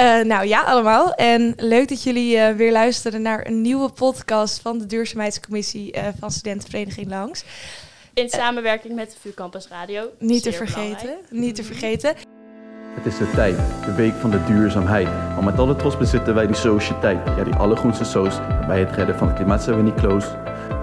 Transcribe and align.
Uh, 0.00 0.24
nou 0.24 0.46
ja, 0.46 0.62
allemaal. 0.62 1.14
En 1.14 1.52
leuk 1.56 1.88
dat 1.88 2.02
jullie 2.02 2.36
uh, 2.36 2.50
weer 2.50 2.72
luisteren 2.72 3.22
naar 3.22 3.46
een 3.46 3.60
nieuwe 3.60 3.90
podcast 3.90 4.60
van 4.60 4.78
de 4.78 4.86
Duurzaamheidscommissie 4.86 5.96
uh, 5.96 6.02
van 6.18 6.30
Studentenvereniging 6.30 7.08
Langs. 7.08 7.44
In 8.14 8.28
samenwerking 8.28 8.94
met 8.94 9.10
de 9.10 9.16
VU 9.20 9.34
Campus 9.34 9.68
Radio. 9.68 10.10
Niet 10.18 10.42
te 10.42 10.52
vergeten, 10.52 11.16
niet 11.30 11.54
te 11.54 11.64
vergeten. 11.64 12.14
Het 12.94 13.06
is 13.06 13.18
de 13.18 13.30
tijd, 13.30 13.56
de 13.84 13.94
week 13.94 14.14
van 14.14 14.30
de 14.30 14.44
duurzaamheid. 14.44 15.06
Maar 15.06 15.44
met 15.44 15.58
alle 15.58 15.76
trots 15.76 15.96
bezitten 15.96 16.34
wij 16.34 16.46
die 16.46 16.56
sociëteit. 16.56 17.18
Ja, 17.36 17.44
die 17.44 17.54
allergroenste 17.54 18.04
soos. 18.04 18.38
Bij 18.66 18.80
het 18.80 18.90
redden 18.90 19.18
van 19.18 19.26
het 19.26 19.36
klimaat 19.36 19.62
zijn 19.62 19.76
we 19.76 19.82
niet 19.82 19.94
close. 19.94 20.28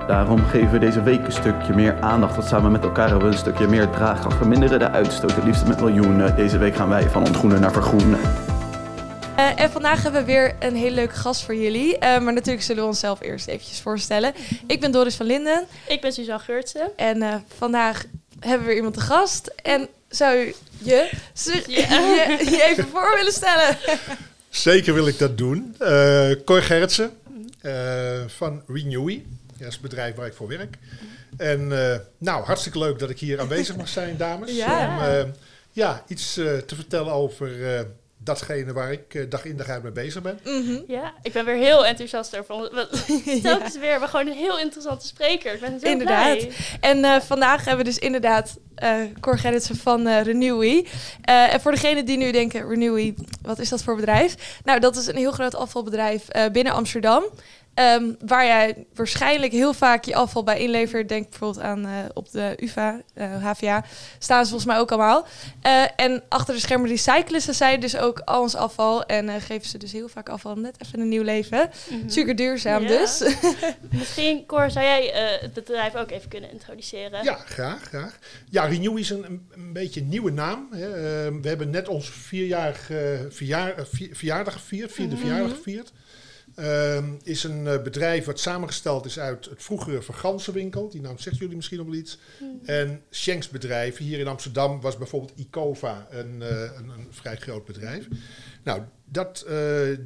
Daarom 0.07 0.45
geven 0.45 0.71
we 0.71 0.79
deze 0.79 1.03
week 1.03 1.25
een 1.25 1.31
stukje 1.31 1.73
meer 1.73 2.01
aandacht. 2.01 2.35
Want 2.35 2.47
samen 2.47 2.71
met 2.71 2.83
elkaar 2.83 3.09
hebben 3.09 3.27
we 3.27 3.33
een 3.33 3.39
stukje 3.39 3.67
meer 3.67 3.89
draagkracht. 3.89 4.37
Verminderen 4.37 4.79
de 4.79 4.89
uitstoot, 4.89 5.35
het 5.35 5.43
liefst 5.43 5.67
met 5.67 5.79
miljoenen. 5.79 6.35
Deze 6.35 6.57
week 6.57 6.75
gaan 6.75 6.89
wij 6.89 7.09
van 7.09 7.25
ontgroenen 7.25 7.61
naar 7.61 7.71
vergroenen. 7.71 8.19
Uh, 9.37 9.59
en 9.59 9.71
vandaag 9.71 10.03
hebben 10.03 10.21
we 10.21 10.31
weer 10.31 10.55
een 10.59 10.75
hele 10.75 10.95
leuke 10.95 11.15
gast 11.15 11.43
voor 11.43 11.55
jullie. 11.55 11.93
Uh, 11.93 11.99
maar 11.99 12.33
natuurlijk 12.33 12.63
zullen 12.63 12.81
we 12.81 12.87
onszelf 12.87 13.21
eerst 13.21 13.47
eventjes 13.47 13.79
voorstellen. 13.79 14.33
Ik 14.67 14.79
ben 14.79 14.91
Doris 14.91 15.15
van 15.15 15.25
Linden. 15.25 15.65
Ik 15.87 16.01
ben 16.01 16.13
Suzanne 16.13 16.43
Geurtsen. 16.43 16.91
En 16.95 17.17
uh, 17.17 17.35
vandaag 17.57 18.03
hebben 18.39 18.59
we 18.59 18.65
weer 18.65 18.75
iemand 18.75 18.93
te 18.93 18.99
gast. 18.99 19.53
En 19.63 19.87
zou 20.09 20.35
je 20.35 20.55
je, 20.77 21.09
je, 21.67 22.47
je 22.49 22.63
even 22.63 22.87
voor 22.87 23.15
willen 23.15 23.31
stellen? 23.33 23.77
Zeker 24.49 24.93
wil 24.93 25.07
ik 25.07 25.19
dat 25.19 25.37
doen. 25.37 25.75
Uh, 25.81 26.31
Cor 26.45 26.61
Gerritsen 26.61 27.11
van 28.27 28.63
Renewy. 28.67 29.23
Dat 29.57 29.67
is 29.67 29.73
het 29.73 29.81
bedrijf 29.81 30.15
waar 30.15 30.27
ik 30.27 30.33
voor 30.33 30.47
werk. 30.47 30.77
En 31.37 31.67
nou, 32.17 32.45
hartstikke 32.45 32.79
leuk 32.79 32.99
dat 32.99 33.09
ik 33.09 33.19
hier 33.19 33.39
aanwezig 33.39 33.75
mag 33.75 33.87
zijn, 33.87 34.17
dames. 34.17 34.55
Ja. 34.55 35.23
Om 35.23 35.33
ja, 35.71 36.03
iets 36.07 36.33
te 36.33 36.75
vertellen 36.75 37.13
over 37.13 37.49
datgene 38.27 38.73
waar 38.73 38.91
ik 38.91 39.13
uh, 39.13 39.29
dag 39.29 39.45
in 39.45 39.57
dag 39.57 39.69
uit 39.69 39.83
mee 39.83 39.91
bezig 39.91 40.21
ben. 40.21 40.39
Mm 40.43 40.65
-hmm. 40.65 40.83
Ja, 40.87 41.13
ik 41.21 41.33
ben 41.33 41.45
weer 41.45 41.55
heel 41.55 41.85
enthousiast 41.85 42.37
over. 42.37 42.69
Telkens 43.41 43.73
ja. 43.73 43.79
weer, 43.79 43.99
we 43.99 44.07
gewoon 44.07 44.27
een 44.27 44.33
heel 44.33 44.59
interessante 44.59 45.07
spreker. 45.07 45.53
Ik 45.53 45.59
ben 45.59 45.79
zo 45.79 45.87
inderdaad. 45.87 46.37
Blij. 46.37 46.51
En 46.79 46.97
uh, 46.97 47.19
vandaag 47.19 47.65
hebben 47.65 47.85
we 47.85 47.91
dus 47.91 47.99
inderdaad 47.99 48.57
uh, 48.83 48.95
Cor 49.19 49.37
Gerritsen 49.37 49.75
van 49.75 50.07
uh, 50.07 50.21
Renewy. 50.21 50.85
en 51.21 51.61
voor 51.61 51.71
degenen 51.71 52.05
die 52.05 52.17
nu 52.17 52.31
denken, 52.31 52.69
Renewy, 52.69 53.13
wat 53.41 53.59
is 53.59 53.69
dat 53.69 53.83
voor 53.83 53.95
bedrijf? 53.95 54.59
Nou, 54.63 54.79
dat 54.79 54.95
is 54.95 55.07
een 55.07 55.15
heel 55.15 55.31
groot 55.31 55.55
afvalbedrijf 55.55 56.27
binnen 56.51 56.73
Amsterdam. 56.73 57.23
Um, 57.79 58.15
waar 58.25 58.45
jij 58.45 58.85
waarschijnlijk 58.93 59.51
heel 59.51 59.73
vaak 59.73 60.05
je 60.05 60.15
afval 60.15 60.43
bij 60.43 60.59
inlevert. 60.59 61.09
Denk 61.09 61.29
bijvoorbeeld 61.29 61.65
aan 61.65 61.85
uh, 61.85 61.91
op 62.13 62.31
de 62.31 62.53
UvA, 62.59 63.01
uh, 63.15 63.43
HVA. 63.43 63.83
Staan 64.19 64.43
ze 64.43 64.49
volgens 64.49 64.71
mij 64.71 64.79
ook 64.79 64.91
allemaal. 64.91 65.27
Uh, 65.65 65.83
en 65.95 66.23
achter 66.29 66.53
de 66.53 66.59
schermen 66.59 66.89
recyclen 66.89 67.41
ze 67.41 67.53
zij 67.53 67.77
dus 67.77 67.97
ook 67.97 68.19
al 68.19 68.41
ons 68.41 68.55
afval. 68.55 69.05
En 69.05 69.41
geven 69.41 69.67
ze 69.67 69.77
dus 69.77 69.91
heel 69.91 70.07
vaak 70.07 70.29
afval 70.29 70.55
net 70.55 70.75
even 70.85 70.99
een 70.99 71.09
nieuw 71.09 71.23
leven. 71.23 71.69
Mm 71.89 71.99
-hmm. 71.99 72.09
Super 72.09 72.35
duurzaam 72.35 72.81
ja. 72.81 72.87
dus. 72.87 73.23
Misschien, 73.99 74.45
Cor, 74.45 74.71
zou 74.71 74.85
jij 74.85 75.11
het 75.41 75.53
bedrijf 75.53 75.95
ook 75.95 76.11
even 76.11 76.29
kunnen 76.29 76.51
introduceren? 76.51 77.23
Ja, 77.23 77.35
graag. 77.35 77.81
graag. 77.81 78.19
Ja, 78.49 78.65
Renew 78.65 78.97
is 78.97 79.09
een, 79.09 79.47
een 79.51 79.73
beetje 79.73 79.99
een 79.99 80.09
nieuwe 80.09 80.31
naam. 80.31 80.67
Hè. 80.71 80.89
we 81.41 81.47
hebben 81.47 81.69
net 81.69 81.87
ons 81.87 82.09
vierjarig 82.09 82.79
verjaar, 83.29 83.73
vier, 83.91 84.15
verjaardag 84.15 84.53
gevierd. 84.53 84.91
Vierde 84.91 85.15
mm 85.15 85.21
-hmm. 85.21 85.27
verjaardag 85.27 85.57
gevierd. 85.57 85.91
Uh, 86.59 87.03
is 87.23 87.43
een 87.43 87.65
uh, 87.65 87.81
bedrijf 87.81 88.25
wat 88.25 88.39
samengesteld 88.39 89.05
is 89.05 89.19
uit 89.19 89.45
het 89.45 89.63
vroegere 89.63 90.01
Vergansenwinkel. 90.01 90.89
Die 90.89 91.01
naam 91.01 91.17
zegt 91.17 91.37
jullie 91.37 91.55
misschien 91.55 91.77
nog 91.77 91.87
wel 91.87 91.95
iets. 91.95 92.17
Mm. 92.39 92.59
En 92.65 93.01
Schenks 93.09 93.49
bedrijven. 93.49 94.05
Hier 94.05 94.19
in 94.19 94.27
Amsterdam 94.27 94.81
was 94.81 94.97
bijvoorbeeld 94.97 95.33
Icova 95.35 96.07
een, 96.09 96.35
uh, 96.41 96.47
een, 96.49 96.89
een, 96.89 97.07
vrij 97.09 97.35
groot 97.35 97.65
bedrijf. 97.65 98.07
Nou, 98.63 98.81
dat, 99.05 99.45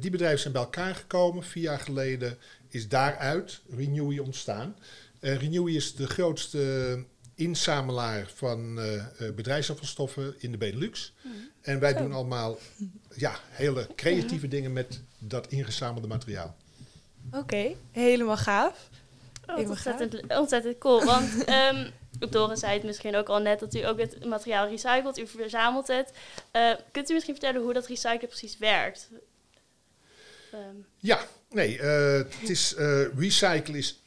die 0.00 0.10
bedrijven 0.10 0.40
zijn 0.40 0.52
bij 0.52 0.62
elkaar 0.62 0.94
gekomen. 0.94 1.42
Vier 1.42 1.62
jaar 1.62 1.80
geleden 1.80 2.36
is 2.68 2.88
daaruit 2.88 3.60
Renewy 3.76 4.18
ontstaan. 4.18 4.76
Renewy 5.20 5.72
is 5.72 5.94
de 5.94 6.06
grootste 6.06 7.04
inzamelaar 7.42 8.30
van 8.34 8.80
bedrijfsafvalstoffen 9.36 10.34
in 10.38 10.50
de 10.50 10.58
Benelux. 10.58 11.12
Mm. 11.22 11.32
En 11.62 11.80
wij 11.80 11.92
Zo. 11.92 11.98
doen 11.98 12.12
allemaal 12.12 12.58
ja, 13.14 13.38
hele 13.50 13.88
creatieve 13.96 14.48
dingen 14.48 14.72
met 14.72 15.00
dat 15.18 15.46
ingezamelde 15.46 16.08
materiaal. 16.08 16.56
Oké, 17.26 17.38
okay, 17.38 17.76
helemaal 17.90 18.36
gaaf. 18.36 18.88
Oh, 19.46 19.54
helemaal 19.54 19.70
ontzettend, 19.70 20.22
gaaf. 20.26 20.38
ontzettend 20.38 20.78
cool. 20.78 21.04
Want 21.04 21.48
um, 21.48 21.90
Doris 22.30 22.60
zei 22.60 22.72
het 22.72 22.82
misschien 22.82 23.16
ook 23.16 23.28
al 23.28 23.40
net 23.40 23.60
dat 23.60 23.74
u 23.74 23.86
ook 23.86 23.98
het 23.98 24.24
materiaal 24.24 24.68
recycelt, 24.68 25.18
u 25.18 25.26
verzamelt 25.26 25.86
het. 25.86 26.12
Uh, 26.52 26.72
kunt 26.92 27.10
u 27.10 27.12
misschien 27.12 27.34
vertellen 27.34 27.62
hoe 27.62 27.72
dat 27.72 27.86
recyclen 27.86 28.28
precies 28.28 28.58
werkt? 28.58 29.08
Um. 30.54 30.86
Ja, 30.98 31.26
nee, 31.50 31.78
uh, 31.78 32.12
het 32.40 32.50
is, 32.50 32.74
uh, 32.78 33.18
recycle 33.18 33.78
is 33.78 34.01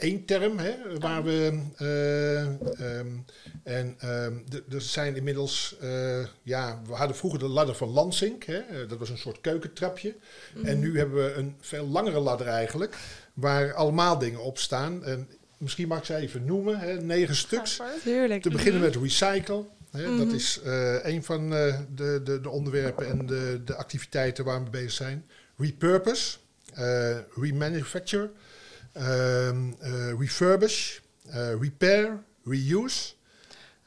één 0.00 0.24
term 0.24 0.58
hè, 0.58 0.98
waar 0.98 1.24
we. 1.24 1.62
Uh, 1.78 2.98
um, 2.98 3.24
en 3.62 3.96
um, 4.04 4.44
er 4.70 4.80
zijn 4.80 5.16
inmiddels. 5.16 5.76
Uh, 5.82 6.26
ja, 6.42 6.80
we 6.86 6.92
hadden 6.92 7.16
vroeger 7.16 7.38
de 7.38 7.48
ladder 7.48 7.74
van 7.74 7.88
Lansing. 7.88 8.44
Hè, 8.44 8.86
dat 8.86 8.98
was 8.98 9.08
een 9.08 9.18
soort 9.18 9.40
keukentrapje. 9.40 10.14
Mm. 10.54 10.64
En 10.64 10.78
nu 10.78 10.98
hebben 10.98 11.24
we 11.24 11.32
een 11.32 11.56
veel 11.60 11.86
langere 11.86 12.20
ladder 12.20 12.46
eigenlijk. 12.46 12.96
Waar 13.34 13.74
allemaal 13.74 14.18
dingen 14.18 14.42
op 14.42 14.58
staan. 14.58 15.04
En 15.04 15.28
misschien 15.56 15.88
mag 15.88 15.98
ik 15.98 16.04
ze 16.04 16.14
even 16.14 16.44
noemen: 16.44 16.78
hè, 16.78 17.00
negen 17.00 17.36
stuks. 17.36 17.80
Tuurlijk. 18.02 18.42
Te 18.42 18.50
beginnen 18.50 18.80
met 18.80 18.96
recycle. 18.96 19.64
Hè, 19.90 20.06
mm 20.06 20.06
-hmm. 20.06 20.18
Dat 20.18 20.34
is 20.34 20.60
uh, 20.66 21.04
een 21.04 21.24
van 21.24 21.52
uh, 21.52 21.78
de, 21.94 22.20
de, 22.24 22.40
de, 22.40 22.48
onderwerpen 22.48 23.06
en 23.06 23.26
de, 23.26 23.60
de 23.64 23.74
activiteiten 23.74 24.44
waar 24.44 24.64
we 24.64 24.70
bezig 24.70 24.90
zijn. 24.90 25.26
Repurpose, 25.56 26.38
remanufacture. 27.34 28.30
Um, 28.96 29.76
uh, 29.82 30.18
refurbish, 30.18 30.98
uh, 31.26 31.60
repair, 31.60 32.22
reuse, 32.44 33.12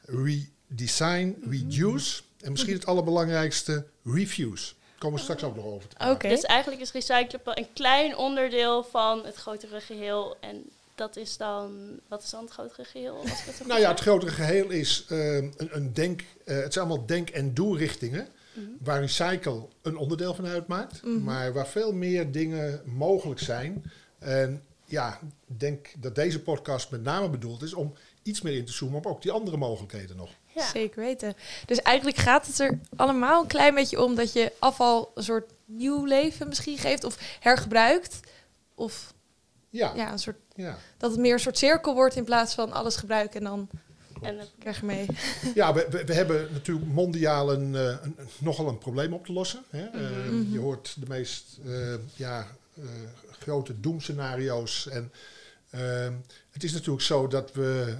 redesign, 0.04 1.36
reduce. 1.48 2.22
En 2.40 2.52
misschien 2.52 2.74
het 2.74 2.86
allerbelangrijkste, 2.86 3.84
refuse. 4.04 4.74
Daar 4.74 4.98
komen 4.98 5.16
we 5.16 5.22
straks 5.22 5.42
ook 5.42 5.56
nog 5.56 5.64
over 5.64 5.88
te 5.88 5.96
praten. 5.96 6.14
Okay. 6.14 6.30
Dus 6.30 6.42
eigenlijk 6.42 6.82
is 6.82 6.92
recyclen 6.92 7.40
een 7.44 7.68
klein 7.72 8.16
onderdeel 8.16 8.84
van 8.84 9.24
het 9.24 9.34
grotere 9.34 9.80
geheel. 9.80 10.36
En 10.40 10.64
dat 10.94 11.16
is 11.16 11.36
dan, 11.36 12.00
wat 12.08 12.22
is 12.22 12.30
dan 12.30 12.44
het 12.44 12.52
grotere 12.52 12.84
geheel? 12.84 13.16
Als 13.16 13.30
ik 13.46 13.54
het 13.58 13.66
nou 13.66 13.80
ja, 13.80 13.90
het 13.90 14.00
grotere 14.00 14.32
geheel 14.32 14.70
is 14.70 15.06
uh, 15.08 15.36
een, 15.36 15.54
een, 15.56 15.92
denk, 15.92 16.20
uh, 16.20 16.56
het 16.56 16.72
zijn 16.72 16.86
allemaal 16.86 17.06
denk- 17.06 17.30
en 17.30 17.54
doelrichtingen. 17.54 18.28
Mm 18.52 18.64
-hmm. 18.64 18.76
Waar 18.80 19.00
recycle 19.00 19.66
een 19.82 19.96
onderdeel 19.96 20.34
van 20.34 20.46
uitmaakt. 20.46 21.02
Mm 21.02 21.14
-hmm. 21.14 21.24
Maar 21.24 21.52
waar 21.52 21.66
veel 21.66 21.92
meer 21.92 22.32
dingen 22.32 22.82
mogelijk 22.84 23.40
zijn. 23.40 23.92
En 24.18 24.62
ja, 24.84 25.18
ik 25.46 25.60
denk 25.60 25.92
dat 25.98 26.14
deze 26.14 26.42
podcast 26.42 26.90
met 26.90 27.02
name 27.02 27.28
bedoeld 27.28 27.62
is 27.62 27.74
om 27.74 27.94
iets 28.22 28.40
meer 28.40 28.56
in 28.56 28.64
te 28.64 28.72
zoomen 28.72 28.96
op 28.96 29.06
ook 29.06 29.22
die 29.22 29.32
andere 29.32 29.56
mogelijkheden 29.56 30.16
nog. 30.16 30.30
Ja. 30.54 30.66
Zeker 30.66 31.00
weten. 31.02 31.34
Dus 31.66 31.82
eigenlijk 31.82 32.16
gaat 32.16 32.46
het 32.46 32.58
er 32.58 32.78
allemaal 32.96 33.42
een 33.42 33.48
klein 33.48 33.74
beetje 33.74 34.02
om 34.04 34.14
dat 34.14 34.32
je 34.32 34.52
afval 34.58 35.12
een 35.14 35.22
soort 35.22 35.52
nieuw 35.64 36.04
leven 36.04 36.48
misschien 36.48 36.78
geeft 36.78 37.04
of 37.04 37.18
hergebruikt. 37.40 38.20
Of 38.74 39.14
ja. 39.70 39.92
Ja, 39.94 40.12
een 40.12 40.18
soort, 40.18 40.38
ja. 40.54 40.78
dat 40.96 41.10
het 41.10 41.20
meer 41.20 41.32
een 41.32 41.40
soort 41.40 41.58
cirkel 41.58 41.94
wordt 41.94 42.16
in 42.16 42.24
plaats 42.24 42.54
van 42.54 42.72
alles 42.72 42.96
gebruiken 42.96 43.38
en 43.38 43.44
dan 43.44 43.68
en 44.24 44.36
dat 44.36 44.50
krijg 44.58 44.80
je 44.80 44.86
mee. 44.86 45.06
Ja, 45.54 45.74
we, 45.74 45.86
we, 45.90 46.04
we, 46.04 46.14
hebben 46.14 46.48
natuurlijk 46.52 46.86
mondiaal 46.86 47.52
een, 47.52 47.72
uh, 47.72 47.96
een, 48.02 48.16
nogal 48.38 48.68
een 48.68 48.78
probleem 48.78 49.12
op 49.12 49.26
te 49.26 49.32
lossen. 49.32 49.62
Hè? 49.70 49.84
Mm 49.84 49.92
-hmm. 49.92 50.40
uh, 50.40 50.52
je 50.52 50.58
hoort 50.58 50.96
de 51.00 51.06
meest 51.08 51.58
uh, 51.64 51.94
ja, 52.14 52.46
grote 53.38 53.80
doemscenario's. 53.80 54.88
En 54.88 55.12
uh, 55.74 56.14
het 56.50 56.64
is 56.64 56.72
natuurlijk 56.72 57.04
zo 57.04 57.26
dat 57.26 57.52
we, 57.52 57.94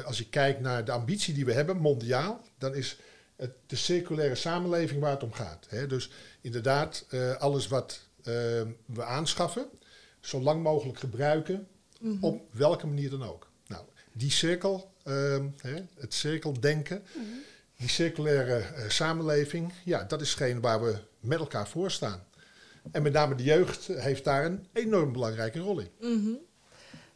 uh, 0.00 0.06
als 0.06 0.18
je 0.18 0.28
kijkt 0.28 0.60
naar 0.60 0.84
de 0.84 0.92
ambitie 0.92 1.34
die 1.34 1.44
we 1.44 1.52
hebben, 1.52 1.76
mondiaal, 1.76 2.44
dan 2.58 2.74
is 2.74 2.96
het 3.36 3.52
de 3.66 3.76
circulaire 3.76 4.34
samenleving 4.34 5.00
waar 5.00 5.10
het 5.10 5.22
om 5.22 5.32
gaat. 5.32 5.66
Hè? 5.68 5.86
Dus 5.86 6.10
inderdaad, 6.40 7.06
uh, 7.10 7.36
alles 7.36 7.68
wat 7.68 8.00
we 8.86 9.04
aanschaffen, 9.04 9.66
zo 10.20 10.40
lang 10.40 10.62
mogelijk 10.62 10.98
gebruiken, 10.98 11.66
mm 12.00 12.10
-hmm. 12.10 12.24
op 12.24 12.42
welke 12.50 12.86
manier 12.86 13.10
dan 13.10 13.22
ook. 13.22 13.48
Nou, 13.66 13.84
die 14.12 14.30
cirkel, 14.30 14.92
hè, 15.56 15.82
het 15.98 16.14
cirkeldenken, 16.14 17.02
mm 17.14 17.22
-hmm. 17.22 17.42
die 17.76 17.88
circulaire 17.88 18.64
samenleving, 18.88 19.72
ja, 19.84 20.04
dat 20.04 20.20
is 20.20 20.30
hetgeen 20.30 20.60
waar 20.60 20.82
we 20.82 20.98
met 21.20 21.38
elkaar 21.38 21.68
voor 21.68 21.90
staan. 21.90 22.24
En 22.92 23.02
met 23.02 23.12
name 23.12 23.34
de 23.34 23.42
jeugd 23.42 23.86
heeft 23.86 24.24
daar 24.24 24.44
een 24.44 24.66
enorm 24.72 25.12
belangrijke 25.12 25.58
rol 25.58 25.78
in. 25.78 25.90
Mm 26.00 26.24
-hmm. 26.24 26.38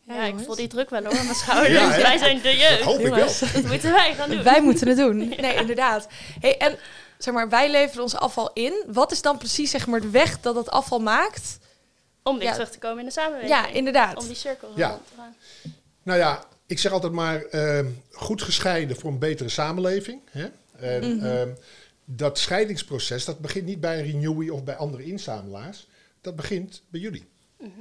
Ja, 0.07 0.15
ja 0.15 0.25
ik 0.25 0.45
voel 0.45 0.55
die 0.55 0.69
druk 0.69 0.91
wel 0.91 1.05
hoor 1.05 1.19
aan 1.19 1.25
mijn 1.25 1.37
schouders. 1.37 1.73
ja, 1.73 1.97
wij 2.11 2.19
zijn 2.19 2.41
de 2.43 2.57
jeugd. 2.57 2.79
Dat 2.79 2.87
hoop 2.87 2.99
ik 2.99 3.15
wel. 3.15 3.29
Dat 3.53 3.63
moeten 3.71 3.93
wij 3.93 4.15
gaan 4.15 4.31
doen. 4.31 4.43
Wij 4.43 4.63
moeten 4.63 4.89
het 4.89 4.97
doen. 4.97 5.29
Nee, 5.41 5.55
inderdaad. 5.55 6.09
Hey, 6.41 6.59
en 6.59 6.79
zeg 7.19 7.35
maar, 7.35 7.49
wij 7.49 7.71
leveren 7.71 8.03
ons 8.03 8.15
afval 8.15 8.51
in. 8.53 8.85
Wat 8.87 9.13
is 9.13 9.23
dan 9.23 9.39
precies 9.39 9.71
zeg 9.71 9.87
maar, 9.87 10.01
de 10.01 10.11
weg 10.11 10.41
dat 10.41 10.55
dat 10.55 10.71
afval 10.71 10.99
maakt? 10.99 11.59
Om 12.23 12.39
weer 12.39 12.47
ja. 12.47 12.53
terug 12.53 12.71
te 12.71 12.79
komen 12.79 12.99
in 12.99 13.05
de 13.05 13.13
samenleving. 13.13 13.51
Ja, 13.51 13.69
inderdaad. 13.69 14.17
Om 14.17 14.27
die 14.27 14.37
cirkel 14.37 14.73
ja. 14.75 15.01
te 15.09 15.13
gaan. 15.17 15.35
Nou 16.03 16.19
ja, 16.19 16.45
ik 16.67 16.79
zeg 16.79 16.93
altijd 16.93 17.13
maar 17.13 17.45
uh, 17.51 17.87
goed 18.11 18.43
gescheiden 18.43 18.97
voor 18.97 19.11
een 19.11 19.19
betere 19.19 19.49
samenleving. 19.49 20.21
Hè? 20.31 20.47
En, 20.79 21.13
mm 21.13 21.21
-hmm. 21.21 21.27
uh, 21.27 21.43
dat 22.05 22.39
scheidingsproces, 22.39 23.25
dat 23.25 23.39
begint 23.39 23.67
niet 23.67 23.81
bij 23.81 24.03
Renewy 24.03 24.49
of 24.49 24.65
bij 24.65 24.77
andere 24.77 25.05
inzamelaars. 25.05 25.89
Dat 26.21 26.37
begint 26.37 26.83
bij 26.89 27.01
jullie. 27.01 27.25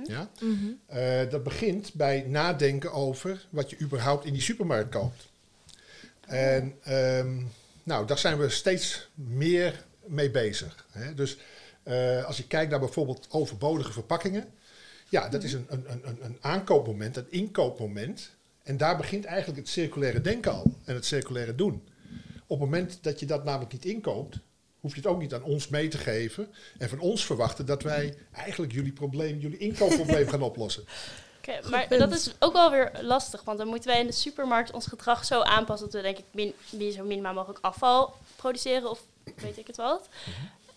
Ja? 0.03 0.29
Mhm. 0.39 0.71
Eh, 0.85 1.29
dat 1.29 1.43
begint 1.43 1.93
bij 1.93 2.25
nadenken 2.27 2.91
over 2.91 3.45
wat 3.49 3.69
je 3.69 3.79
überhaupt 3.79 4.25
in 4.25 4.33
die 4.33 4.41
supermarkt 4.41 4.91
koopt. 4.91 5.29
En 6.21 6.75
ehm, 6.83 7.41
nou, 7.83 8.07
daar 8.07 8.17
zijn 8.17 8.37
we 8.37 8.49
steeds 8.49 9.09
meer 9.13 9.85
mee 10.05 10.31
bezig. 10.31 10.85
Hè? 10.91 11.13
Dus 11.13 11.37
eh, 11.83 12.25
als 12.25 12.37
je 12.37 12.47
kijkt 12.47 12.71
naar 12.71 12.79
bijvoorbeeld 12.79 13.27
overbodige 13.29 13.91
verpakkingen. 13.91 14.47
Ja, 15.09 15.29
dat 15.29 15.43
is 15.43 15.53
een, 15.53 15.65
een, 15.69 15.85
een, 15.87 16.17
een 16.21 16.37
aankoopmoment, 16.41 17.17
een 17.17 17.31
inkoopmoment. 17.31 18.29
En 18.63 18.77
daar 18.77 18.97
begint 18.97 19.25
eigenlijk 19.25 19.59
het 19.59 19.69
circulaire 19.69 20.21
denken 20.21 20.51
al 20.51 20.77
en 20.83 20.95
het 20.95 21.05
circulaire 21.05 21.55
doen. 21.55 21.83
Op 22.47 22.59
het 22.59 22.69
moment 22.69 22.97
dat 23.01 23.19
je 23.19 23.25
dat 23.25 23.43
namelijk 23.43 23.71
niet 23.71 23.85
inkoopt, 23.85 24.39
hoef 24.79 24.95
je 24.95 25.01
het 25.01 25.09
ook 25.09 25.19
niet 25.19 25.33
aan 25.33 25.43
ons 25.43 25.67
mee 25.67 25.87
te 25.87 25.97
geven 25.97 26.53
en 26.77 26.89
van 26.89 26.99
ons 26.99 27.25
verwachten 27.25 27.65
dat 27.65 27.83
wij 27.83 28.17
eigenlijk 28.31 28.71
jullie 28.71 28.91
probleem, 28.91 29.39
jullie 29.39 29.57
inkoopprobleem 29.57 30.27
gaan 30.33 30.41
oplossen. 30.41 30.83
Oké, 31.37 31.69
maar 31.69 31.87
dat 31.89 32.11
is 32.11 32.33
ook 32.39 32.53
wel 32.53 32.71
weer 32.71 32.91
lastig, 33.01 33.43
want 33.43 33.57
dan 33.57 33.67
moeten 33.67 33.89
wij 33.89 33.99
in 33.99 34.05
de 34.05 34.11
supermarkt 34.11 34.71
ons 34.71 34.87
gedrag 34.87 35.25
zo 35.25 35.41
aanpassen 35.41 35.89
dat 35.89 36.01
we 36.01 36.07
denk 36.07 36.17
ik 36.17 36.25
min, 36.31 36.53
min, 36.71 36.91
zo 36.91 37.03
minimaal 37.03 37.33
mogelijk 37.33 37.59
afval 37.61 38.13
produceren 38.35 38.89
of 38.89 39.01
weet 39.35 39.57
ik 39.57 39.67
het 39.67 39.75
wat. 39.75 40.07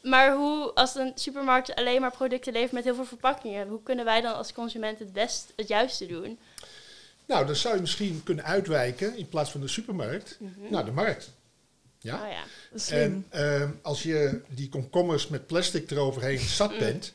Maar 0.02 0.34
hoe, 0.34 0.72
als 0.74 0.94
een 0.94 1.12
supermarkt 1.14 1.74
alleen 1.74 2.00
maar 2.00 2.10
producten 2.10 2.52
levert 2.52 2.72
met 2.72 2.84
heel 2.84 2.94
veel 2.94 3.04
verpakkingen, 3.04 3.68
hoe 3.68 3.82
kunnen 3.82 4.04
wij 4.04 4.20
dan 4.20 4.34
als 4.34 4.52
consument 4.52 4.98
het 4.98 5.12
best 5.12 5.52
het 5.56 5.68
juiste 5.68 6.06
doen? 6.06 6.38
Nou, 7.26 7.46
dan 7.46 7.56
zou 7.56 7.74
je 7.74 7.80
misschien 7.80 8.22
kunnen 8.24 8.44
uitwijken 8.44 9.16
in 9.16 9.28
plaats 9.28 9.50
van 9.50 9.60
de 9.60 9.68
supermarkt 9.68 10.38
naar 10.68 10.84
de 10.84 10.92
markt. 10.92 11.30
Ja? 11.98 12.14
Oh 12.22 12.30
ja. 12.30 12.42
Slim. 12.78 13.26
En 13.30 13.40
ehm, 13.60 13.70
als 13.82 14.02
je 14.02 14.40
die 14.48 14.68
komkommers 14.68 15.28
met 15.28 15.46
plastic 15.46 15.90
eroverheen 15.90 16.38
zat 16.60 16.78
bent, 16.78 17.12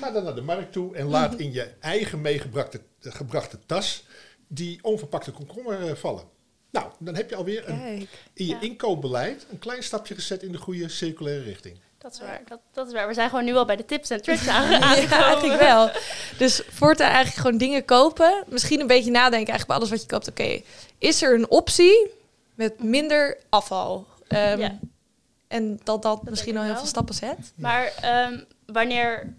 ga 0.00 0.10
dan 0.10 0.24
naar 0.24 0.34
de 0.34 0.40
markt 0.40 0.72
toe 0.72 0.96
en 0.96 1.06
laat 1.06 1.34
in 1.34 1.52
je 1.52 1.70
eigen 1.80 2.20
meegebrachte 2.20 2.80
gebrachte 3.00 3.58
tas 3.66 4.04
die 4.46 4.78
onverpakte 4.82 5.30
komkommer 5.30 5.86
eh, 5.88 5.94
vallen. 5.94 6.24
Nou, 6.70 6.86
dan 6.98 7.14
heb 7.14 7.30
je 7.30 7.36
alweer 7.36 7.68
een, 7.68 7.86
in 8.34 8.46
je 8.46 8.46
Ja. 8.46 8.60
inkoopbeleid 8.60 9.46
een 9.50 9.58
klein 9.58 9.82
stapje 9.82 10.14
gezet 10.14 10.42
in 10.42 10.52
de 10.52 10.58
goede 10.58 10.88
circulaire 10.88 11.42
richting. 11.44 11.78
Dat 11.98 12.12
is 12.12 12.20
waar. 12.20 12.42
Dat, 12.48 12.58
dat 12.72 12.86
is 12.86 12.92
waar. 12.92 13.08
We 13.08 13.14
zijn 13.14 13.28
gewoon 13.28 13.44
nu 13.44 13.54
al 13.54 13.64
bij 13.64 13.76
de 13.76 13.84
tips 13.84 14.10
en 14.10 14.22
tricks 14.22 14.48
aange- 14.48 14.70
Ja, 14.70 14.80
aangekomen. 14.80 15.24
eigenlijk 15.24 15.60
wel. 15.60 15.90
Dus 16.38 16.62
voortaan 16.70 17.06
eigenlijk 17.10 17.36
gewoon 17.40 17.58
dingen 17.58 17.84
kopen. 17.84 18.44
Misschien 18.48 18.80
een 18.80 18.86
beetje 18.86 19.10
nadenken 19.10 19.48
eigenlijk 19.52 19.66
bij 19.66 19.76
alles 19.76 19.90
wat 19.90 20.00
je 20.00 20.06
koopt. 20.06 20.28
Oké, 20.28 20.60
is 20.98 21.22
er 21.22 21.34
een 21.34 21.50
optie 21.50 22.10
met 22.54 22.82
minder 22.82 23.38
afval? 23.48 24.06
Ehm, 24.32 24.58
Ja. 24.60 24.78
En 25.48 25.80
dat 25.84 26.02
dat 26.02 26.22
misschien 26.22 26.56
al 26.56 26.64
heel 26.64 26.76
veel 26.76 26.86
stappen 26.86 27.14
zet. 27.14 27.52
Maar 27.54 27.92
ehm, 28.00 28.38
wanneer 28.66 29.34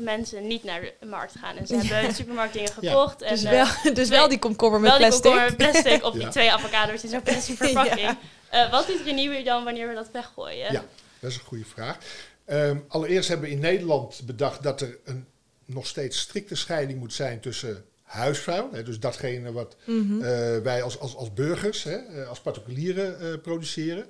mensen 0.00 0.46
niet 0.46 0.64
naar 0.64 0.80
de 1.00 1.06
markt 1.06 1.34
gaan 1.40 1.56
en 1.56 1.66
ze 1.66 1.76
hebben 1.76 2.00
in 2.00 2.08
de 2.08 2.14
supermarkt 2.14 2.52
dingen 2.56 2.70
Ja. 2.80 2.90
gekocht 2.90 3.22
en 3.22 3.30
Dus, 3.34 3.44
eh, 3.44 3.50
wel, 3.82 3.94
dus 3.94 4.08
wel 4.08 4.28
die 4.28 4.38
komkommer 4.38 4.80
met 4.80 4.90
wel 4.90 4.98
die 4.98 5.06
plastic. 5.08 5.30
komkommer 5.30 5.56
met 5.58 5.70
plastic 5.72 6.04
of 6.04 6.14
die 6.20 6.28
twee 6.28 6.52
avocado's 6.52 7.02
in 7.02 7.08
zo'n 7.08 7.22
plastic 7.22 7.56
verpakking. 7.56 8.00
Ja. 8.00 8.18
Eh, 8.50 8.70
wat 8.70 8.88
is 8.88 9.02
Renew 9.02 9.44
dan 9.44 9.64
wanneer 9.64 9.88
we 9.88 9.94
dat 9.94 10.10
weggooien? 10.12 10.72
Ja, 10.72 10.84
dat 11.20 11.30
is 11.30 11.36
een 11.36 11.44
goede 11.44 11.64
vraag. 11.64 11.98
Ehm, 12.44 12.78
allereerst 12.88 13.28
hebben 13.28 13.48
we 13.48 13.54
in 13.54 13.60
Nederland 13.60 14.20
bedacht 14.24 14.62
dat 14.62 14.80
er 14.80 14.98
een 15.04 15.26
nog 15.64 15.86
steeds 15.86 16.18
strikte 16.18 16.54
scheiding 16.54 16.98
moet 16.98 17.12
zijn 17.12 17.40
tussen 17.40 17.84
huisvuil, 18.06 18.68
hè, 18.72 18.82
dus 18.82 19.00
datgene 19.00 19.52
wat 19.52 19.76
Mhm. 19.86 20.22
eh, 20.22 20.58
wij 20.58 20.82
als, 20.82 20.98
als, 20.98 21.16
als 21.16 21.32
burgers, 21.32 21.82
hè, 21.82 21.96
eh, 21.96 22.28
als 22.28 22.40
particulieren 22.40 23.20
eh, 23.20 23.40
produceren. 23.42 24.06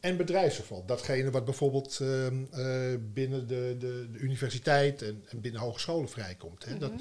En 0.00 0.16
bedrijfsafval. 0.16 0.84
Datgene 0.86 1.30
wat 1.30 1.44
bijvoorbeeld 1.44 1.98
ehm, 2.00 2.44
eh, 2.50 2.94
binnen 3.12 3.46
de, 3.46 3.76
de, 3.78 4.08
de 4.12 4.18
universiteit 4.18 5.02
en, 5.02 5.24
en 5.28 5.40
binnen 5.40 5.60
hogescholen 5.60 6.08
vrijkomt. 6.08 6.64
Hè. 6.64 6.78
dat, 6.78 6.92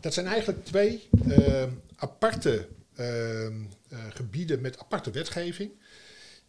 dat 0.00 0.14
zijn 0.14 0.26
eigenlijk 0.26 0.64
twee 0.64 1.08
ehm, 1.28 1.70
aparte 1.96 2.68
ehm, 2.94 3.54
eh, 3.88 3.98
gebieden 4.08 4.60
met 4.60 4.78
aparte 4.78 5.10
wetgeving. 5.10 5.70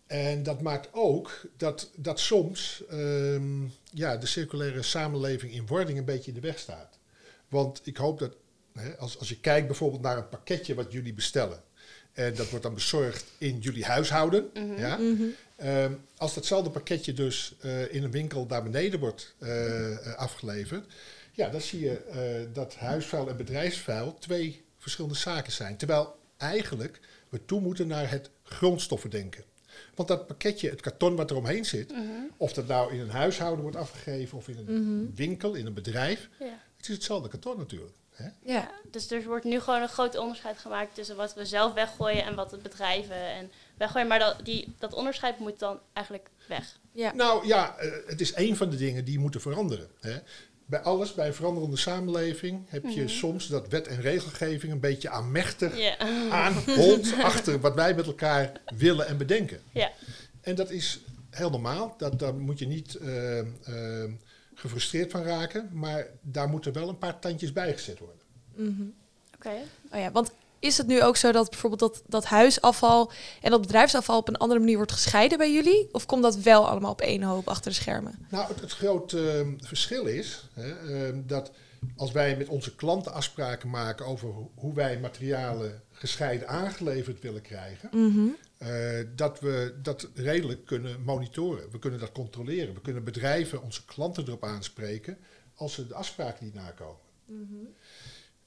En 0.07 0.43
dat 0.43 0.61
maakt 0.61 0.87
ook 0.91 1.41
dat, 1.57 1.91
dat 1.95 2.19
soms 2.19 2.83
ja, 3.91 4.17
de 4.17 4.25
circulaire 4.25 4.81
samenleving 4.81 5.53
in 5.53 5.67
wording 5.67 5.97
een 5.97 6.05
beetje 6.05 6.31
in 6.31 6.41
de 6.41 6.47
weg 6.47 6.59
staat. 6.59 6.99
Want 7.49 7.81
ik 7.83 7.97
hoop 7.97 8.19
dat 8.19 8.35
Hè, 8.73 8.97
als, 8.97 9.19
als 9.19 9.29
je 9.29 9.39
kijkt 9.39 9.67
bijvoorbeeld 9.67 10.01
naar 10.01 10.17
een 10.17 10.29
pakketje 10.29 10.73
wat 10.75 10.91
jullie 10.91 11.13
bestellen. 11.13 11.63
En 12.13 12.35
dat 12.35 12.49
wordt 12.49 12.63
dan 12.65 12.73
bezorgd 12.73 13.25
in 13.37 13.59
jullie 13.59 13.85
huishouden. 13.85 14.49
ja? 14.77 14.97
Mhm. 14.97 15.23
Ehm, 15.55 15.93
als 16.17 16.33
datzelfde 16.33 16.69
pakketje 16.69 17.13
dus 17.13 17.55
eh, 17.61 17.93
in 17.93 18.03
een 18.03 18.11
winkel 18.11 18.45
daar 18.47 18.63
beneden 18.63 18.99
wordt 18.99 19.35
eh, 19.39 19.91
eh, 19.91 20.13
afgeleverd. 20.15 20.93
Ja, 21.31 21.49
dan 21.49 21.61
zie 21.61 21.79
je 21.79 21.97
eh, 21.97 22.53
dat 22.53 22.75
huisvuil 22.75 23.29
en 23.29 23.37
bedrijfsvuil 23.37 24.17
twee 24.19 24.63
verschillende 24.77 25.17
zaken 25.17 25.51
zijn. 25.51 25.77
Terwijl 25.77 26.15
eigenlijk 26.37 26.99
we 27.29 27.45
toe 27.45 27.61
moeten 27.61 27.87
naar 27.87 28.09
het 28.11 28.29
grondstoffendenken. 28.43 29.43
Want 29.95 30.07
dat 30.07 30.27
pakketje, 30.27 30.69
het 30.69 30.81
karton 30.81 31.15
wat 31.15 31.29
er 31.29 31.35
omheen 31.37 31.65
zit, 31.65 31.93
of 32.37 32.53
dat 32.53 32.67
nou 32.67 32.93
in 32.93 32.99
een 32.99 33.09
huishouden 33.09 33.61
wordt 33.61 33.77
afgegeven 33.77 34.37
of 34.37 34.47
in 34.47 34.57
een 34.67 35.11
winkel, 35.15 35.53
in 35.53 35.65
een 35.65 35.73
bedrijf, 35.73 36.29
Ja. 36.39 36.45
het 36.77 36.87
is 36.89 36.95
hetzelfde 36.95 37.29
karton 37.29 37.57
natuurlijk. 37.57 37.93
Hè? 38.13 38.53
Ja. 38.53 38.71
Dus 38.91 39.11
er 39.11 39.23
wordt 39.23 39.45
nu 39.45 39.59
gewoon 39.59 39.81
een 39.81 39.89
groot 39.89 40.17
onderscheid 40.17 40.57
gemaakt 40.57 40.95
tussen 40.95 41.15
wat 41.15 41.33
we 41.33 41.45
zelf 41.45 41.73
weggooien 41.73 42.23
en 42.23 42.35
wat 42.35 42.49
de 42.49 42.57
bedrijven 42.57 43.15
en 43.15 43.51
weggooien. 43.77 44.07
Maar 44.07 44.19
dat, 44.19 44.35
die, 44.43 44.75
dat 44.79 44.93
onderscheid 44.93 45.39
moet 45.39 45.59
dan 45.59 45.79
eigenlijk 45.93 46.29
weg. 46.47 46.77
Ja. 46.91 47.13
Nou 47.13 47.47
ja, 47.47 47.77
eh, 47.77 47.91
het 48.05 48.21
is 48.21 48.35
een 48.35 48.55
van 48.55 48.69
de 48.69 48.77
dingen 48.77 49.05
die 49.05 49.19
moeten 49.19 49.41
veranderen. 49.41 49.87
Hè. 49.99 50.17
Bij 50.65 50.81
alles, 50.81 51.13
bij 51.13 51.27
een 51.27 51.33
veranderende 51.33 51.77
samenleving, 51.77 52.65
heb 52.67 52.85
je 52.87 53.07
soms 53.07 53.47
dat 53.47 53.67
wet 53.67 53.87
en 53.87 54.01
regelgeving 54.01 54.71
een 54.71 54.79
beetje 54.79 55.09
aanmächtig 55.09 55.77
Ja. 55.77 55.97
aanholt 56.43 57.13
achter 57.21 57.59
wat 57.59 57.75
wij 57.75 57.95
met 57.95 58.05
elkaar 58.05 58.51
willen 58.75 59.07
en 59.07 59.17
bedenken. 59.17 59.61
Ja. 59.71 59.91
En 60.41 60.55
dat 60.55 60.69
is 60.69 60.99
heel 61.29 61.49
normaal, 61.49 61.95
dat, 61.97 62.19
daar 62.19 62.35
moet 62.35 62.59
je 62.59 62.67
niet 62.67 62.95
eh, 62.95 63.39
eh, 63.39 64.11
gefrustreerd 64.55 65.11
van 65.11 65.23
raken, 65.23 65.69
maar 65.73 66.07
daar 66.21 66.49
moeten 66.49 66.73
wel 66.73 66.89
een 66.89 66.97
paar 66.97 67.19
tandjes 67.19 67.53
bij 67.53 67.73
gezet 67.73 67.99
worden. 67.99 68.21
Mhm. 68.55 68.83
Oké. 69.35 69.49
Oh 69.91 69.99
ja, 69.99 70.11
want 70.11 70.31
is 70.59 70.77
het 70.77 70.87
nu 70.87 71.01
ook 71.03 71.15
zo 71.17 71.31
dat 71.31 71.49
bijvoorbeeld 71.49 71.79
dat, 71.93 72.03
dat 72.07 72.25
huisafval 72.25 73.11
en 73.41 73.51
dat 73.51 73.61
bedrijfsafval 73.61 74.17
op 74.17 74.27
een 74.27 74.37
andere 74.37 74.59
manier 74.59 74.75
wordt 74.77 74.91
gescheiden 74.91 75.37
bij 75.37 75.53
jullie? 75.53 75.89
Of 75.91 76.05
komt 76.05 76.23
dat 76.23 76.35
wel 76.35 76.67
allemaal 76.69 76.91
op 76.91 77.01
één 77.01 77.23
hoop 77.23 77.47
achter 77.47 77.71
de 77.71 77.77
schermen? 77.77 78.25
Nou, 78.29 78.47
het, 78.47 78.61
het 78.61 78.71
grote 78.71 79.31
eh, 79.31 79.67
verschil 79.67 80.05
is 80.05 80.49
hè, 80.53 80.71
eh, 81.07 81.13
dat 81.25 81.51
als 81.95 82.11
wij 82.11 82.37
met 82.37 82.47
onze 82.47 82.75
klanten 82.75 83.13
afspraken 83.13 83.69
maken 83.69 84.05
over 84.05 84.29
ho- 84.29 84.51
hoe 84.55 84.73
wij 84.73 84.99
materialen 84.99 85.81
gescheiden 85.91 86.47
aangeleverd 86.47 87.21
willen 87.21 87.41
krijgen, 87.41 87.89
Mhm. 87.91 88.27
Eh, 88.63 89.07
dat 89.15 89.39
we 89.39 89.79
dat 89.81 90.09
redelijk 90.13 90.65
kunnen 90.65 91.01
monitoren. 91.01 91.71
We 91.71 91.79
kunnen 91.79 91.99
dat 91.99 92.11
controleren. 92.11 92.73
We 92.73 92.81
kunnen 92.81 93.03
bedrijven, 93.03 93.61
onze 93.61 93.85
klanten 93.85 94.23
erop 94.27 94.43
aanspreken 94.43 95.17
als 95.55 95.73
ze 95.73 95.87
de 95.87 95.93
afspraken 95.93 96.45
niet 96.45 96.53
nakomen. 96.53 97.01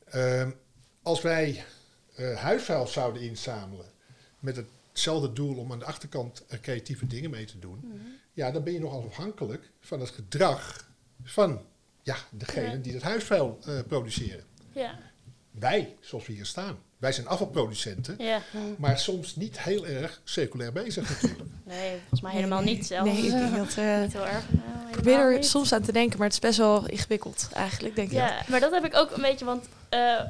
Ehm, 0.04 0.50
als 1.02 1.22
wij 1.22 1.64
eh, 2.14 2.36
huisvuil 2.36 2.86
zouden 2.86 3.22
inzamelen 3.22 3.86
met 4.40 4.56
hetzelfde 4.92 5.32
doel 5.32 5.56
om 5.56 5.72
aan 5.72 5.78
de 5.78 5.84
achterkant 5.84 6.44
er 6.48 6.60
creatieve 6.60 7.06
dingen 7.06 7.30
mee 7.30 7.44
te 7.44 7.58
doen, 7.58 8.00
ja, 8.32 8.50
dan 8.50 8.62
ben 8.64 8.72
je 8.72 8.80
nogal 8.80 9.04
afhankelijk 9.04 9.70
van 9.80 10.00
het 10.00 10.10
gedrag 10.10 10.90
van 11.22 11.66
ja, 12.02 12.16
degene 12.30 12.70
Ja. 12.70 12.76
die 12.76 12.92
dat 12.92 13.02
huisvuil 13.02 13.58
eh, 13.66 13.80
produceren. 13.88 14.44
Ja. 14.72 14.98
Wij, 15.50 15.96
zoals 16.00 16.26
we 16.26 16.32
hier 16.32 16.46
staan. 16.46 16.78
Wij 16.98 17.12
zijn 17.12 17.28
afvalproducenten, 17.28 18.14
Ja. 18.18 18.40
maar 18.78 18.98
soms 18.98 19.36
niet 19.36 19.60
heel 19.60 19.86
erg 19.86 20.20
circulair 20.24 20.72
bezig 20.72 21.08
natuurlijk. 21.10 21.42
Nee, 21.64 21.90
volgens 21.98 22.20
mij 22.20 22.32
helemaal 22.32 22.60
niet 22.62 22.86
zelfs. 22.86 23.10
Nee, 23.10 23.22
ik 23.24 23.30
denk 23.30 23.56
dat... 23.56 23.74
eh, 23.76 24.00
niet 24.00 24.12
heel 24.12 24.26
erg. 24.26 24.44
Nou, 24.50 24.86
ik 24.86 24.90
probeer 24.92 25.12
helemaal 25.12 25.30
er 25.32 25.38
niet. 25.38 25.46
soms 25.46 25.72
aan 25.72 25.82
te 25.82 25.92
denken, 25.92 26.16
maar 26.18 26.26
het 26.26 26.34
is 26.36 26.40
best 26.42 26.58
wel 26.58 26.86
ingewikkeld 26.88 27.48
eigenlijk, 27.52 27.94
denk 27.96 28.08
ik. 28.10 28.14
Ja, 28.14 28.42
maar 28.48 28.60
dat 28.60 28.70
heb 28.72 28.84
ik 28.84 28.96
ook 28.96 29.10
een 29.10 29.22
beetje, 29.22 29.44
want 29.44 29.68
eh, 29.88 30.20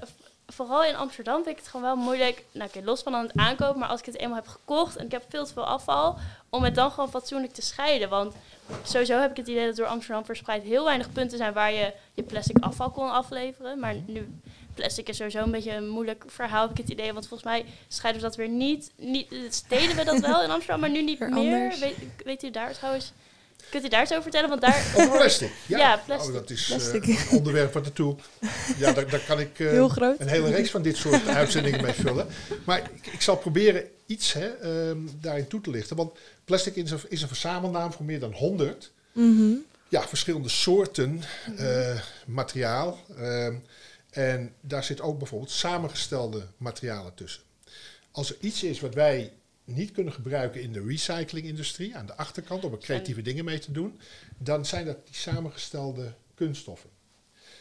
vooral 0.46 0.84
in 0.84 0.96
Amsterdam 0.96 1.34
vind 1.44 1.48
ik 1.48 1.56
het 1.56 1.68
gewoon 1.68 1.86
wel 1.86 1.96
moeilijk. 2.04 2.44
Nou, 2.52 2.68
oké, 2.68 2.84
los 2.84 3.02
van 3.02 3.14
aan 3.14 3.22
het 3.26 3.36
aankopen, 3.36 3.78
maar 3.80 3.88
als 3.88 4.00
ik 4.00 4.06
het 4.06 4.16
eenmaal 4.18 4.36
heb 4.36 4.46
gekocht 4.46 4.96
en 4.96 5.04
ik 5.04 5.10
heb 5.12 5.24
veel 5.28 5.44
te 5.46 5.52
veel 5.52 5.66
afval, 5.66 6.18
om 6.48 6.62
het 6.64 6.74
dan 6.74 6.90
gewoon 6.90 7.10
fatsoenlijk 7.10 7.52
te 7.52 7.62
scheiden. 7.62 8.08
Want 8.08 8.34
sowieso 8.82 9.20
heb 9.20 9.30
ik 9.30 9.36
het 9.36 9.48
idee 9.48 9.66
dat 9.66 9.76
door 9.76 9.86
Amsterdam 9.86 10.24
verspreid 10.24 10.62
heel 10.62 10.84
weinig 10.84 11.12
punten 11.12 11.38
zijn 11.38 11.52
waar 11.52 11.72
je 11.72 11.92
je 12.14 12.22
plastic 12.22 12.58
afval 12.58 12.90
kon 12.90 13.10
afleveren. 13.10 13.78
Maar 13.80 13.94
nu, 14.06 14.28
plastic 14.76 15.08
is 15.08 15.16
sowieso 15.16 15.38
een 15.42 15.50
beetje 15.50 15.72
een 15.72 15.88
moeilijk 15.88 16.24
verhaal, 16.26 16.62
heb 16.62 16.70
ik 16.70 16.76
het 16.76 16.88
idee. 16.88 17.12
Want 17.12 17.28
volgens 17.28 17.48
mij 17.50 17.64
scheiden 17.88 18.22
we 18.22 18.28
dat 18.28 18.36
weer 18.36 18.48
niet. 18.48 18.90
niet 18.96 19.28
deden 19.68 19.96
we 19.96 20.04
dat 20.04 20.20
wel 20.20 20.42
in 20.42 20.50
Amsterdam, 20.50 20.80
maar 20.80 20.90
nu 20.90 21.02
niet 21.02 21.18
Weer 21.18 21.28
meer. 21.30 21.38
anders. 21.38 21.78
Weet, 21.78 21.94
weet 22.24 22.42
u 22.42 22.50
daar 22.50 22.72
trouwens 22.72 23.12
Kunt 23.70 23.84
u 23.84 23.88
daar 23.88 24.00
eens 24.00 24.10
over 24.10 24.22
vertellen? 24.22 24.48
Want 24.48 24.60
daar... 24.60 24.84
Over 24.96 25.16
plastic. 25.18 25.50
Ja, 25.66 25.78
Ja, 25.78 26.02
plastic. 26.06 26.28
Oh, 26.34 26.40
dat 26.40 26.50
is 26.50 26.66
Plastic. 26.66 27.04
eh, 27.06 27.30
een 27.30 27.38
onderwerp 27.38 27.72
wat. 27.72 27.90
Ja, 28.78 28.92
daar, 28.92 29.10
daar 29.10 29.20
kan 29.26 29.40
ik 29.40 29.58
eh, 29.60 29.68
Heel 29.70 29.88
groot. 29.88 30.20
een 30.20 30.28
hele 30.28 30.50
reeks 30.50 30.70
van 30.70 30.82
dit 30.82 30.96
soort 30.96 31.28
uitzendingen 31.28 31.82
mee 31.82 31.92
vullen. 31.92 32.26
Maar 32.64 32.78
ik, 32.78 33.06
ik 33.12 33.20
zal 33.22 33.36
proberen 33.36 33.84
iets 34.06 34.32
hè, 34.32 34.46
ehm, 34.46 34.98
daarin 35.20 35.46
toe 35.46 35.60
te 35.60 35.70
lichten. 35.70 35.96
Want 35.96 36.18
plastic 36.44 36.76
is 36.76 36.90
een, 36.90 36.98
is 37.08 37.22
een 37.22 37.28
verzamelnaam 37.28 37.92
voor 37.92 38.04
meer 38.04 38.20
dan 38.20 38.32
100 38.32 38.90
Mhm. 39.12 39.52
ja, 39.88 40.08
verschillende 40.08 40.48
soorten 40.48 41.22
eh, 41.56 42.00
materiaal. 42.26 42.98
Ehm, 43.18 43.54
en 44.16 44.54
daar 44.60 44.84
zit 44.84 45.00
ook 45.00 45.18
bijvoorbeeld 45.18 45.50
samengestelde 45.50 46.46
materialen 46.56 47.14
tussen. 47.14 47.42
Als 48.10 48.30
er 48.30 48.36
iets 48.40 48.62
is 48.62 48.80
wat 48.80 48.94
wij 48.94 49.32
niet 49.64 49.92
kunnen 49.92 50.12
gebruiken 50.12 50.62
in 50.62 50.72
de 50.72 50.84
recyclingindustrie, 50.86 51.96
aan 51.96 52.06
de 52.06 52.16
achterkant, 52.16 52.64
om 52.64 52.72
er 52.72 52.78
creatieve 52.78 53.22
dingen 53.22 53.44
mee 53.44 53.58
te 53.58 53.72
doen, 53.72 54.00
dan 54.38 54.66
zijn 54.66 54.84
dat 54.84 55.06
die 55.06 55.14
samengestelde 55.14 56.12
kunststoffen. 56.34 56.90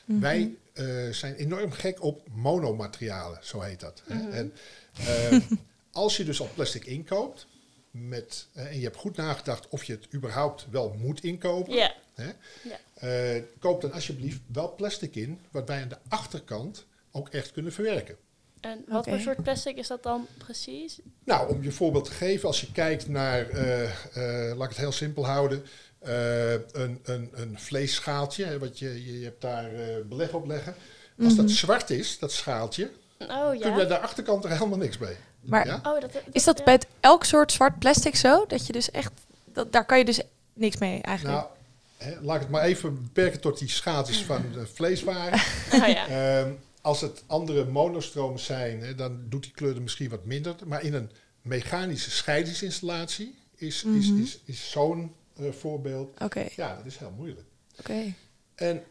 Wij 0.05 0.55
eh, 0.73 1.09
zijn 1.09 1.35
enorm 1.35 1.71
gek 1.71 2.03
op 2.03 2.21
monomaterialen, 2.31 3.39
zo 3.41 3.61
heet 3.61 3.79
dat. 3.79 4.03
hè. 4.05 4.29
En, 4.29 4.53
ehm, 4.97 5.41
als 5.91 6.17
je 6.17 6.23
dus 6.23 6.41
al 6.41 6.49
plastic 6.53 6.85
inkoopt, 6.85 7.47
met, 7.91 8.47
eh, 8.53 8.65
en 8.65 8.77
je 8.77 8.83
hebt 8.83 8.97
goed 8.97 9.15
nagedacht 9.15 9.69
of 9.69 9.83
je 9.83 9.93
het 9.93 10.13
überhaupt 10.13 10.67
wel 10.69 10.95
moet 10.99 11.23
inkopen. 11.23 11.73
Hè? 12.15 12.31
Ja. 12.63 12.79
Eh, 12.93 13.43
koop 13.59 13.81
dan 13.81 13.91
alsjeblieft 13.91 14.39
wel 14.53 14.75
plastic 14.75 15.15
in, 15.15 15.39
wat 15.51 15.67
wij 15.67 15.81
aan 15.81 15.89
de 15.89 15.97
achterkant 16.07 16.85
ook 17.11 17.29
echt 17.29 17.51
kunnen 17.51 17.73
verwerken. 17.73 18.17
En 18.65 18.83
wat 18.87 19.07
voor 19.07 19.19
soort 19.19 19.43
plastic 19.43 19.77
is 19.77 19.87
dat 19.87 20.03
dan 20.03 20.27
precies? 20.37 20.99
Nou, 21.23 21.49
om 21.49 21.63
je 21.63 21.71
voorbeeld 21.71 22.05
te 22.05 22.11
geven, 22.11 22.47
als 22.47 22.61
je 22.61 22.71
kijkt 22.71 23.07
naar, 23.07 23.49
eh, 23.49 23.83
eh, 23.83 24.57
laat 24.57 24.63
ik 24.63 24.69
het 24.69 24.77
heel 24.77 24.91
simpel 24.91 25.25
houden, 25.25 25.65
eh, 25.99 26.51
een, 26.51 26.99
een, 27.03 27.29
een 27.33 27.59
vleesschaaltje, 27.59 28.45
hè, 28.45 28.59
wat 28.59 28.79
je, 28.79 29.19
je, 29.19 29.23
hebt 29.23 29.41
daar 29.41 29.69
beleg 30.09 30.33
op 30.33 30.47
leggen. 30.47 30.75
Als 31.23 31.35
dat 31.35 31.49
zwart 31.49 31.89
is, 31.89 32.19
dat 32.19 32.31
schaaltje, 32.31 32.91
Oh 33.19 33.49
kun 33.49 33.59
je 33.59 33.65
ja. 33.65 33.81
aan 33.81 33.87
de 33.87 33.99
achterkant 33.99 34.43
er 34.43 34.49
helemaal 34.49 34.77
niks 34.77 34.97
mee. 34.97 35.15
Maar 35.41 35.67
Ja? 35.67 35.81
Oh, 35.83 35.99
dat, 35.99 36.11
is 36.31 36.43
dat 36.43 36.63
bij 36.63 36.79
elk 36.99 37.23
soort 37.23 37.51
zwart 37.51 37.79
plastic 37.79 38.15
zo? 38.15 38.45
Dat 38.47 38.67
je 38.67 38.73
dus 38.73 38.91
echt, 38.91 39.11
dat, 39.45 39.71
daar 39.71 39.85
kan 39.85 39.97
je 39.97 40.05
dus 40.05 40.21
niks 40.53 40.77
mee 40.77 41.01
eigenlijk. 41.01 41.37
Nou, 41.37 41.49
hè, 41.97 42.21
laat 42.21 42.35
ik 42.35 42.41
het 42.41 42.49
maar 42.49 42.63
even 42.63 43.03
beperken 43.03 43.41
tot 43.41 43.59
die 43.59 43.69
schaaltjes 43.69 44.23
van 44.23 44.45
de 44.53 44.67
vleeswaren. 44.77 45.39
Oh 45.81 45.87
ja. 45.87 46.07
Ehm, 46.07 46.51
als 46.81 47.01
het 47.01 47.23
andere 47.27 47.65
monostromen 47.65 48.39
zijn, 48.39 48.79
hè, 48.81 48.95
dan 48.95 49.25
doet 49.29 49.43
die 49.43 49.51
kleur 49.51 49.75
er 49.75 49.81
misschien 49.81 50.09
wat 50.09 50.25
minder. 50.25 50.55
Maar 50.65 50.83
in 50.83 50.93
een 50.93 51.11
mechanische 51.41 52.11
scheidingsinstallatie 52.11 53.35
is, 53.55 53.83
is, 53.83 54.09
Mhm. 54.09 54.21
is, 54.21 54.39
is 54.45 54.71
zo'n 54.71 55.15
eh, 55.35 55.51
voorbeeld. 55.51 56.19
Ja, 56.55 56.75
dat 56.75 56.85
is 56.85 56.97
heel 56.97 57.13
moeilijk. 57.17 57.47
oké. 57.79 58.13
En 58.55 58.83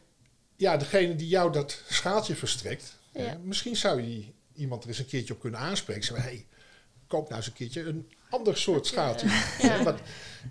ja, 0.57 0.77
degene 0.77 1.15
die 1.17 1.29
jou 1.29 1.53
dat 1.53 1.83
schaaltje 1.89 2.35
verstrekt, 2.37 2.99
Ja. 3.13 3.21
hè, 3.21 3.39
misschien 3.39 3.77
zou 3.77 4.03
je 4.03 4.25
iemand 4.55 4.83
er 4.83 4.89
eens 4.89 4.99
een 4.99 5.07
keertje 5.07 5.35
op 5.35 5.41
kunnen 5.41 5.61
aanspreken. 5.61 6.05
Zeggen, 6.05 6.25
hey, 6.25 6.47
koop 7.07 7.25
nou 7.25 7.37
eens 7.37 7.47
een 7.47 7.53
keertje 7.53 7.83
een 7.83 8.11
ander 8.31 8.57
soort 8.57 8.87
schaaltje. 8.87 9.27
Ja. 9.63 9.83
Want, 9.83 10.01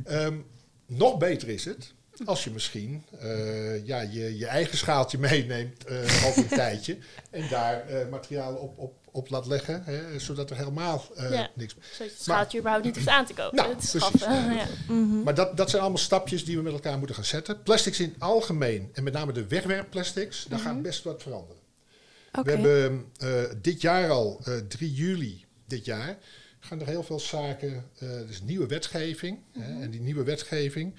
ehm, 0.04 0.38
nog 0.86 1.18
beter 1.18 1.50
is 1.50 1.66
het 1.66 1.94
als 2.26 2.44
je 2.44 2.52
misschien 2.52 3.04
eh, 3.20 3.86
ja, 3.86 4.02
je, 4.02 4.38
je 4.38 4.48
eigen 4.48 4.78
schaaltje 4.78 5.18
meeneemt 5.30 5.86
eh 5.86 6.26
over 6.26 6.38
een 6.38 6.58
tijdje 6.66 6.98
en 7.30 7.50
daar 7.50 7.88
eh, 7.88 8.10
materiaal 8.10 8.54
op, 8.56 8.78
op, 8.78 8.94
op 9.12 9.30
laat 9.30 9.46
leggen, 9.46 9.84
hè, 9.84 10.20
zodat 10.20 10.50
er 10.50 10.58
helemaal 10.58 11.06
Ja. 11.16 11.50
niks... 11.56 11.76
Zodat 11.92 12.12
je 12.12 12.24
schaaltje 12.24 12.58
überhaupt 12.58 12.86
niet 12.86 12.96
hoeft 12.96 13.08
aan 13.08 13.26
te 13.26 13.34
kopen. 13.34 13.56
Nou, 13.56 13.76
precies, 13.76 14.20
ja. 14.20 14.68
Maar 15.26 15.36
dat, 15.36 15.58
dat 15.58 15.70
zijn 15.70 15.82
allemaal 15.82 16.02
stapjes 16.02 16.46
die 16.46 16.58
we 16.58 16.64
met 16.64 16.74
elkaar 16.74 16.98
moeten 16.98 17.16
gaan 17.16 17.26
zetten. 17.26 17.64
Plastics 17.64 18.00
in 18.00 18.16
algemeen, 18.20 18.90
en 18.94 19.04
met 19.04 19.14
name 19.14 19.32
de 19.32 19.48
wegwerpplastics, 19.48 20.46
daar 20.50 20.60
gaat 20.60 20.82
best 20.82 21.04
wat 21.04 21.22
veranderen. 21.22 21.62
We 22.44 22.52
hebben 22.52 23.12
dit 23.62 23.82
jaar 23.82 24.10
al, 24.10 24.40
eh 24.44 24.54
3 24.68 24.94
juli 24.94 25.46
dit 25.68 25.86
jaar, 25.86 26.18
gaan 26.60 26.80
er 26.82 26.88
heel 26.88 27.04
veel 27.04 27.20
zaken, 27.20 27.90
dus 28.28 28.42
nieuwe 28.42 28.68
wetgeving. 28.68 29.40
hè, 29.52 29.82
en 29.82 29.90
die 29.90 30.02
nieuwe 30.02 30.24
wetgeving, 30.24 30.96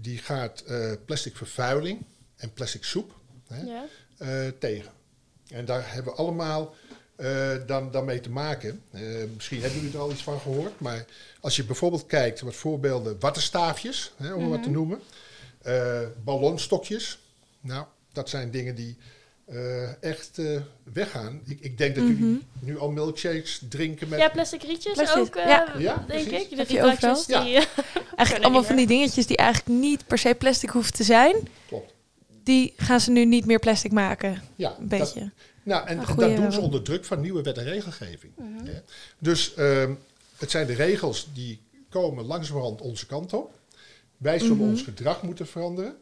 die 0.00 0.18
gaat 0.18 0.60
eh, 0.60 0.92
plastic 1.04 1.36
vervuiling 1.36 2.04
en 2.36 2.52
plastic 2.52 2.84
soep 2.84 3.14
hè, 3.46 3.62
Ja. 3.62 3.84
eh, 4.18 4.48
tegen. 4.58 4.90
En 5.48 5.64
daar 5.64 5.92
hebben 5.94 6.12
we 6.12 6.18
allemaal 6.18 6.74
eh, 7.16 7.50
dan, 7.66 7.90
dan 7.90 8.04
mee 8.04 8.20
te 8.20 8.30
maken. 8.30 8.82
Misschien 9.34 9.60
hebben 9.60 9.78
jullie 9.80 9.94
er 9.94 10.00
al 10.00 10.10
iets 10.10 10.22
van 10.22 10.40
gehoord, 10.40 10.80
maar 10.80 11.04
als 11.40 11.56
je 11.56 11.64
bijvoorbeeld 11.64 12.06
kijkt, 12.06 12.40
wat 12.40 12.54
voorbeelden, 12.54 13.20
wattenstaafjes, 13.20 14.12
hè, 14.16 14.32
om 14.32 14.48
wat 14.48 14.62
te 14.62 14.70
noemen, 14.70 15.00
eh, 15.62 16.00
ballonstokjes. 16.24 17.18
Nou, 17.60 17.86
dat 18.12 18.28
zijn 18.28 18.50
dingen 18.50 18.74
die 18.74 18.96
eh, 19.46 20.02
echt 20.02 20.38
eh, 20.38 20.60
weggaan. 20.92 21.40
Ik, 21.46 21.60
ik 21.60 21.78
denk 21.78 21.94
dat 21.94 22.04
jullie 22.06 22.42
nu 22.60 22.78
al 22.78 22.90
milkshakes 22.90 23.60
drinken 23.68 24.08
met... 24.08 24.18
ja, 24.18 24.28
plastic 24.28 24.62
rietjes 24.62 24.92
Plastic, 24.92 25.18
ook, 25.22 25.36
eh, 25.36 25.46
ja. 25.48 25.74
Ja, 25.78 26.04
denk 26.08 26.28
precies. 26.28 26.42
ik. 26.44 26.50
De 26.50 26.56
Heb 26.56 26.68
je 26.68 26.82
overal? 26.82 27.24
die... 27.26 27.56
eh, 27.56 27.64
Eigenlijk 28.16 28.42
allemaal 28.44 28.64
van 28.64 28.76
die 28.76 28.86
dingetjes 28.86 29.26
die 29.26 29.36
eigenlijk 29.36 29.80
niet 29.80 30.06
per 30.06 30.18
se 30.18 30.34
plastic 30.38 30.70
hoeven 30.70 30.92
te 30.92 31.04
zijn. 31.04 31.36
Klopt. 31.68 31.92
Die 32.42 32.72
gaan 32.76 33.00
ze 33.00 33.10
nu 33.10 33.24
niet 33.24 33.46
meer 33.46 33.58
plastic 33.58 33.92
maken. 33.92 34.42
Ja, 34.56 34.68
Een 34.78 34.88
dat- 34.88 34.98
beetje. 34.98 35.30
Nou, 35.62 35.86
en, 35.86 35.96
dat 35.96 36.16
doen 36.16 36.52
ze 36.52 36.56
wel. 36.58 36.60
onder 36.60 36.82
druk 36.82 37.04
van 37.04 37.20
nieuwe 37.20 37.42
wet 37.42 37.58
en 37.58 37.64
regelgeving. 37.64 38.32
hè. 38.64 38.72
Dus 39.18 39.54
ehm, 39.54 39.92
het 40.38 40.50
zijn 40.50 40.66
de 40.66 40.72
regels 40.74 41.28
die 41.34 41.60
komen 41.88 42.24
langzamerhand 42.24 42.80
onze 42.80 43.06
kant 43.06 43.32
op. 43.32 43.54
Wij 44.16 44.38
zullen 44.38 44.56
Mhm. 44.56 44.68
ons 44.68 44.82
gedrag 44.82 45.22
moeten 45.22 45.46
veranderen. 45.46 45.96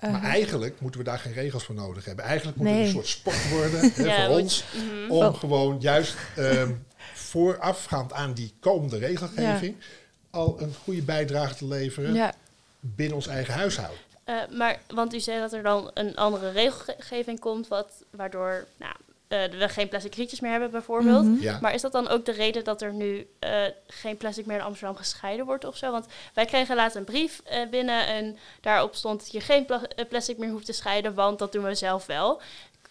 Maar 0.00 0.10
Uh, 0.10 0.24
eigenlijk 0.24 0.80
moeten 0.80 1.00
we 1.00 1.06
daar 1.06 1.18
geen 1.18 1.32
regels 1.32 1.64
voor 1.64 1.74
nodig 1.74 2.04
hebben. 2.04 2.24
Eigenlijk 2.24 2.56
moet 2.56 2.66
het 2.68 2.76
een 2.76 2.88
soort 2.90 3.06
sport 3.06 3.48
worden 3.50 3.80
hè, 3.94 4.04
Ja, 4.04 4.26
voor 4.26 4.38
ons. 4.38 4.64
mhm. 4.74 5.10
Om 5.10 5.18
Wel- 5.18 5.32
gewoon 5.32 5.76
juist 5.80 6.16
ehm, 6.36 6.72
voorafgaand 7.14 8.12
aan 8.12 8.32
die 8.32 8.52
komende 8.60 8.98
regelgeving... 8.98 9.76
al 10.30 10.60
een 10.60 10.74
goede 10.84 11.02
bijdrage 11.02 11.54
te 11.54 11.66
leveren 11.66 12.14
ja. 12.14 12.34
binnen 12.80 13.14
ons 13.16 13.26
eigen 13.26 13.54
huishouden. 13.54 13.98
Eh, 14.24 14.34
maar, 14.56 14.78
want 14.94 15.14
u 15.14 15.20
zei 15.20 15.40
dat 15.40 15.52
er 15.52 15.62
dan 15.62 15.90
een 15.94 16.16
andere 16.16 16.50
regelgeving 16.50 17.40
komt, 17.40 17.68
wat, 17.68 17.92
waardoor 18.10 18.66
nou, 18.76 18.94
eh, 19.28 19.44
we 19.44 19.68
geen 19.68 19.88
plastic 19.88 20.14
rietjes 20.14 20.40
meer 20.40 20.50
hebben 20.50 20.70
bijvoorbeeld. 20.70 21.24
Mhm. 21.24 21.42
Ja. 21.42 21.58
Maar 21.60 21.74
is 21.74 21.80
dat 21.80 21.92
dan 21.92 22.08
ook 22.08 22.24
de 22.24 22.32
reden 22.32 22.64
dat 22.64 22.82
er 22.82 22.92
nu 22.92 23.26
eh, 23.38 23.64
geen 23.86 24.16
plastic 24.16 24.46
meer 24.46 24.56
in 24.56 24.62
Amsterdam 24.62 24.96
gescheiden 24.96 25.46
wordt 25.46 25.64
of 25.64 25.76
zo? 25.76 25.90
Want 25.90 26.06
wij 26.34 26.44
kregen 26.44 26.76
laatst 26.76 26.96
een 26.96 27.04
brief 27.04 27.40
eh, 27.44 27.68
binnen 27.70 28.06
en 28.06 28.36
daarop 28.60 28.94
stond 28.94 29.20
dat 29.20 29.32
je 29.32 29.40
geen 29.40 29.64
pla- 29.64 29.88
plastic 30.08 30.38
meer 30.38 30.50
hoeft 30.50 30.66
te 30.66 30.72
scheiden, 30.72 31.14
want 31.14 31.38
dat 31.38 31.52
doen 31.52 31.64
we 31.64 31.74
zelf 31.74 32.06
wel. 32.06 32.40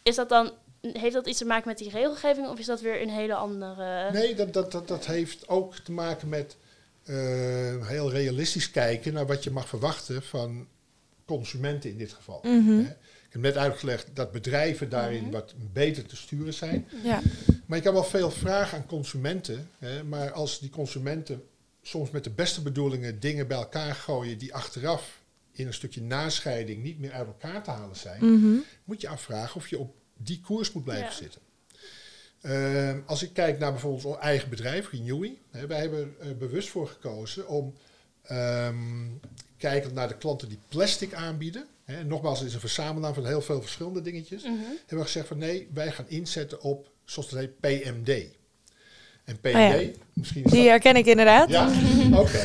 Is 0.04 0.15
dat 0.15 0.30
dan, 0.30 0.51
heeft 0.82 1.13
dat 1.13 1.27
iets 1.27 1.38
te 1.38 1.46
maken 1.46 1.68
met 1.68 1.77
die 1.77 1.89
regelgeving 1.89 2.48
of 2.48 2.60
is 2.60 2.65
dat 2.65 2.82
weer 2.82 3.01
een 3.01 3.10
hele 3.10 3.36
andere... 3.36 4.12
Nee, 4.12 4.36
dat, 4.36 4.54
dat, 4.54 4.72
dat, 4.72 4.88
dat 4.88 5.06
heeft 5.06 5.48
ook 5.48 5.75
te 5.75 5.92
maken 5.92 6.30
met 6.30 6.58
eh, 7.06 7.88
heel 7.88 8.12
realistisch 8.12 8.72
kijken 8.72 9.13
naar 9.13 9.27
wat 9.27 9.44
je 9.44 9.51
mag 9.51 9.68
verwachten 9.68 10.24
van 10.24 10.68
consumenten 11.25 11.89
in 11.89 11.98
dit 11.98 12.13
geval. 12.13 12.39
Mhm. 12.44 12.84
Hè. 12.84 12.94
Heb 13.36 13.44
net 13.44 13.58
uitgelegd 13.58 14.08
dat 14.13 14.32
bedrijven 14.32 14.89
daarin 14.89 15.32
wat 15.32 15.54
beter 15.74 16.06
te 16.06 16.15
sturen 16.15 16.54
zijn. 16.54 16.88
Ja. 17.04 17.22
Maar 17.65 17.77
je 17.77 17.84
kan 17.84 17.94
wel 17.94 18.04
veel 18.04 18.32
vragen 18.32 18.77
aan 18.77 18.86
consumenten. 18.86 19.70
Hè, 19.80 20.04
maar 20.04 20.32
als 20.32 20.60
die 20.60 20.70
consumenten 20.70 21.44
soms 21.82 22.12
met 22.12 22.24
de 22.24 22.30
beste 22.30 22.62
bedoelingen 22.62 23.20
dingen 23.20 23.48
bij 23.48 23.58
elkaar 23.58 23.96
gooien 23.96 24.38
die 24.38 24.54
achteraf 24.54 25.22
in 25.51 25.68
een 25.68 25.74
stukje 25.74 26.01
nascheiding 26.01 26.84
niet 26.84 27.00
meer 27.00 27.12
uit 27.12 27.27
elkaar 27.27 27.63
te 27.63 27.70
halen 27.72 27.96
zijn, 27.96 28.25
Mhm. 28.39 28.56
moet 28.84 29.01
je 29.01 29.08
afvragen 29.08 29.56
of 29.56 29.68
je 29.68 29.80
op 29.80 29.96
die 30.18 30.42
koers 30.42 30.72
moet 30.72 30.84
blijven 30.84 31.06
Ja. 31.06 31.12
zitten. 31.13 31.42
Ehm, 32.42 33.00
als 33.06 33.24
ik 33.24 33.34
kijk 33.34 33.60
naar 33.60 33.72
bijvoorbeeld 33.72 34.06
ons 34.06 34.18
eigen 34.18 34.50
bedrijf, 34.50 34.92
Renewy, 34.92 35.38
hè, 35.51 35.68
wij 35.68 35.80
hebben 35.80 36.15
er 36.20 36.38
bewust 36.38 36.70
voor 36.70 36.88
gekozen 36.88 37.48
om 37.48 37.74
ehm 38.24 39.08
kijkend 39.58 39.94
naar 39.94 40.08
de 40.08 40.18
klanten 40.18 40.50
die 40.50 40.60
plastic 40.70 41.13
aanbieden. 41.13 41.65
Hè, 41.86 42.04
nogmaals, 42.04 42.39
het 42.39 42.48
is 42.48 42.54
een 42.54 42.60
verzamelnaam 42.60 43.13
van 43.13 43.25
heel 43.25 43.42
veel 43.42 43.62
verschillende 43.62 44.01
dingetjes. 44.01 44.44
Mhm. 44.44 44.54
Hebben 44.54 44.98
we 44.98 45.04
gezegd 45.04 45.27
van 45.27 45.38
nee, 45.38 45.70
wij 45.74 45.92
gaan 45.92 46.06
inzetten 46.08 46.62
op, 46.62 46.89
zoals 47.04 47.32
het 47.32 47.39
heet, 47.39 47.60
PMD. 47.60 48.10
En 49.24 49.39
PMD, 49.39 49.56
Oh 49.56 49.82
ja. 49.82 49.89
misschien 50.13 50.44
is 50.44 50.51
Die 50.51 50.60
dat... 50.62 50.70
herken 50.70 50.96
ik 50.96 51.06
inderdaad. 51.06 51.50
Ja, 51.50 51.70
oké. 52.13 52.44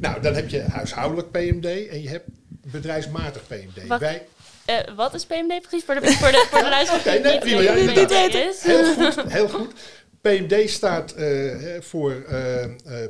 nou, 0.00 0.22
dan 0.22 0.34
heb 0.34 0.48
je 0.48 0.60
huishoudelijk 0.60 1.30
PMD 1.30 1.64
en 1.64 2.02
je 2.02 2.08
hebt 2.08 2.28
bedrijfsmatig 2.48 3.46
PMD. 3.46 3.86
Wacht. 3.86 4.00
Wij, 4.00 4.26
Eh, 4.64 4.94
wat 4.96 5.14
is 5.14 5.26
PMD 5.26 5.60
precies 5.60 5.84
voor 5.84 5.94
de, 5.94 6.12
voor 6.12 6.30
de, 6.30 6.46
voor 6.50 6.62
de 6.62 6.68
luisteraar 6.68 7.20
nee, 7.20 7.32
niet 7.32 7.40
prima, 7.40 7.74
weet 7.74 8.10
ja, 8.10 8.48
is? 8.48 8.62
Heel 8.62 8.94
goed, 8.94 9.32
heel 9.32 9.48
goed. 9.48 9.72
PMD 10.20 10.70
staat 10.70 11.12
eh, 11.12 11.24
hè, 11.60 11.82
voor 11.82 12.12
eh, 12.22 12.64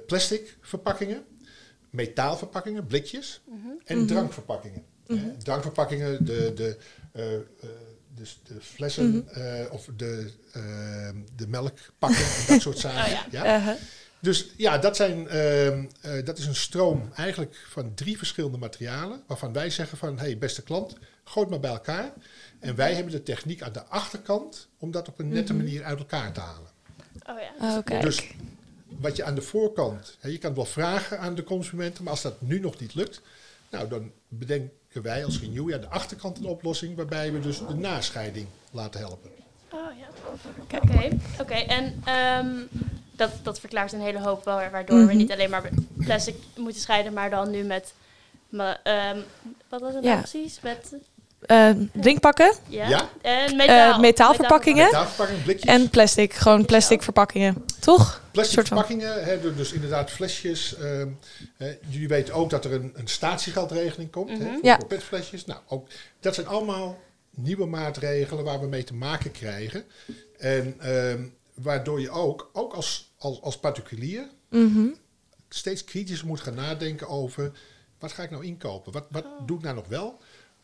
plastic 0.06 0.56
verpakkingen, 0.60 1.25
metaalverpakkingen, 1.90 2.87
blikjes 2.87 3.40
en 3.84 4.06
drankverpakkingen. 4.06 4.84
Drankverpakkingen, 5.38 6.24
de, 6.24 6.52
de, 6.54 6.76
eh, 7.12 7.34
eh, 7.34 7.40
dus 8.14 8.40
de 8.46 8.54
flessen 8.60 9.28
eh, 9.28 9.72
of 9.72 9.88
de, 9.96 10.30
eh, 10.52 10.62
de 11.36 11.46
melkpakken 11.48 12.24
en 12.24 12.44
dat 12.48 12.60
soort 12.60 12.78
zaken. 12.78 13.00
Oh, 13.04 13.08
ja. 13.30 13.44
ja. 13.44 13.58
Uh-huh. 13.58 13.74
Dus 14.20 14.50
ja, 14.56 14.78
dat, 14.78 14.96
zijn, 14.96 15.28
ehm, 15.28 15.84
eh, 16.00 16.24
dat 16.24 16.38
is 16.38 16.46
een 16.46 16.54
stroom 16.54 17.10
eigenlijk 17.14 17.64
van 17.68 17.94
drie 17.94 18.18
verschillende 18.18 18.58
materialen. 18.58 19.22
Waarvan 19.26 19.52
wij 19.52 19.70
zeggen 19.70 19.98
van, 19.98 20.18
hey, 20.18 20.38
beste 20.38 20.62
klant, 20.62 20.92
gooi 21.24 21.40
het 21.40 21.48
maar 21.50 21.60
bij 21.60 21.70
elkaar. 21.70 22.12
En 22.60 22.74
wij 22.74 22.94
hebben 22.94 23.12
de 23.12 23.22
techniek 23.22 23.62
aan 23.62 23.72
de 23.72 23.84
achterkant 23.84 24.68
om 24.78 24.90
dat 24.90 25.08
op 25.08 25.18
een 25.18 25.28
nette 25.28 25.52
Mhm. 25.52 25.62
manier 25.64 25.84
uit 25.84 25.98
elkaar 25.98 26.32
te 26.32 26.40
halen. 26.40 26.70
Oh 27.26 27.38
ja. 27.40 27.76
Oh, 27.76 27.84
kijk. 27.84 28.02
Dus 28.02 28.26
wat 28.86 29.16
je 29.16 29.24
aan 29.24 29.34
de 29.34 29.42
voorkant, 29.42 30.16
hè, 30.20 30.28
je 30.28 30.38
kan 30.38 30.48
het 30.50 30.58
wel 30.58 30.66
vragen 30.68 31.18
aan 31.18 31.34
de 31.34 31.44
consumenten, 31.44 32.02
maar 32.04 32.12
als 32.12 32.22
dat 32.22 32.40
nu 32.40 32.60
nog 32.60 32.80
niet 32.80 32.94
lukt, 32.94 33.20
nou 33.70 33.88
dan 33.88 34.10
wij 35.02 35.25
als 35.25 35.40
Renew 35.40 35.75
aan 35.75 35.81
de 35.81 35.88
achterkant 35.88 36.38
een 36.38 36.45
oplossing 36.47 36.97
waarbij 36.97 37.33
we 37.33 37.40
dus 37.40 37.59
de 37.59 37.75
nascheiding 37.75 38.47
laten 38.71 39.00
helpen. 39.00 39.31
Oh 39.73 39.81
ja. 39.99 40.07
Oké, 40.76 41.09
oké. 41.40 41.55
En 41.55 42.02
ehm, 42.05 42.57
dat, 43.12 43.31
dat 43.43 43.61
verklaart 43.61 43.93
een 43.93 44.00
hele 44.00 44.21
hoop 44.21 44.45
wel, 44.45 44.57
waardoor 44.71 44.99
we 44.99 45.05
Mhm. 45.05 45.17
niet 45.17 45.33
alleen 45.33 45.50
maar 45.50 45.71
plastic 45.99 46.35
moeten 46.57 46.81
scheiden, 46.81 47.12
maar 47.12 47.31
dan 47.31 47.50
nu 47.50 47.62
met, 47.62 47.93
ehm, 48.83 49.19
wat 49.69 49.81
was 49.81 49.95
het 49.95 50.02
nou 50.05 50.14
Ja. 50.14 50.19
precies? 50.19 50.61
Met, 50.61 50.95
Eh, 51.40 51.71
drinkpakken 51.92 52.54
ja? 52.68 52.88
Ja. 52.88 53.09
En 53.23 53.57
metaal. 53.57 53.92
Eh, 53.92 53.99
metaalverpakkingen. 54.00 54.85
Metaalverpakkingen, 54.85 55.42
blikjes, 55.42 55.71
en 55.71 55.90
plastic. 55.90 56.33
Gewoon 56.35 56.64
plastic 56.64 57.02
verpakkingen. 57.02 57.64
Toch? 57.80 58.23
plastic 58.30 58.54
soort 58.54 58.68
van- 58.68 58.78
verpakkingen, 58.78 59.25
hè, 59.25 59.40
dus- 59.40 59.57
dus 59.57 59.73
inderdaad 59.73 60.11
flesjes. 60.11 60.76
ehm, 60.76 61.09
hè, 61.57 61.76
jullie 61.88 62.09
weten 62.09 62.35
ook 62.35 62.50
dat 62.50 62.64
er 62.64 62.73
een, 62.73 62.92
een 62.95 63.09
statiegeldregeling 63.09 64.11
komt 64.11 64.30
hè, 64.30 64.37
Mhm. 64.37 64.52
voor, 64.52 64.59
Ja. 64.62 64.76
voor 64.78 64.87
petflesjes. 64.87 65.45
Nou, 65.45 65.61
ook, 65.68 65.88
dat 66.21 66.35
zijn 66.35 66.47
allemaal 66.47 66.99
nieuwe 67.30 67.66
maatregelen 67.66 68.45
waar 68.45 68.61
we 68.61 68.66
mee 68.66 68.85
te 68.85 68.95
maken 68.95 69.30
krijgen. 69.30 69.85
En 70.38 70.75
ehm, 70.80 71.23
waardoor 71.54 72.00
je 72.00 72.11
ook, 72.11 72.50
ook 72.52 72.73
als, 72.73 73.12
als, 73.18 73.42
als 73.42 73.59
particulier, 73.59 74.28
Mhm. 74.50 74.87
steeds 75.49 75.85
kritisch 75.85 76.23
moet 76.23 76.40
gaan 76.40 76.54
nadenken 76.54 77.09
over 77.09 77.52
wat 77.99 78.12
ga 78.12 78.23
ik 78.23 78.30
nou 78.30 78.45
inkopen? 78.45 78.92
Wat, 78.92 79.04
wat 79.11 79.25
Oh. 79.25 79.47
doe 79.47 79.57
ik 79.57 79.62
nou 79.62 79.75
nog 79.75 79.87
wel? 79.88 80.18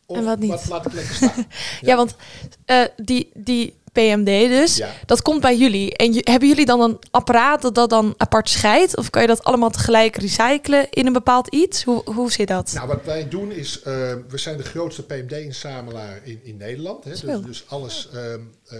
Of 0.05 0.17
En 0.17 0.23
wat 0.23 0.39
niet? 0.39 0.69
laat 0.69 0.85
ik 0.85 0.93
lekker 0.93 1.15
staan? 1.15 1.47
Ja, 1.81 1.95
want 1.95 2.15
eh, 2.65 2.85
die, 2.95 3.29
die 3.33 3.73
PMD 3.95 4.25
dus, 4.49 4.75
ja. 4.75 4.89
dat 5.05 5.21
komt 5.21 5.41
bij 5.41 5.57
jullie. 5.57 5.95
En 5.95 6.13
hebben 6.13 6.47
jullie 6.47 6.65
dan 6.65 6.81
een 6.81 6.99
apparaat 7.11 7.61
dat 7.61 7.75
dat 7.75 7.89
dan 7.89 8.13
apart 8.17 8.49
scheidt? 8.49 8.97
Of 8.97 9.09
kan 9.09 9.21
je 9.21 9.27
dat 9.27 9.43
allemaal 9.43 9.69
tegelijk 9.69 10.15
recyclen 10.15 10.89
in 10.89 11.05
een 11.05 11.13
bepaald 11.13 11.47
iets? 11.47 11.83
Hoe, 11.83 12.01
hoe 12.05 12.31
zit 12.31 12.47
dat? 12.47 12.71
Nou, 12.73 12.87
wat 12.87 13.05
wij 13.05 13.29
doen 13.29 13.51
is, 13.51 13.81
eh, 13.81 13.93
we 14.27 14.37
zijn 14.37 14.57
de 14.57 14.63
grootste 14.63 15.03
PMD-inzamelaar 15.03 16.19
in, 16.23 16.39
in 16.43 16.57
Nederland. 16.57 17.03
Hè. 17.03 17.09
Dus, 17.09 17.21
dus 17.45 17.63
alles 17.67 18.09
ehm, 18.13 18.39
eh, 18.67 18.79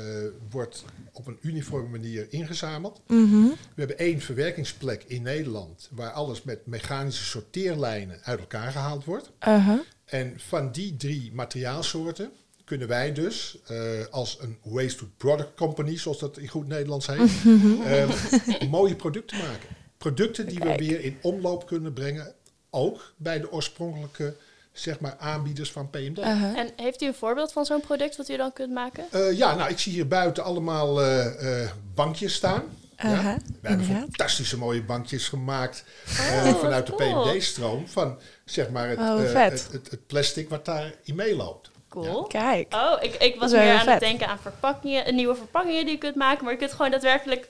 wordt 0.49 0.83
op 1.13 1.27
een 1.27 1.37
uniforme 1.41 1.89
manier 1.89 2.27
ingezameld. 2.29 3.01
Mhm. 3.07 3.43
We 3.47 3.75
hebben 3.75 3.97
één 3.97 4.21
verwerkingsplek 4.21 5.03
in 5.07 5.21
Nederland 5.21 5.89
waar 5.91 6.11
alles 6.11 6.43
met 6.43 6.65
mechanische 6.65 7.23
sorteerlijnen 7.23 8.19
uit 8.23 8.39
elkaar 8.39 8.71
gehaald 8.71 9.05
wordt. 9.05 9.31
Uh-huh. 9.47 9.79
En 10.05 10.33
van 10.37 10.71
die 10.71 10.95
drie 10.97 11.31
materiaalsoorten 11.33 12.31
kunnen 12.63 12.87
wij 12.87 13.13
dus 13.13 13.57
eh, 13.67 13.77
als 14.11 14.37
een 14.41 14.57
waste 14.63 15.05
product 15.17 15.55
company, 15.55 15.97
zoals 15.97 16.19
dat 16.19 16.37
in 16.37 16.47
goed 16.47 16.67
Nederlands 16.67 17.07
heet, 17.07 17.19
ehm, 17.85 18.69
mooie 18.69 18.95
producten 18.95 19.37
maken. 19.37 19.69
Producten 19.97 20.47
die 20.47 20.59
Kijk. 20.59 20.79
we 20.79 20.85
weer 20.85 21.03
in 21.03 21.17
omloop 21.21 21.65
kunnen 21.65 21.93
brengen, 21.93 22.33
ook 22.69 23.13
bij 23.17 23.39
de 23.39 23.51
oorspronkelijke 23.51 24.35
zeg 24.77 24.99
maar, 24.99 25.15
aanbieders 25.19 25.71
van 25.71 25.89
PMD. 25.89 26.17
Uh-huh. 26.17 26.57
En 26.57 26.69
heeft 26.75 27.01
u 27.01 27.05
een 27.05 27.13
voorbeeld 27.13 27.51
van 27.51 27.65
zo'n 27.65 27.81
product 27.81 28.17
wat 28.17 28.29
u 28.29 28.37
dan 28.37 28.53
kunt 28.53 28.73
maken? 28.73 29.05
Eh, 29.11 29.37
ja, 29.37 29.55
nou, 29.55 29.69
ik 29.69 29.79
zie 29.79 29.91
hier 29.91 30.07
buiten 30.07 30.43
allemaal 30.43 31.01
eh, 31.01 31.61
eh, 31.63 31.69
bankjes 31.93 32.33
staan. 32.33 32.63
Uh-huh, 33.03 33.23
ja? 33.23 33.35
We 33.35 33.67
hebben 33.67 33.71
inderdaad. 33.81 33.99
fantastische 33.99 34.57
mooie 34.57 34.83
bankjes 34.83 35.27
gemaakt 35.27 35.83
eh, 36.17 36.37
Oh, 36.37 36.43
wat 36.51 36.59
vanuit 36.59 36.87
de. 36.87 36.93
PMD-stroom 36.93 37.87
van 37.87 38.19
zeg 38.45 38.69
maar 38.69 38.89
het, 38.89 38.99
Oh, 38.99 39.23
eh, 39.23 39.43
het, 39.43 39.67
het, 39.71 39.91
het 39.91 40.07
plastic 40.07 40.49
wat 40.49 40.65
daarin 40.65 41.15
meeloopt. 41.15 41.69
Cool. 41.89 42.23
Kijk. 42.23 42.73
Oh, 42.73 43.03
ik, 43.03 43.15
ik 43.15 43.39
was 43.39 43.51
meer 43.51 43.77
aan 43.79 43.87
het 43.87 43.99
denken 43.99 44.27
aan 44.27 44.39
verpakkingen, 44.41 45.07
een 45.07 45.15
nieuwe 45.15 45.35
verpakkingen 45.35 45.83
die 45.83 45.93
je 45.93 45.99
kunt 45.99 46.15
maken, 46.15 46.43
maar 46.43 46.53
je 46.53 46.59
kunt 46.59 46.71
gewoon 46.71 46.91
daadwerkelijk 46.91 47.49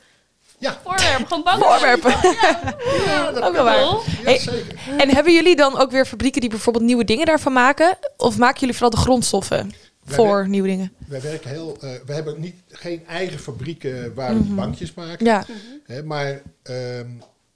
Ja, 0.58 0.80
voorwerpen, 0.84 1.28
gewoon 1.28 1.44
banken. 1.60 1.68
Voorwerpen. 1.68 2.12
ja 3.06 3.32
dat 3.32 3.44
Ook 3.44 3.54
wel 3.54 3.64
waar. 3.64 4.02
Hey. 4.24 4.42
En 4.98 5.10
hebben 5.10 5.34
jullie 5.34 5.56
dan 5.56 5.78
ook 5.80 5.92
weer 5.92 6.06
fabrieken 6.06 6.42
die 6.42 6.50
bijvoorbeeld 6.50 6.86
nieuwe 6.86 7.04
dingen 7.04 7.25
daarvan 7.25 7.54
maken? 7.54 7.98
Of 8.18 8.38
maken 8.38 8.60
jullie 8.60 8.74
vooral 8.75 8.90
de 8.90 8.98
grondstoffen 8.98 9.72
voor 10.06 10.48
nieuwe 10.50 10.68
dingen? 10.68 10.92
Wij 11.08 11.22
werken 11.22 11.50
heel, 11.50 11.78
eh, 11.82 11.92
we 12.06 12.14
hebben 12.14 12.40
niet, 12.42 12.56
geen 12.68 13.06
eigen 13.06 13.39
fabrieken 13.39 14.13
waar 14.13 14.36
we 14.36 14.44
die 14.44 14.54
bankjes 14.54 14.94
maken. 14.94 15.26
Ja, 15.26 15.46
Hè, 15.84 16.04
maar 16.04 16.41
ehm, 16.63 17.10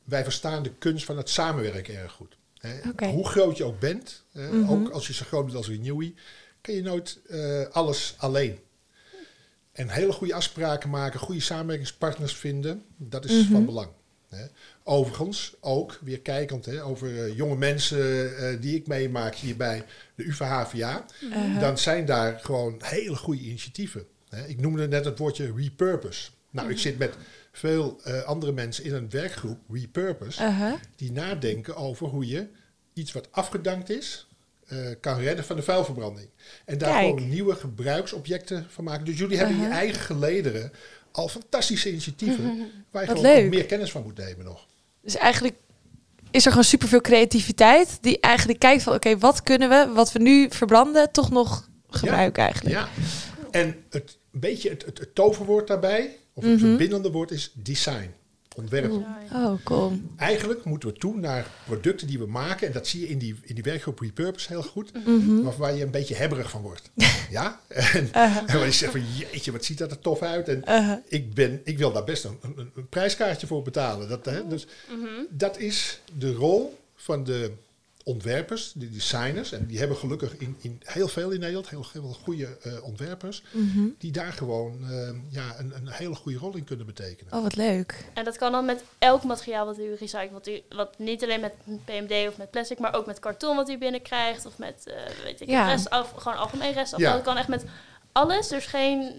wij 0.04 0.24
verstaan 0.24 0.64
de 0.64 0.72
kunst 0.80 1.06
van 1.06 1.18
het 1.18 1.30
samenwerken 1.30 1.98
erg 1.98 2.12
goed. 2.12 2.38
Hè. 2.58 3.08
Hoe 3.10 3.28
groot 3.28 3.58
je 3.58 3.64
ook 3.64 3.80
bent, 3.80 4.24
hè, 4.32 4.52
Mhm. 4.52 4.70
ook 4.72 4.90
als 4.90 5.08
je 5.08 5.14
zo 5.14 5.26
groot 5.26 5.46
bent 5.46 5.58
als 5.58 5.68
Renewy, 5.68 6.14
kan 6.62 6.74
je 6.76 6.82
nooit 6.82 7.20
eh, 7.30 7.62
alles 7.72 8.16
alleen. 8.18 8.60
En 9.72 9.90
hele 9.90 10.12
goede 10.12 10.34
afspraken 10.34 10.90
maken, 10.90 11.20
goede 11.20 11.42
samenwerkingspartners 11.42 12.34
vinden, 12.34 12.84
dat 12.98 13.26
is 13.26 13.44
Mhm. 13.44 13.52
van 13.52 13.66
belang. 13.66 13.90
Overigens 14.84 15.56
ook, 15.60 16.00
weer 16.04 16.20
kijkend 16.22 16.65
hè, 16.65 16.84
over 16.84 17.24
eh, 17.24 17.36
jonge 17.36 17.56
mensen 17.58 18.38
eh, 18.38 18.62
die 18.62 18.76
ik 18.76 18.88
meemaak 18.88 19.36
hier 19.36 19.58
bij 19.58 19.86
de 20.15 20.24
UvA-HVA, 20.28 21.06
Uh-huh. 21.24 21.60
dan 21.60 21.78
zijn 21.78 22.06
daar 22.06 22.39
gewoon 22.42 22.82
hele 22.84 23.15
goede 23.15 23.42
initiatieven. 23.42 24.06
Hè. 24.30 24.46
Ik 24.46 24.60
noemde 24.62 24.88
net 24.88 25.06
het 25.06 25.20
woordje 25.20 25.54
repurpose. 25.56 26.30
Nou, 26.52 26.70
ik 26.70 26.78
zit 26.78 26.98
met 26.98 27.13
veel 27.52 28.00
eh, 28.04 28.22
andere 28.24 28.52
mensen 28.52 28.84
in 28.84 28.94
een 28.94 29.10
werkgroep, 29.10 29.60
repurpose, 29.72 30.44
Uh-huh. 30.44 30.74
die 30.96 31.12
nadenken 31.12 31.76
over 31.76 32.08
hoe 32.08 32.28
je 32.28 32.48
iets 32.94 33.12
wat 33.12 33.28
afgedankt 33.32 33.89
is, 33.89 34.28
kan 35.00 35.20
redden 35.20 35.46
van 35.46 35.56
de 35.56 35.62
vuilverbranding. 35.62 36.30
En 36.65 36.78
daar 36.78 36.92
Kijk. 36.94 37.06
gewoon 37.10 37.30
nieuwe 37.30 37.56
gebruiksobjecten 37.56 38.65
van 38.70 38.84
maken. 38.84 39.06
Dus 39.06 39.18
jullie 39.18 39.38
hebben 39.38 39.56
je 39.56 39.62
Uh-huh. 39.62 39.78
eigen 39.78 40.00
gelederen 40.02 40.72
al 41.12 41.28
fantastische 41.28 41.89
initiatieven 41.89 42.45
waar 42.91 43.02
je 43.02 43.08
Wat 43.08 43.17
gewoon 43.17 43.36
leuk. 43.36 43.50
meer 43.50 43.65
kennis 43.65 43.91
van 43.91 44.04
moet 44.04 44.17
nemen 44.17 44.45
nog. 44.45 44.65
Dus 45.02 45.15
eigenlijk 45.15 45.56
is 46.32 46.43
er 46.45 46.50
gewoon 46.52 46.65
superveel 46.65 47.02
creativiteit 47.02 47.98
die 48.02 48.19
eigenlijk 48.19 48.60
kijkt 48.60 48.84
van 48.84 48.93
oké, 48.93 49.17
wat 49.17 49.43
kunnen 49.43 49.69
we, 49.69 49.91
wat 49.93 50.12
we 50.12 50.19
nu 50.19 50.48
verbranden, 50.50 51.12
toch 51.12 51.30
nog 51.32 51.69
gebruiken 51.89 52.43
eigenlijk. 52.43 52.76
Ja. 52.76 52.89
En 53.52 53.84
het 53.89 54.17
een 54.32 54.39
beetje 54.39 54.69
het, 54.69 54.86
het, 54.86 54.98
het 55.00 55.15
toverwoord 55.15 55.67
daarbij, 55.67 56.17
of 56.34 56.43
het 56.43 56.52
Mhm. 56.52 56.65
verbindende 56.67 57.12
woord 57.12 57.32
is 57.32 57.52
design. 57.56 58.13
Ontwerp. 58.60 58.91
Oh, 59.34 59.54
cool. 59.63 60.00
Eigenlijk 60.15 60.63
moeten 60.63 60.89
we 60.89 60.95
toe 60.95 61.15
naar 61.17 61.45
producten 61.65 62.08
die 62.08 62.19
we 62.19 62.26
maken. 62.26 62.67
En 62.67 62.74
dat 62.74 62.88
zie 62.88 63.02
je 63.02 63.08
in 63.10 63.17
die, 63.17 63.36
in 63.41 63.56
die 63.56 63.63
werkgroep 63.63 64.00
Repurpose 64.00 64.48
heel 64.48 64.63
goed. 64.63 64.91
Mhm. 65.06 65.41
Maar 65.41 65.58
waar 65.58 65.76
je 65.76 65.84
een 65.84 65.91
beetje 65.91 66.15
hebberig 66.15 66.50
van 66.50 66.62
wordt. 66.62 66.89
ja? 67.30 67.60
En, 67.67 68.06
Uh-huh. 68.06 68.38
en 68.48 68.58
waar 68.58 68.65
je 68.65 68.72
zegt 68.72 68.91
van 68.91 69.04
jeetje, 69.17 69.52
wat 69.52 69.65
ziet 69.65 69.78
dat 69.78 69.91
er 69.91 70.00
tof 70.00 70.22
uit. 70.22 70.48
En 70.48 70.58
Uh-huh. 70.67 70.98
ik, 71.08 71.34
ben, 71.34 71.62
ik 71.63 71.78
wil 71.78 71.91
daar 71.91 72.04
best 72.04 72.24
een, 72.24 72.38
een, 72.41 72.72
een 72.76 72.88
prijskaartje 72.88 73.48
voor 73.48 73.62
betalen. 73.62 74.10
Dat, 74.10 74.26
hè, 74.26 74.48
dus 74.48 74.67
Mhm. 74.91 75.08
dat 75.30 75.58
is 75.58 76.02
de 76.17 76.34
rol 76.34 76.80
van 76.95 77.24
de 77.24 77.52
ontwerpers, 78.04 78.72
de 78.76 78.90
designers. 78.90 79.52
En 79.52 79.66
die 79.66 79.80
hebben 79.80 79.98
gelukkig 79.98 80.38
in, 80.38 80.58
in 80.62 80.82
heel 80.84 81.08
veel 81.08 81.30
in 81.30 81.40
Nederland, 81.40 81.70
heel 81.70 81.84
veel 81.84 82.18
goede 82.24 82.58
eh, 82.62 82.84
ontwerpers. 82.84 83.44
Mhm. 83.52 83.88
Die 83.98 84.12
daar 84.12 84.34
gewoon 84.34 84.78
eh, 84.90 85.10
ja, 85.30 85.56
een, 85.60 85.74
een 85.76 85.90
hele 85.90 86.16
goede 86.16 86.38
rol 86.38 86.56
in 86.56 86.64
kunnen 86.64 86.86
betekenen. 86.86 87.34
Oh, 87.34 87.42
wat 87.44 87.56
leuk. 87.56 88.06
En 88.14 88.26
dat 88.26 88.38
kan 88.38 88.52
dan 88.52 88.66
met 88.66 88.84
elk 89.00 89.24
materiaal 89.24 89.66
wat 89.66 89.80
u 89.80 89.96
recycelt. 89.96 90.32
Wat, 90.32 90.48
u, 90.48 90.62
wat 90.70 90.98
niet 90.98 91.24
alleen 91.24 91.42
met 91.42 91.54
PMD 91.86 92.28
of 92.28 92.38
met 92.38 92.52
plastic, 92.52 92.80
maar 92.80 92.94
ook 92.96 93.06
met 93.06 93.20
karton 93.20 93.56
wat 93.56 93.70
u 93.70 93.78
binnenkrijgt. 93.78 94.46
Of 94.46 94.58
met, 94.58 94.84
eh, 94.86 95.24
weet 95.24 95.42
ik, 95.42 95.50
Ja. 95.50 95.68
restaf, 95.68 96.12
gewoon 96.12 96.38
algemeen 96.38 96.74
restafval. 96.74 97.10
Ja. 97.10 97.14
Dat 97.14 97.24
kan 97.24 97.38
echt 97.38 97.48
met 97.48 97.66
alles. 98.12 98.48
Dus 98.48 98.65
geen, 98.65 99.12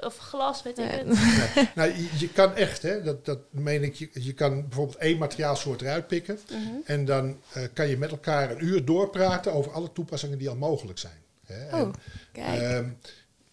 of 0.00 0.16
glas, 0.18 0.62
weet 0.62 0.78
ik 0.78 0.90
het. 0.90 1.06
Nee. 1.06 1.68
nou, 1.74 1.88
je, 1.90 2.08
je 2.18 2.28
kan 2.28 2.54
echt, 2.54 2.82
hè, 2.82 3.02
dat, 3.02 3.24
dat 3.24 3.38
meen 3.50 3.82
ik, 3.82 3.94
je, 3.94 4.08
je 4.12 4.32
kan 4.32 4.62
bijvoorbeeld 4.68 4.96
één 4.98 5.18
materiaalsoort 5.18 5.82
eruit 5.82 6.06
pikken. 6.06 6.38
Mhm. 6.50 6.60
En 6.84 7.04
dan 7.04 7.36
eh, 7.52 7.62
kan 7.72 7.88
je 7.88 7.96
met 7.98 8.10
elkaar 8.10 8.50
een 8.50 8.64
uur 8.64 8.84
doorpraten 8.84 9.52
over 9.52 9.72
alle 9.72 9.92
toepassingen 9.92 10.38
die 10.38 10.48
al 10.48 10.56
mogelijk 10.56 10.98
zijn. 10.98 11.22
Hè. 11.46 11.64
Oh, 11.74 11.80
En, 11.80 11.92
kijk. 12.32 12.60
ehm, 12.62 12.88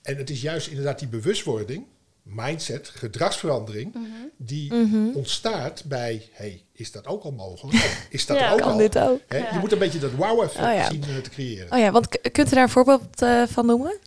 en 0.01 0.17
het 0.17 0.29
is 0.29 0.41
juist 0.41 0.67
inderdaad 0.67 0.99
die 0.99 1.07
bewustwording, 1.07 1.85
mindset, 2.23 2.87
gedragsverandering, 2.87 3.93
Mhm. 3.93 4.05
die 4.37 4.73
Mhm. 4.73 5.15
ontstaat 5.15 5.83
bij, 5.85 6.29
hey, 6.31 6.63
is 6.73 6.91
dat 6.91 7.07
ook 7.07 7.23
al 7.23 7.31
mogelijk? 7.31 8.05
Is 8.09 8.25
dat 8.25 8.37
Ja. 8.37 8.51
ook 8.51 8.59
Kan 8.59 8.71
al? 8.71 8.77
dit 8.77 8.97
ook? 8.99 9.19
Hè, 9.27 9.37
Ja. 9.37 9.53
Je 9.53 9.59
moet 9.59 9.71
een 9.71 9.79
beetje 9.79 9.99
dat 9.99 10.11
wow-effect 10.11 10.65
Oh 10.67 10.73
ja. 10.73 10.89
zien 10.89 11.03
eh, 11.03 11.17
te 11.17 11.29
creëren. 11.29 11.71
Oh 11.71 11.79
ja, 11.79 11.91
want 11.91 12.31
kunt 12.31 12.51
u 12.51 12.53
daar 12.55 12.63
een 12.63 12.69
voorbeeld 12.69 13.21
eh, 13.21 13.43
van 13.47 13.65
noemen? 13.65 13.97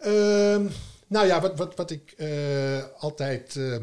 Ehm, 0.00 0.66
nou 1.06 1.26
ja, 1.26 1.40
wat, 1.40 1.58
wat, 1.58 1.76
wat 1.76 1.90
ik 1.90 2.14
eh, 2.16 2.82
altijd 2.98 3.56
eh, 3.56 3.76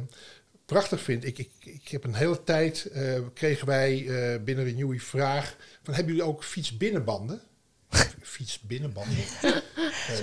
prachtig 0.65 1.01
vind. 1.01 1.25
Ik, 1.25 1.37
ik, 1.37 1.51
ik 1.59 1.87
heb 1.87 2.03
een 2.03 2.15
hele 2.15 2.43
tijd, 2.43 2.85
eh, 2.85 3.19
kregen 3.33 3.67
wij 3.67 4.07
eh, 4.07 4.43
binnen 4.43 4.65
Renewy 4.65 4.97
vraag 4.99 5.55
van 5.83 5.93
hebben 5.93 6.13
jullie 6.13 6.29
ook 6.29 6.43
fietsbinnenbanden? 6.43 7.41
fietsbinnenbanden? 8.21 9.23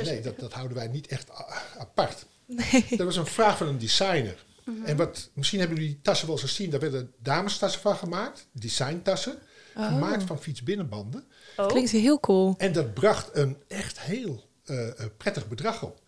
Nee, 0.04 0.20
dat, 0.20 0.38
dat 0.38 0.52
houden 0.52 0.76
wij 0.76 0.88
niet 0.88 1.06
echt 1.06 1.30
apart. 1.78 2.26
Nee. 2.46 2.86
Dat 2.88 2.98
was 3.06 3.16
een 3.16 3.26
vraag 3.26 3.56
van 3.56 3.66
een 3.66 3.78
designer. 3.78 4.44
En 4.84 4.96
wat, 4.96 5.30
misschien 5.34 5.58
hebben 5.58 5.76
jullie 5.76 5.92
die 5.92 6.02
tassen 6.02 6.26
wel 6.26 6.36
eens 6.36 6.44
gezien. 6.44 6.70
Daar 6.70 6.80
werden 6.80 7.12
damestassen 7.18 7.80
van 7.80 7.96
gemaakt. 7.96 8.46
Designtassen. 8.52 9.38
Oh. 9.76 9.86
Gemaakt 9.86 10.22
van 10.22 10.42
fietsbinnenbanden. 10.42 11.24
Oh. 11.56 11.66
Klinkt 11.66 11.90
heel 11.90 12.20
cool. 12.20 12.54
En 12.58 12.72
dat 12.72 12.94
bracht 12.94 13.30
een 13.32 13.56
echt 13.68 14.00
heel 14.00 14.44
eh, 14.64 14.88
eh, 14.88 14.94
prettig 15.16 15.48
bedrag 15.48 15.82
op. 15.82 16.00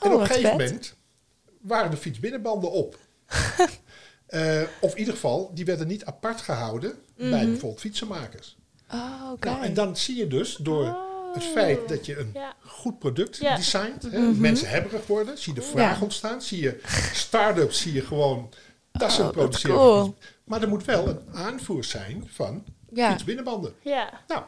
Oh, 0.00 0.06
en 0.06 0.12
op 0.14 0.20
een 0.20 0.26
gegeven 0.26 0.50
vet. 0.50 0.58
moment 0.58 0.94
waren 1.60 1.90
de 1.90 1.96
fietsbinnenbanden 1.96 2.70
op. 2.70 2.98
Eh, 4.26 4.62
of 4.80 4.92
in 4.92 4.98
ieder 4.98 5.14
geval, 5.14 5.50
die 5.54 5.64
werden 5.64 5.86
niet 5.86 6.04
apart 6.04 6.40
gehouden 6.40 6.94
bij 7.16 7.44
bijvoorbeeld 7.46 7.80
fietsenmakers. 7.80 8.56
Oh, 8.92 9.30
oké. 9.32 9.48
Nou, 9.50 9.62
en 9.64 9.74
dan 9.74 9.96
zie 9.96 10.16
je 10.16 10.26
dus 10.26 10.56
door 10.56 10.96
het 11.34 11.44
feit 11.44 11.88
dat 11.88 12.06
je 12.06 12.18
een 12.18 12.30
Ja. 12.34 12.54
goed 12.66 12.98
product 12.98 13.36
Ja. 13.36 13.56
designt, 13.56 14.02
hè, 14.02 14.18
Mhm. 14.18 14.40
mensen 14.40 14.68
hebberig 14.68 15.06
worden, 15.06 15.38
zie 15.38 15.54
je 15.54 15.60
de 15.60 15.66
vraag 15.66 15.96
Ja. 15.98 16.02
ontstaan, 16.02 16.42
zie 16.42 16.62
je 16.62 16.80
start-ups, 17.12 17.80
zie 17.80 17.92
je 17.92 18.02
gewoon 18.02 18.52
tassen 18.92 19.24
Oh, 19.24 19.30
produceren. 19.30 19.76
cool. 19.76 20.16
Maar 20.44 20.62
er 20.62 20.68
moet 20.68 20.84
wel 20.84 21.08
een 21.08 21.20
aanvoer 21.32 21.84
zijn 21.84 22.28
van 22.32 22.64
Ja. 22.92 23.10
fietsbinnenbanden. 23.10 23.74
Ja. 23.82 24.20
Nou, 24.26 24.42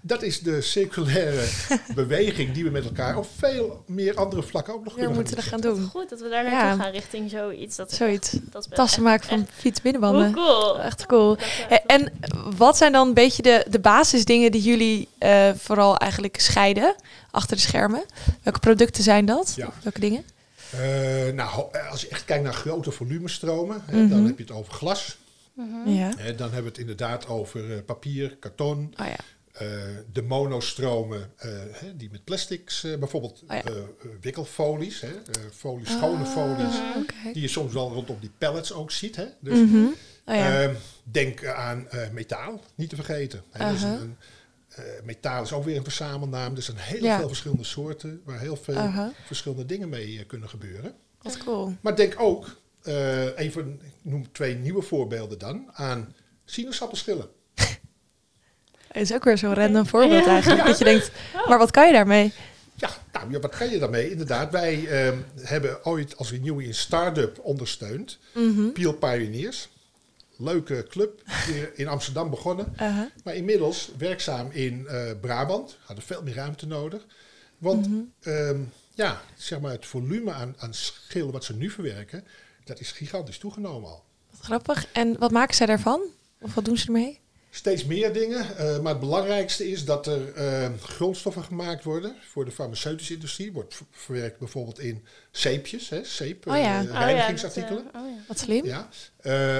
dat 0.00 0.22
is 0.22 0.40
de 0.40 0.60
circulaire 0.60 1.44
beweging 1.94 2.52
die 2.52 2.64
we 2.64 2.70
met 2.70 2.84
elkaar 2.84 3.16
op 3.16 3.26
veel 3.36 3.82
meer 3.86 4.16
andere 4.16 4.42
vlakken 4.42 4.72
ook 4.74 4.84
nog 4.84 4.94
Weer 4.94 5.02
kunnen 5.04 5.20
moeten 5.20 5.36
we 5.36 5.42
gaan 5.42 5.62
gaan 5.62 5.74
doen. 5.74 5.88
Goed 5.88 6.08
dat 6.08 6.20
we 6.20 6.28
daar 6.28 6.44
Ja. 6.44 6.50
naartoe 6.50 6.82
gaan 6.82 6.92
richting 6.92 7.30
zoiets. 7.30 7.76
Dat, 7.76 7.92
Zoiets. 7.92 8.36
dat 8.42 8.68
Tassen 8.74 9.02
maken 9.02 9.28
van 9.28 9.46
fietsbinnenbanden. 9.54 10.24
Hoe 10.26 10.34
cool. 10.34 10.80
Echt 10.80 11.06
cool. 11.06 11.36
Eh, 11.68 11.78
En 11.86 12.12
wat 12.56 12.76
zijn 12.76 12.92
dan 12.92 13.08
een 13.08 13.14
beetje 13.14 13.42
de, 13.42 13.66
de 13.70 13.78
basisdingen 13.80 14.52
die 14.52 14.62
jullie 14.62 15.08
eh, 15.18 15.50
vooral 15.56 15.96
eigenlijk 15.96 16.40
scheiden 16.40 16.94
achter 17.30 17.56
de 17.56 17.62
schermen? 17.62 18.02
Welke 18.42 18.58
producten 18.60 19.02
zijn 19.02 19.24
dat? 19.26 19.52
Ja. 19.56 19.70
Welke 19.82 20.00
dingen? 20.00 20.24
Eh, 20.70 21.32
nou, 21.34 21.48
ho- 21.50 21.70
als 21.90 22.00
je 22.00 22.08
echt 22.08 22.24
kijkt 22.24 22.44
naar 22.44 22.54
grote 22.54 22.90
volumestromen, 22.90 23.82
hè, 23.86 23.96
Mhm. 23.96 24.08
dan 24.10 24.26
heb 24.26 24.36
je 24.38 24.44
het 24.44 24.52
over 24.52 24.72
glas. 24.72 25.16
mhm. 25.54 25.88
Ja. 25.90 26.12
Hè, 26.16 26.34
dan 26.34 26.46
hebben 26.46 26.62
we 26.62 26.68
het 26.68 26.78
inderdaad 26.78 27.28
over 27.28 27.72
eh, 27.72 27.78
papier, 27.86 28.36
karton. 28.40 28.94
Oh 29.00 29.06
ja. 29.06 29.16
Eh, 29.58 29.68
de 30.12 30.22
monostromen 30.22 31.32
eh, 31.36 31.50
die 31.96 32.10
met 32.10 32.24
plastics, 32.24 32.84
eh, 32.84 32.96
bijvoorbeeld 32.96 33.42
Oh 33.48 33.56
ja. 33.56 33.62
wikkelfolies, 34.20 35.00
hè, 35.00 35.10
folie, 35.52 35.86
schone 35.88 36.24
folies, 36.26 36.74
Ah, 36.78 37.32
die 37.32 37.42
je 37.42 37.48
soms 37.48 37.72
wel 37.72 37.92
rondom 37.92 38.16
die 38.20 38.30
pallets 38.38 38.72
ook 38.72 38.90
ziet. 38.90 39.16
Hè. 39.16 39.26
Dus 39.40 39.58
Mhm. 39.58 39.84
Oh 40.26 40.34
ja. 40.34 40.62
Ehm, 40.62 40.74
denk 41.02 41.44
aan 41.46 41.88
metaal, 42.12 42.60
niet 42.74 42.88
te 42.88 42.96
vergeten. 42.96 43.42
Hè, 43.50 43.72
dus 43.72 43.82
een, 43.82 44.16
metaal 45.04 45.42
is 45.42 45.52
ook 45.52 45.64
weer 45.64 45.76
een 45.76 45.82
verzamelnaam. 45.82 46.56
Er 46.56 46.62
zijn 46.62 46.76
heel 46.76 47.02
Ja. 47.02 47.18
veel 47.18 47.28
verschillende 47.28 47.64
soorten 47.64 48.22
waar 48.24 48.40
heel 48.40 48.56
veel 48.56 48.90
verschillende 49.26 49.66
dingen 49.66 49.88
mee 49.88 50.24
kunnen 50.24 50.48
gebeuren. 50.48 50.94
Wat 51.22 51.38
cool. 51.38 51.76
Maar 51.80 51.96
denk 51.96 52.14
ook, 52.20 52.60
even, 53.36 53.80
ik 53.84 53.92
noem 54.02 54.32
twee 54.32 54.54
nieuwe 54.54 54.82
voorbeelden 54.82 55.38
dan, 55.38 55.68
aan 55.72 56.14
sinaasappelschillen. 56.44 57.28
Het 58.88 59.02
is 59.02 59.12
ook 59.12 59.24
weer 59.24 59.38
zo'n 59.38 59.54
random 59.54 59.86
voorbeeld 59.86 60.24
Ja. 60.24 60.30
eigenlijk. 60.30 60.64
Dat 60.66 60.78
je 60.78 60.84
denkt, 60.84 61.10
maar 61.48 61.58
wat 61.58 61.70
kan 61.70 61.86
je 61.86 61.92
daarmee? 61.92 62.32
Ja, 62.74 62.90
nou, 63.12 63.30
ja, 63.30 63.40
wat 63.40 63.56
kan 63.56 63.70
je 63.70 63.78
daarmee? 63.78 64.10
Inderdaad, 64.10 64.50
wij 64.50 64.86
ehm, 64.86 65.18
hebben 65.40 65.84
ooit 65.84 66.16
als 66.16 66.30
Renewy 66.30 66.64
een 66.66 66.74
start-up 66.74 67.38
ondersteund. 67.42 68.18
Mhm. 68.34 68.68
Peel 68.72 68.92
Pioneers. 68.92 69.68
Leuke 70.36 70.86
club, 70.88 71.22
hier 71.46 71.70
in 71.74 71.88
Amsterdam 71.88 72.30
begonnen. 72.30 72.72
Uh-huh. 72.80 73.04
Maar 73.24 73.34
inmiddels 73.34 73.90
werkzaam 73.98 74.50
in 74.50 74.86
eh, 74.86 75.02
Brabant. 75.20 75.78
Hadden 75.84 76.04
veel 76.04 76.22
meer 76.22 76.34
ruimte 76.34 76.66
nodig. 76.66 77.06
Want 77.58 77.86
Mhm. 77.88 77.98
ehm, 78.22 78.60
ja, 78.94 79.20
zeg 79.36 79.60
maar 79.60 79.70
het 79.72 79.86
volume 79.86 80.32
aan, 80.32 80.54
aan 80.58 80.74
schillen 80.74 81.32
wat 81.32 81.44
ze 81.44 81.56
nu 81.56 81.70
verwerken, 81.70 82.24
dat 82.64 82.80
is 82.80 82.92
gigantisch 82.92 83.38
toegenomen 83.38 83.88
al. 83.90 84.02
Wat 84.30 84.40
grappig. 84.40 84.86
En 84.92 85.18
wat 85.18 85.30
maken 85.30 85.54
zij 85.54 85.66
daarvan? 85.66 86.00
Of 86.40 86.54
wat 86.54 86.64
doen 86.64 86.76
ze 86.76 86.86
ermee? 86.86 87.18
Steeds 87.58 87.84
meer 87.84 88.12
dingen, 88.12 88.56
eh, 88.56 88.78
maar 88.78 88.92
het 88.92 89.00
belangrijkste 89.00 89.70
is 89.70 89.84
dat 89.84 90.06
er 90.06 90.32
eh, 90.34 90.68
grondstoffen 90.82 91.44
gemaakt 91.44 91.84
worden 91.84 92.14
voor 92.30 92.44
de 92.44 92.50
farmaceutische 92.50 93.12
industrie. 93.14 93.52
Wordt 93.52 93.80
verwerkt 93.90 94.38
bijvoorbeeld 94.38 94.78
in 94.78 95.04
zeepjes, 95.30 95.88
hè, 95.88 96.04
zeep, 96.04 96.46
Oh 96.46 96.56
ja. 96.56 96.78
eh, 96.80 96.84
Oh 96.86 96.92
ja, 96.92 97.04
reinigingsartikelen. 97.04 97.84
dat, 97.92 98.02
oh 98.02 98.08
ja. 98.08 98.16
Wat 98.28 98.38
slim. 98.38 98.64
Ja. 98.64 98.88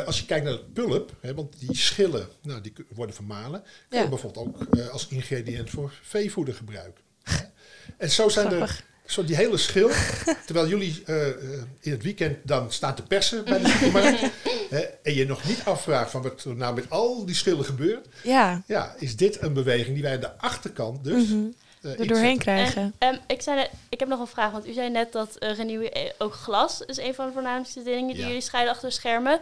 Als 0.04 0.18
je 0.20 0.26
kijkt 0.26 0.44
naar 0.44 0.52
het 0.54 0.72
pulp, 0.72 1.12
hè, 1.20 1.34
want 1.34 1.58
die 1.58 1.76
schillen 1.76 2.28
nou, 2.42 2.60
die 2.60 2.72
worden 2.94 3.14
vermalen, 3.14 3.62
kun 3.88 3.98
je 3.98 4.04
Ja. 4.04 4.08
bijvoorbeeld 4.10 4.46
ook 4.46 4.76
als 4.92 5.08
ingrediënt 5.08 5.70
voor 5.70 5.92
veevoeder 6.02 6.54
gebruiken. 6.54 7.02
en 7.96 8.10
zo 8.10 8.28
zijn 8.28 8.46
er 8.46 8.52
Grappig. 8.56 8.84
Zo 9.08 9.24
die 9.24 9.36
hele 9.36 9.56
schil, 9.56 9.90
terwijl 10.46 10.68
jullie 10.68 11.02
eh, 11.06 11.28
eh, 11.28 11.34
in 11.80 11.90
het 11.92 12.02
weekend 12.02 12.36
dan 12.42 12.72
staan 12.72 12.94
te 12.94 13.02
persen 13.02 13.44
bij 13.44 13.58
de 13.58 13.68
supermarkt, 13.68 14.20
hè, 14.70 14.78
en 15.02 15.14
je 15.14 15.26
nog 15.26 15.44
niet 15.48 15.60
afvraagt 15.64 16.10
van 16.10 16.22
wat 16.22 16.44
er 16.44 16.56
nou 16.56 16.74
met 16.74 16.90
al 16.90 17.24
die 17.26 17.34
schillen 17.34 17.64
gebeurt, 17.64 18.06
Ja, 18.22 18.62
ja, 18.66 18.94
is 18.98 19.16
dit 19.16 19.42
een 19.42 19.52
beweging 19.52 19.94
die 19.94 20.02
wij 20.02 20.14
aan 20.14 20.20
de 20.20 20.38
achterkant 20.38 21.04
dus 21.04 21.26
Mhm. 21.28 21.44
eh, 21.82 22.00
er 22.00 22.06
doorheen 22.06 22.38
krijgen. 22.38 22.94
En, 22.98 23.14
ehm, 23.14 23.20
ik, 23.26 23.42
zei 23.42 23.56
net, 23.56 23.70
ik 23.88 24.00
heb 24.00 24.08
nog 24.08 24.20
een 24.20 24.26
vraag, 24.26 24.52
want 24.52 24.66
u 24.68 24.72
zei 24.72 24.90
net 24.90 25.12
dat 25.12 25.36
eh 25.36 25.56
Renew 25.56 25.84
eh, 25.92 26.10
ook 26.18 26.34
glas 26.34 26.80
is 26.86 26.96
een 26.98 27.14
van 27.14 27.26
de 27.26 27.32
voornaamste 27.32 27.82
dingen 27.82 28.08
die 28.08 28.16
Ja. 28.22 28.26
jullie 28.26 28.40
scheiden 28.42 28.72
achter 28.72 28.92
schermen. 28.92 29.40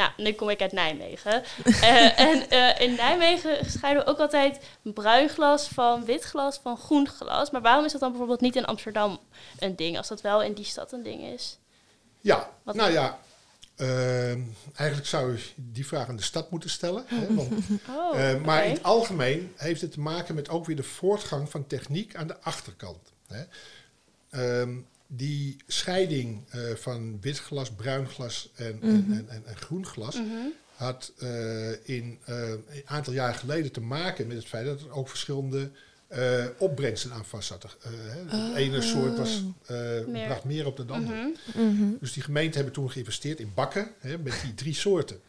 Nou, 0.00 0.12
nu 0.16 0.32
kom 0.32 0.48
ik 0.48 0.60
uit 0.60 0.72
Nijmegen. 0.72 1.42
Eh, 1.64 2.18
en 2.28 2.50
eh, 2.50 2.80
in 2.86 2.94
Nijmegen 2.94 3.70
scheiden 3.70 4.04
we 4.04 4.10
ook 4.10 4.18
altijd 4.18 4.60
bruin 4.82 5.28
glas 5.28 5.68
van 5.68 6.04
wit 6.04 6.22
glas 6.24 6.58
van 6.62 6.76
groen 6.76 7.08
glas. 7.08 7.50
Maar 7.50 7.60
waarom 7.60 7.84
is 7.84 7.92
dat 7.92 8.00
dan 8.00 8.10
bijvoorbeeld 8.10 8.40
niet 8.40 8.56
in 8.56 8.64
Amsterdam 8.64 9.18
een 9.58 9.76
ding, 9.76 9.96
als 9.96 10.08
dat 10.08 10.20
wel 10.20 10.42
in 10.42 10.52
die 10.54 10.64
stad 10.64 10.92
een 10.92 11.02
ding 11.02 11.22
is? 11.22 11.58
Ja, 12.20 12.50
Wat- 12.62 12.74
nou 12.74 12.92
ja, 12.92 13.18
ehm, 13.76 14.40
eigenlijk 14.74 15.08
zou 15.08 15.32
je 15.36 15.42
die 15.56 15.86
vraag 15.86 16.08
aan 16.08 16.16
de 16.16 16.22
stad 16.22 16.50
moeten 16.50 16.70
stellen. 16.70 17.04
Hè, 17.06 17.34
want 17.34 17.52
Oh, 17.90 18.20
Eh, 18.20 18.40
maar 18.44 18.64
in 18.64 18.72
het 18.72 18.82
algemeen 18.82 19.52
heeft 19.56 19.80
het 19.80 19.92
te 19.92 20.00
maken 20.00 20.34
met 20.34 20.48
ook 20.48 20.66
weer 20.66 20.76
de 20.76 20.82
voortgang 20.82 21.50
van 21.50 21.66
techniek 21.66 22.16
aan 22.16 22.26
de 22.26 22.40
achterkant. 22.40 23.12
Hè. 23.26 23.42
Ehm, 24.30 24.78
die 25.12 25.56
scheiding 25.66 26.42
eh, 26.50 26.60
van 26.74 27.20
wit 27.20 27.38
glas, 27.38 27.70
bruin 27.70 28.08
glas 28.08 28.50
en, 28.54 28.78
en, 28.82 29.06
en, 29.10 29.24
en, 29.28 29.42
en 29.46 29.56
groen 29.56 29.86
glas 29.86 30.14
Mhm. 30.16 30.26
had 30.74 31.12
eh, 31.18 31.88
in 31.88 32.18
eh, 32.24 32.48
een 32.50 32.82
aantal 32.84 33.12
jaar 33.12 33.34
geleden 33.34 33.72
te 33.72 33.80
maken 33.80 34.26
met 34.26 34.36
het 34.36 34.46
feit 34.46 34.66
dat 34.66 34.80
er 34.80 34.90
ook 34.92 35.08
verschillende 35.08 35.70
eh, 36.08 36.44
opbrengsten 36.58 37.12
aan 37.12 37.24
vast 37.24 37.48
zaten. 37.48 37.70
Eh, 37.82 37.90
hè. 37.92 38.36
Het 38.38 38.56
ene 38.56 38.82
soort 38.82 39.18
was, 39.18 39.42
eh, 39.66 39.76
Meer. 40.06 40.26
bracht 40.26 40.44
meer 40.44 40.66
op 40.66 40.76
dan 40.76 40.86
de 40.86 40.92
andere. 40.92 41.34
Mhm. 41.54 41.62
Mhm. 41.66 41.92
Dus 42.00 42.12
die 42.12 42.22
gemeenten 42.22 42.54
hebben 42.54 42.72
toen 42.72 42.90
geïnvesteerd 42.90 43.40
in 43.40 43.52
bakken 43.54 43.90
hè, 43.98 44.18
met 44.18 44.40
die 44.42 44.54
drie 44.54 44.74
soorten 44.74 45.20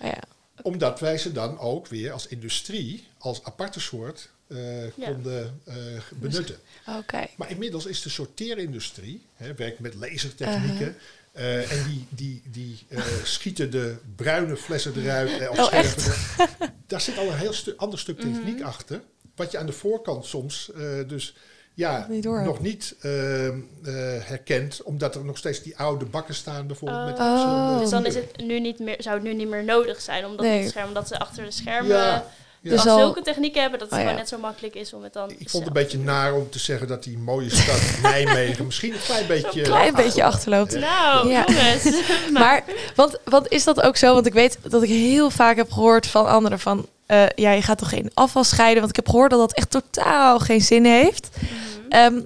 Oh 0.00 0.06
ja. 0.08 0.22
omdat 0.62 1.00
wij 1.00 1.18
ze 1.18 1.32
dan 1.32 1.58
ook 1.58 1.86
weer 1.86 2.12
als 2.12 2.26
industrie, 2.26 3.06
als 3.18 3.44
aparte 3.44 3.80
soort, 3.80 4.30
eh, 4.46 4.84
Ja. 4.96 5.10
konden 5.10 5.60
eh, 5.64 5.74
benutten. 6.14 6.56
Oké. 6.98 7.26
Maar 7.36 7.50
inmiddels 7.50 7.86
is 7.86 8.02
de 8.02 8.08
sorteerindustrie, 8.08 9.22
hè, 9.36 9.54
werkt 9.54 9.78
met 9.78 9.94
lasertechnieken. 9.94 10.96
eh, 11.32 11.72
en 11.72 11.84
die, 11.88 12.06
die, 12.10 12.42
die 12.50 12.78
eh, 12.88 13.02
schieten 13.24 13.70
de 13.70 13.96
bruine 14.16 14.56
flessen 14.56 14.92
eruit. 14.96 15.38
eh, 15.38 15.50
of 15.50 15.58
Oh, 15.58 15.64
scherven 15.64 16.12
er- 16.58 16.72
Daar 16.86 17.00
zit 17.00 17.18
al 17.18 17.26
een 17.26 17.38
heel 17.38 17.52
stu 17.52 17.72
ander 17.76 17.98
stuk 17.98 18.20
techniek 18.20 18.58
Mhm. 18.58 18.66
achter. 18.66 19.00
Wat 19.36 19.50
je 19.50 19.58
aan 19.58 19.66
de 19.66 19.72
voorkant 19.72 20.26
soms 20.26 20.70
eh, 20.72 21.08
dus 21.08 21.34
ja, 21.74 22.06
Niet 22.10 22.24
nog 22.24 22.60
niet 22.60 22.94
ehm, 23.00 23.60
eh, 23.84 23.92
herkent. 24.24 24.82
Omdat 24.82 25.14
er 25.14 25.24
nog 25.24 25.38
steeds 25.38 25.62
die 25.62 25.76
oude 25.76 26.04
bakken 26.04 26.34
staan 26.34 26.66
bijvoorbeeld. 26.66 27.04
met 27.06 27.18
Oh. 27.18 27.78
Dus 27.78 27.90
dan 27.90 28.06
is 28.06 28.14
het 28.14 28.36
nu 28.36 28.60
niet 28.60 28.78
meer, 28.78 28.96
zou 28.98 29.14
het 29.14 29.24
nu 29.24 29.34
niet 29.34 29.48
meer 29.48 29.64
nodig 29.64 30.00
zijn 30.00 30.24
om 30.26 30.36
dat 30.36 30.44
Nee. 30.46 30.62
te 30.62 30.68
schermen, 30.68 30.88
omdat 30.88 31.08
ze 31.08 31.18
achter 31.18 31.44
de 31.44 31.50
schermen 31.50 31.96
Ja, 31.96 32.26
ja. 32.64 32.70
Dus 32.70 32.86
al 32.86 32.92
al- 32.92 32.98
zulke 32.98 33.22
technieken 33.22 33.60
hebben 33.60 33.78
dat 33.78 33.88
het 33.88 33.98
Oh, 33.98 34.04
gewoon 34.04 34.16
ja. 34.16 34.20
net 34.22 34.30
zo 34.30 34.38
makkelijk 34.38 34.74
is 34.74 34.92
om 34.92 35.02
het 35.02 35.12
dan 35.12 35.30
Ik 35.30 35.50
vond 35.50 35.64
het 35.64 35.76
een 35.76 35.82
beetje 35.82 35.98
naar 35.98 36.34
om 36.34 36.50
te 36.50 36.58
zeggen 36.58 36.86
dat 36.88 37.02
die 37.04 37.18
mooie 37.18 37.50
stad 37.50 37.80
Nijmegen 38.02 38.64
misschien 38.64 38.92
een 38.92 38.98
klein 39.04 39.26
beetje... 39.26 39.60
Een 39.60 39.66
klein 39.66 39.94
beetje 39.94 40.24
achterloopt. 40.24 40.78
Nou, 40.78 41.28
Ja. 41.28 41.44
jongens. 41.46 41.88
Maar, 42.32 42.64
want, 42.94 43.18
want 43.24 43.48
is 43.50 43.64
dat 43.64 43.80
ook 43.82 43.96
zo? 43.96 44.14
Want 44.14 44.26
ik 44.26 44.32
weet 44.32 44.58
dat 44.62 44.82
ik 44.82 44.88
heel 44.88 45.30
vaak 45.30 45.56
heb 45.56 45.72
gehoord 45.72 46.06
van 46.06 46.26
anderen 46.26 46.58
van... 46.60 46.86
eh, 47.06 47.24
ja, 47.34 47.50
je 47.50 47.62
gaat 47.62 47.78
toch 47.78 47.88
geen 47.88 48.10
afval 48.14 48.44
scheiden? 48.44 48.78
Want 48.78 48.90
ik 48.90 48.96
heb 48.96 49.08
gehoord 49.08 49.30
dat 49.30 49.40
dat 49.40 49.52
echt 49.54 49.70
totaal 49.70 50.38
geen 50.38 50.60
zin 50.60 50.84
heeft. 50.84 51.28
Mhm. 51.38 51.50
Ehm, 51.88 52.20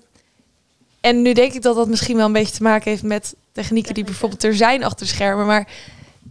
en 1.01 1.23
nu 1.23 1.33
denk 1.33 1.53
ik 1.53 1.63
dat 1.63 1.77
dat 1.77 1.89
misschien 1.89 2.17
wel 2.17 2.27
een 2.27 2.33
beetje 2.33 2.55
te 2.57 2.63
maken 2.63 2.91
heeft 2.91 3.03
met 3.03 3.35
technieken 3.53 3.95
die 3.95 4.05
bijvoorbeeld 4.05 4.45
er 4.45 4.55
zijn 4.57 4.85
achter 4.85 5.07
schermen. 5.07 5.47
Maar 5.47 5.69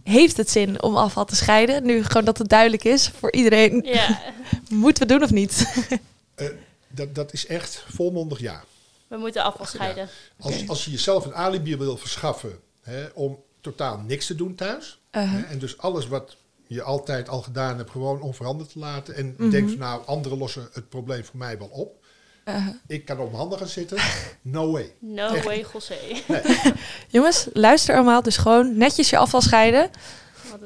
heeft 0.08 0.36
het 0.36 0.50
zin 0.50 0.82
om 0.82 0.96
afval 0.96 1.24
te 1.24 1.36
scheiden? 1.36 1.84
Nu 1.84 2.04
gewoon 2.04 2.24
dat 2.24 2.38
het 2.38 2.48
duidelijk 2.48 2.84
is 2.84 3.08
voor 3.08 3.32
iedereen. 3.32 3.80
Ja, 3.84 4.20
Moeten 4.68 5.06
we 5.06 5.12
doen 5.12 5.22
of 5.22 5.30
niet? 5.30 5.86
Eh, 6.34 6.48
dat, 6.88 7.14
dat 7.14 7.32
is 7.32 7.46
echt 7.46 7.84
volmondig 7.88 8.40
ja. 8.40 8.64
we 9.08 9.16
moeten 9.16 9.42
afval 9.42 9.66
scheiden. 9.66 10.08
Als, 10.38 10.68
als 10.68 10.84
je 10.84 10.90
jezelf 10.90 11.24
een 11.24 11.34
alibi 11.34 11.76
wil 11.76 11.96
verschaffen 11.96 12.58
hè, 12.82 13.06
om 13.14 13.38
totaal 13.60 13.98
niks 13.98 14.26
te 14.26 14.34
doen 14.34 14.54
thuis... 14.54 14.98
Uh-huh. 15.12 15.32
hè, 15.32 15.42
en 15.42 15.58
dus 15.58 15.78
alles 15.78 16.06
wat 16.06 16.36
je 16.66 16.82
altijd 16.82 17.28
al 17.28 17.42
gedaan 17.42 17.76
hebt 17.76 17.90
gewoon 17.90 18.20
onveranderd 18.20 18.72
te 18.72 18.78
laten... 18.78 19.14
en 19.14 19.36
denkt 19.50 19.70
van 19.70 19.80
nou, 19.80 20.06
anderen 20.06 20.38
lossen 20.38 20.68
het 20.72 20.88
probleem 20.88 21.24
voor 21.24 21.38
mij 21.38 21.58
wel 21.58 21.68
op... 21.68 22.04
Uh-huh. 22.48 22.74
Ik 22.86 23.04
kan 23.04 23.18
op 23.18 23.26
mijn 23.26 23.36
handen 23.38 23.58
gaan 23.58 23.68
zitten. 23.68 23.98
No 24.42 24.70
way. 24.72 24.92
No 24.98 25.34
Echt. 25.34 25.44
way, 25.44 25.64
José. 25.72 25.94
Jongens, 27.08 27.48
luister 27.52 27.94
allemaal. 27.94 28.22
Dus 28.22 28.36
gewoon 28.36 28.76
netjes 28.76 29.10
je 29.10 29.16
afval 29.16 29.40
scheiden. 29.40 29.90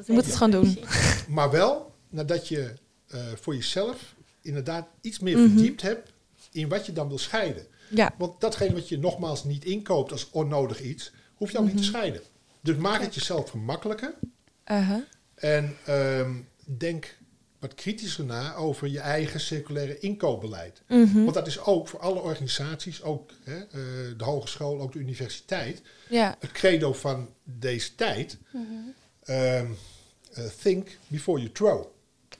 Je 0.05 0.13
moet 0.13 0.25
het 0.25 0.35
gewoon 0.35 0.51
doen. 0.51 0.77
Maar 1.27 1.51
wel 1.51 1.91
nadat 2.09 2.47
je 2.47 2.73
eh, 3.07 3.19
voor 3.41 3.55
jezelf 3.55 4.15
inderdaad 4.41 4.87
iets 5.01 5.19
meer 5.19 5.37
Mhm. 5.37 5.47
verdiept 5.49 5.81
hebt 5.81 6.11
in 6.51 6.69
wat 6.69 6.85
je 6.85 6.93
dan 6.93 7.07
wil 7.07 7.17
scheiden. 7.17 7.65
Ja. 7.89 8.13
Want 8.17 8.41
datgene 8.41 8.73
wat 8.73 8.89
je 8.89 8.99
nogmaals 8.99 9.43
niet 9.43 9.65
inkoopt 9.65 10.11
als 10.11 10.29
onnodig 10.31 10.81
iets, 10.81 11.11
hoef 11.35 11.51
je 11.51 11.57
ook 11.57 11.63
niet 11.65 11.75
te 11.77 11.81
Mhm. 11.81 11.89
scheiden. 11.89 12.21
Dus 12.61 12.75
maak 12.75 13.01
het 13.01 13.15
jezelf 13.15 13.49
gemakkelijker 13.49 14.13
Uh-huh. 14.71 15.01
en 15.35 15.75
ehm, 15.85 16.31
denk 16.77 17.15
wat 17.63 17.73
kritischer 17.75 18.25
na 18.25 18.55
over 18.55 18.87
je 18.87 18.99
eigen 18.99 19.39
circulaire 19.39 19.99
inkoopbeleid. 19.99 20.81
Mhm. 20.87 21.21
Want 21.23 21.33
dat 21.33 21.47
is 21.47 21.59
ook 21.59 21.87
voor 21.87 21.99
alle 21.99 22.19
organisaties, 22.19 23.01
ook 23.01 23.31
hè, 23.43 23.57
eh, 23.59 23.67
de 24.17 24.23
hogeschool, 24.23 24.81
ook 24.81 24.91
de 24.91 24.99
universiteit, 24.99 25.81
Ja. 26.09 26.35
het 26.39 26.51
credo 26.51 26.93
van 26.93 27.29
deze 27.43 27.95
tijd. 27.95 28.37
Mhm. 28.51 28.63
ehm, 29.23 29.65
eh, 30.33 30.43
think 30.61 30.87
before 31.07 31.39
you 31.39 31.51
throw. 31.51 31.85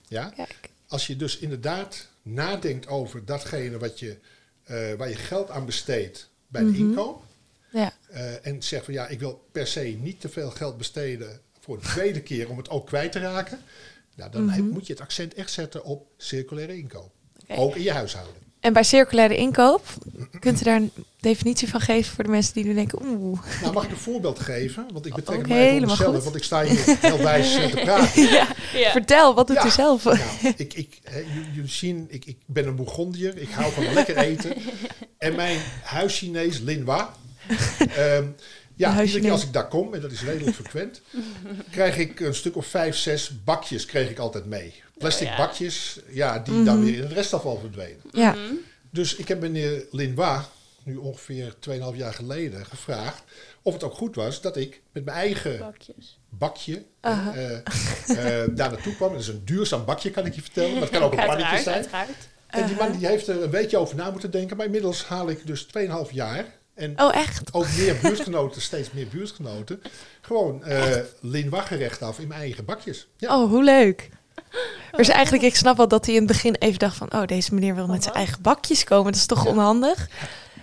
Ja? 0.07 0.29
Kijk. 0.29 0.69
Als 0.88 1.07
je 1.07 1.15
dus 1.15 1.38
inderdaad 1.38 2.07
nadenkt 2.21 2.88
over 2.88 3.25
datgene 3.25 3.77
wat 3.77 3.99
je, 3.99 4.17
eh, 4.63 4.93
waar 4.93 5.09
je 5.09 5.15
geld 5.15 5.49
aan 5.49 5.65
besteedt 5.65 6.29
bij 6.47 6.62
de 6.63 6.67
Mhm. 6.69 6.79
inkoop. 6.79 7.23
Ja. 7.71 7.93
en 8.41 8.63
zegt 8.63 8.86
van 8.86 8.93
ja, 8.93 9.07
ik 9.07 9.19
wil 9.19 9.47
per 9.51 9.67
se 9.67 9.81
niet 9.81 10.21
te 10.21 10.29
veel 10.29 10.49
geld 10.49 10.77
besteden 10.77 11.41
voor 11.59 11.79
de 11.79 11.88
tweede 11.88 12.21
keer 12.21 12.49
om 12.49 12.57
het 12.57 12.69
ook 12.69 12.86
kwijt 12.88 13.12
te 13.12 13.19
raken. 13.19 13.59
Nou, 14.15 14.32
dan 14.32 14.45
Mhm. 14.45 14.62
moet 14.67 14.88
je 14.88 14.93
het 14.93 15.02
accent 15.02 15.34
echt 15.34 15.52
zetten 15.52 15.84
op 15.84 16.08
circulaire 16.17 16.78
inkoop. 16.78 17.12
Ook 17.47 17.76
in 17.76 17.84
je 17.84 17.91
huishouden. 17.91 18.34
En 18.60 18.73
bij 18.73 18.84
circulaire 18.84 19.36
inkoop, 19.38 19.82
kunt 20.39 20.62
u 20.62 20.63
daar 20.63 20.76
een 20.76 20.91
definitie 21.19 21.69
van 21.69 21.80
geven 21.82 22.15
voor 22.15 22.23
de 22.23 22.30
mensen 22.30 22.54
die 22.54 22.63
nu 22.65 22.73
denken, 22.73 22.99
oeh. 23.06 23.39
Nou, 23.62 23.73
mag 23.73 23.84
ik 23.84 23.91
een 23.91 23.97
voorbeeld 23.97 24.39
geven? 24.39 24.86
Want 24.93 25.06
ik 25.06 25.13
betrek 25.13 25.38
Oké, 25.39 25.47
hem 25.47 25.58
even 25.58 25.65
op 25.67 25.71
helemaal 25.73 25.89
mezelf, 25.95 26.13
goed. 26.15 26.23
want 26.23 26.36
ik 26.36 26.43
sta 26.43 26.63
hier 26.63 26.97
heel 27.02 27.17
wijs 27.17 27.56
eh, 27.56 27.65
te 27.65 27.76
praten. 27.78 28.21
ja. 28.38 28.47
Ja. 28.73 28.91
Vertel, 28.91 29.34
wat 29.36 29.47
doet 29.47 29.56
Ja. 29.56 29.65
u 29.65 29.69
zelf? 29.69 30.04
Nou, 30.04 30.17
ik, 30.58 30.73
ik, 30.73 30.99
jullie 31.54 31.69
zien, 31.69 32.06
ik, 32.10 32.26
ik 32.26 32.38
ben 32.45 32.67
een 32.67 32.76
Bourgondier. 32.76 33.38
Ik 33.38 33.49
hou 33.49 33.71
van 33.73 33.93
lekker 33.93 34.17
eten. 34.17 34.54
En 35.17 35.36
mijn 35.36 35.60
huis-Chinees, 35.84 36.60
Linwa. 36.60 37.13
ehm, 37.95 38.28
ja, 38.75 38.89
huis-Chinees. 38.89 39.05
iedere 39.05 39.21
keer 39.23 39.31
als 39.31 39.43
ik 39.43 39.53
daar 39.53 39.67
kom, 39.67 39.93
en 39.93 40.01
dat 40.01 40.12
is 40.12 40.21
redelijk 40.23 40.55
frequent, 40.55 41.01
krijg 41.71 41.97
ik 41.97 42.19
een 42.19 42.36
stuk 42.36 42.55
of 42.55 42.65
vijf, 42.65 42.95
zes 42.95 43.43
bakjes 43.43 43.86
kreeg 43.86 44.09
ik 44.09 44.19
altijd 44.19 44.45
mee. 44.45 44.81
Plastic 44.97 45.27
Oh, 45.27 45.33
ja. 45.38 45.45
bakjes, 45.45 45.99
ja, 46.09 46.39
die 46.39 46.63
dan 46.63 46.75
Mhm. 46.77 46.86
weer 46.86 46.95
in 46.95 47.01
het 47.03 47.12
restafval 47.12 47.57
verdwenen. 47.59 48.01
Ja. 48.12 48.31
Mhm. 48.31 48.53
Dus 48.89 49.15
ik 49.15 49.27
heb 49.27 49.39
meneer 49.41 49.86
Linwa, 49.91 50.45
nu 50.83 50.95
ongeveer 50.95 51.53
2,5 51.59 51.95
jaar 51.95 52.13
geleden, 52.13 52.65
gevraagd 52.65 53.23
of 53.62 53.73
het 53.73 53.83
ook 53.83 53.93
goed 53.93 54.15
was 54.15 54.41
dat 54.41 54.57
ik 54.57 54.81
met 54.91 55.05
mijn 55.05 55.17
eigen 55.17 55.59
Bakjes. 55.59 56.19
bakje 56.29 56.83
Aha. 57.01 57.33
eh, 57.33 57.55
eh, 58.41 58.49
daar 58.55 58.71
naartoe 58.71 58.95
kwam. 58.95 59.12
Het 59.12 59.21
is 59.21 59.27
een 59.27 59.41
duurzaam 59.45 59.86
bakje, 59.86 60.12
kan 60.12 60.25
ik 60.25 60.36
je 60.36 60.41
vertellen. 60.41 60.71
Maar 60.71 60.81
het 60.81 60.89
kan 60.91 61.01
ook 61.03 61.12
een 61.13 61.25
pannetje 61.25 61.62
zijn. 61.62 61.75
uiteraard. 61.75 62.09
En 62.47 62.67
die 62.67 62.75
man 62.75 62.91
die 62.97 63.07
heeft 63.07 63.27
er 63.27 63.43
een 63.43 63.49
beetje 63.49 63.77
over 63.77 63.95
na 63.95 64.12
moeten 64.12 64.31
denken. 64.31 64.57
Maar 64.57 64.65
inmiddels 64.65 65.05
haal 65.05 65.29
ik 65.29 65.47
dus 65.47 65.63
2,5 65.63 66.12
jaar. 66.12 66.45
En 66.73 67.01
Oh, 67.01 67.15
echt? 67.15 67.53
ook 67.53 67.67
meer 67.77 67.95
buurtgenoten, 68.01 68.62
steeds 68.62 68.91
meer 68.91 69.07
buurtgenoten. 69.07 69.81
Gewoon 70.21 70.63
eh 70.63 70.95
Linwa 71.19 71.62
gerecht 71.62 72.01
af 72.01 72.19
in 72.19 72.27
mijn 72.27 72.39
eigen 72.39 72.65
bakjes. 72.65 73.07
Ja. 73.17 73.41
Oh, 73.41 73.49
hoe 73.49 73.63
leuk. 73.63 74.09
Dus 74.91 75.07
eigenlijk, 75.07 75.43
ik 75.43 75.55
snap 75.55 75.77
wel 75.77 75.88
dat 75.88 76.05
hij 76.05 76.13
in 76.15 76.21
het 76.21 76.31
begin 76.31 76.55
even 76.55 76.79
dacht 76.79 76.95
van... 76.97 77.13
oh, 77.13 77.25
deze 77.25 77.53
meneer 77.53 77.75
wil 77.75 77.88
met 77.88 78.03
zijn 78.03 78.13
wat? 78.13 78.23
eigen 78.23 78.41
bakjes 78.41 78.83
komen. 78.83 79.12
Dat 79.12 79.21
is 79.21 79.25
toch 79.25 79.45
onhandig? 79.45 80.07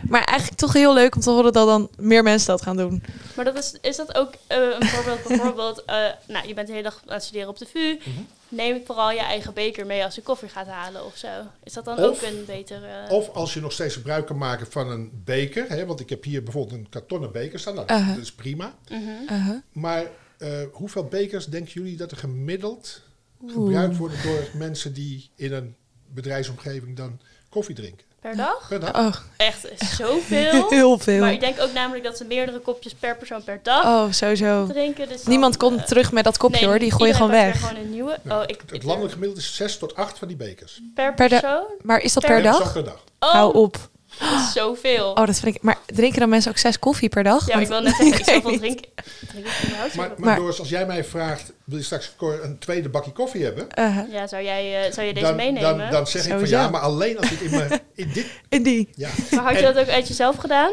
Maar 0.08 0.24
eigenlijk 0.24 0.58
toch 0.60 0.72
heel 0.72 0.94
leuk 0.94 1.14
om 1.14 1.20
te 1.20 1.30
horen 1.30 1.52
dat 1.52 1.66
dan 1.66 1.88
meer 1.96 2.22
mensen 2.22 2.48
dat 2.48 2.62
gaan 2.62 2.76
doen. 2.76 3.02
Maar 3.36 3.44
dat 3.44 3.56
is, 3.56 3.74
is 3.80 3.96
dat 3.96 4.14
ook 4.14 4.32
eh, 4.46 4.58
een 4.58 4.86
voorbeeld? 4.88 5.22
Bijvoorbeeld, 5.28 5.84
eh, 5.84 5.96
nou, 6.26 6.46
je 6.48 6.54
bent 6.54 6.66
de 6.66 6.72
hele 6.72 6.84
dag 6.84 7.00
aan 7.06 7.14
het 7.14 7.22
studeren 7.22 7.48
op 7.48 7.58
de 7.58 7.66
VU. 7.66 7.98
Mhm. 8.04 8.20
Neem 8.50 8.82
vooral 8.86 9.10
je 9.10 9.18
eigen 9.20 9.54
beker 9.54 9.86
mee 9.86 10.04
als 10.04 10.14
je 10.14 10.22
koffie 10.22 10.48
gaat 10.48 10.66
halen 10.66 11.04
of 11.04 11.16
zo. 11.16 11.28
Is 11.64 11.72
dat 11.72 11.84
dan 11.84 11.98
Of- 11.98 12.04
ook 12.04 12.22
een 12.22 12.44
betere... 12.46 13.08
Of 13.10 13.28
als 13.28 13.54
je 13.54 13.60
nog 13.60 13.72
steeds 13.72 13.94
gebruik 13.94 14.26
kan 14.26 14.38
maken 14.38 14.66
van 14.70 14.90
een 14.90 15.22
beker. 15.24 15.68
Hè, 15.68 15.86
want 15.86 16.00
ik 16.00 16.08
heb 16.10 16.24
hier 16.24 16.42
bijvoorbeeld 16.42 16.78
een 16.78 16.88
kartonnen 16.88 17.32
beker 17.32 17.58
staan. 17.58 17.74
Nou, 17.74 17.86
Uh-huh. 17.92 18.08
dat 18.14 18.22
is 18.24 18.32
prima. 18.32 18.74
Mhm. 18.88 19.08
Uh-huh. 19.32 19.56
Maar 19.72 20.04
eh, 20.38 20.48
hoeveel 20.72 21.04
bekers 21.04 21.46
denken 21.46 21.72
jullie 21.72 21.96
dat 21.96 22.10
er 22.10 22.16
gemiddeld 22.16 23.02
Oeh. 23.42 23.52
gebruikt 23.52 23.96
worden 23.96 24.22
door 24.22 24.48
mensen 24.54 24.92
die 24.92 25.30
in 25.34 25.52
een 25.52 25.74
bedrijfsomgeving 26.08 26.96
dan 26.96 27.20
koffie 27.48 27.74
drinken? 27.74 28.06
Per 28.20 28.36
dag? 28.36 28.68
Per 28.68 28.80
dag? 28.80 28.94
Oh, 28.96 29.14
Echt 29.36 29.68
zoveel. 29.96 30.68
heel 30.70 30.98
veel. 30.98 31.20
Maar 31.20 31.32
ik 31.32 31.40
denk 31.40 31.60
ook 31.60 31.72
namelijk 31.72 32.04
dat 32.04 32.16
ze 32.16 32.24
meerdere 32.24 32.58
kopjes 32.58 32.94
per 32.94 33.16
persoon 33.16 33.44
per 33.44 33.60
dag 33.62 33.84
Oh, 33.84 34.12
sowieso. 34.12 34.66
drinken. 34.66 35.08
Dus 35.08 35.24
Niemand 35.24 35.58
dan, 35.58 35.68
komt 35.68 35.80
eh, 35.80 35.86
terug 35.86 36.12
met 36.12 36.24
dat 36.24 36.36
kopje 36.36 36.60
nee, 36.60 36.68
hoor. 36.68 36.78
Die 36.78 36.92
gooi 36.92 37.10
je 37.10 37.16
gewoon 37.16 37.30
weg. 37.30 37.60
gewoon 37.60 37.76
een 37.82 37.90
nieuwe. 37.90 38.18
Oh, 38.28 38.42
ik, 38.46 38.60
het 38.70 38.82
landelijk 38.84 39.12
gemiddelde 39.12 39.42
is 39.42 39.56
6 39.56 39.78
tot 39.78 39.94
8 39.94 40.18
van 40.18 40.28
die 40.28 40.36
bekers. 40.36 40.80
per 40.94 41.14
persoon? 41.14 41.64
Maar 41.82 42.00
is 42.00 42.12
dat 42.12 42.26
Per 42.26 42.42
dag? 42.42 42.72
per 42.72 42.84
dag. 42.84 43.04
Oh, 43.18 43.30
Hou 43.30 43.54
op. 43.54 43.76
dat 44.18 44.28
is 44.40 44.52
zoveel. 44.52 45.10
Oh, 45.10 45.26
dat 45.26 45.40
vind 45.40 45.54
ik... 45.56 45.62
Maar 45.62 45.78
drinken 45.86 46.20
dan 46.20 46.28
mensen 46.28 46.50
ook 46.50 46.56
zes 46.58 46.78
koffie 46.78 47.08
per 47.08 47.22
dag? 47.22 47.46
ja, 47.46 47.52
maar 47.54 47.62
ik 47.62 47.68
wil 47.68 47.80
net 47.82 47.94
zeggen, 47.96 48.18
ik 48.18 48.24
zoveel 48.24 48.58
drinken. 48.58 48.86
Drink 49.28 49.46
ik 49.46 49.64
überhaupt 49.64 49.94
Maar, 49.94 50.08
maar, 50.08 50.16
Maar- 50.18 50.36
Doris, 50.36 50.58
als 50.58 50.68
jij 50.68 50.86
mij 50.86 51.04
vraagt, 51.04 51.52
wil 51.64 51.78
je 51.78 51.84
straks 51.84 52.12
een 52.18 52.58
tweede 52.58 52.88
bakje 52.88 53.12
koffie 53.12 53.44
hebben? 53.44 53.66
Uh-huh. 53.78 54.12
Ja, 54.12 54.26
zou, 54.26 54.42
jij, 54.42 54.84
eh, 54.86 54.92
zou 54.92 55.06
je 55.06 55.12
deze 55.14 55.26
Dan, 55.26 55.36
meenemen? 55.36 55.78
dan, 55.78 55.90
dan 55.90 56.06
zeg 56.06 56.24
ik 56.26 56.30
van 56.38 56.48
ja, 56.48 56.68
maar 56.68 56.80
alleen 56.80 57.18
als 57.18 57.30
ik 57.30 57.40
in, 57.40 57.50
mijn, 57.50 57.80
in 57.94 58.10
dit... 58.12 58.26
In 58.48 58.62
die. 58.62 58.88
Ja, 58.96 59.08
maar 59.30 59.42
had 59.44 59.52
je 59.52 59.66
en- 59.66 59.74
dat 59.74 59.82
ook 59.84 59.90
uit 59.90 60.08
jezelf 60.08 60.36
gedaan? 60.36 60.72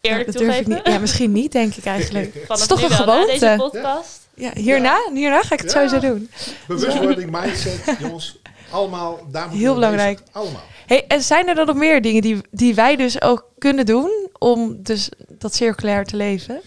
Eerlijk 0.00 0.26
Ja, 0.26 0.32
dat 0.32 0.42
durf 0.42 0.56
ik 0.56 0.62
toegeven? 0.64 0.84
niet. 0.84 0.94
Ja, 0.94 0.98
misschien 1.00 1.32
niet, 1.32 1.52
denk 1.52 1.74
ik 1.74 1.84
eigenlijk. 1.84 2.34
Het 2.48 2.58
is 2.58 2.66
toch 2.66 2.82
een 2.82 3.06
na 3.06 3.26
deze 3.26 3.38
gewoonte. 3.46 3.56
podcast. 3.78 4.20
Ja, 4.34 4.50
hierna, 4.54 4.96
hierna 5.14 5.42
ga 5.42 5.54
ik 5.54 5.60
het 5.60 5.72
Ja. 5.72 5.88
sowieso 5.88 5.98
doen. 6.08 6.30
bewustwording, 6.66 7.30
mindset, 7.40 7.96
jongens, 7.98 8.38
allemaal, 8.70 9.20
daar 9.30 9.50
Heel 9.50 9.74
belangrijk. 9.74 10.18
bezig. 10.18 10.34
Allemaal. 10.34 10.62
Hey, 10.86 11.06
en 11.06 11.22
zijn 11.22 11.48
er 11.48 11.54
dan 11.54 11.66
nog 11.66 11.76
meer 11.76 12.02
dingen 12.02 12.22
die, 12.22 12.36
die 12.50 12.74
wij 12.74 12.96
dus 12.96 13.22
ook 13.22 13.52
kunnen 13.58 13.86
doen 13.86 14.28
om 14.38 14.82
dus 14.82 15.08
dat 15.28 15.54
circulair 15.54 16.04
te 16.04 16.16
leven? 16.16 16.60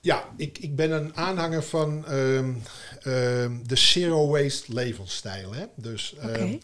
Ja, 0.00 0.24
ik, 0.36 0.58
ik 0.58 0.76
ben 0.76 0.90
een 0.90 1.16
aanhanger 1.16 1.62
van 1.62 2.06
ehm, 2.06 2.54
ehm, 3.02 3.52
de 3.66 3.76
zero 3.76 4.26
waste 4.26 4.72
levensstijl. 4.72 5.54
Hè? 5.54 5.64
Dus 5.74 6.14
ehm, 6.20 6.56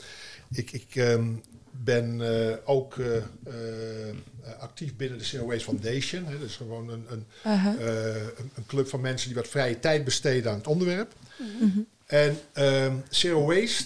ik, 0.50 0.72
ik 0.72 0.94
ben 1.72 2.20
eh, 2.20 2.56
ook 2.64 2.98
eh, 2.98 3.16
eh, 3.16 3.22
actief 4.58 4.96
binnen 4.96 5.18
de 5.18 5.24
Zero 5.24 5.46
Waste 5.46 5.64
Foundation. 5.64 6.24
Hè? 6.24 6.38
Dat 6.38 6.48
is 6.48 6.56
gewoon 6.56 6.88
een, 6.88 7.06
een, 7.08 7.26
Uh-huh. 7.46 7.80
een, 8.36 8.50
een 8.54 8.66
club 8.66 8.88
van 8.88 9.00
mensen 9.00 9.28
die 9.28 9.36
wat 9.36 9.48
vrije 9.48 9.80
tijd 9.80 10.04
besteden 10.04 10.50
aan 10.50 10.58
het 10.58 10.66
onderwerp. 10.66 11.12
Mhm. 11.60 11.78
En 12.06 12.38
Zero 13.08 13.44
Waste, 13.46 13.84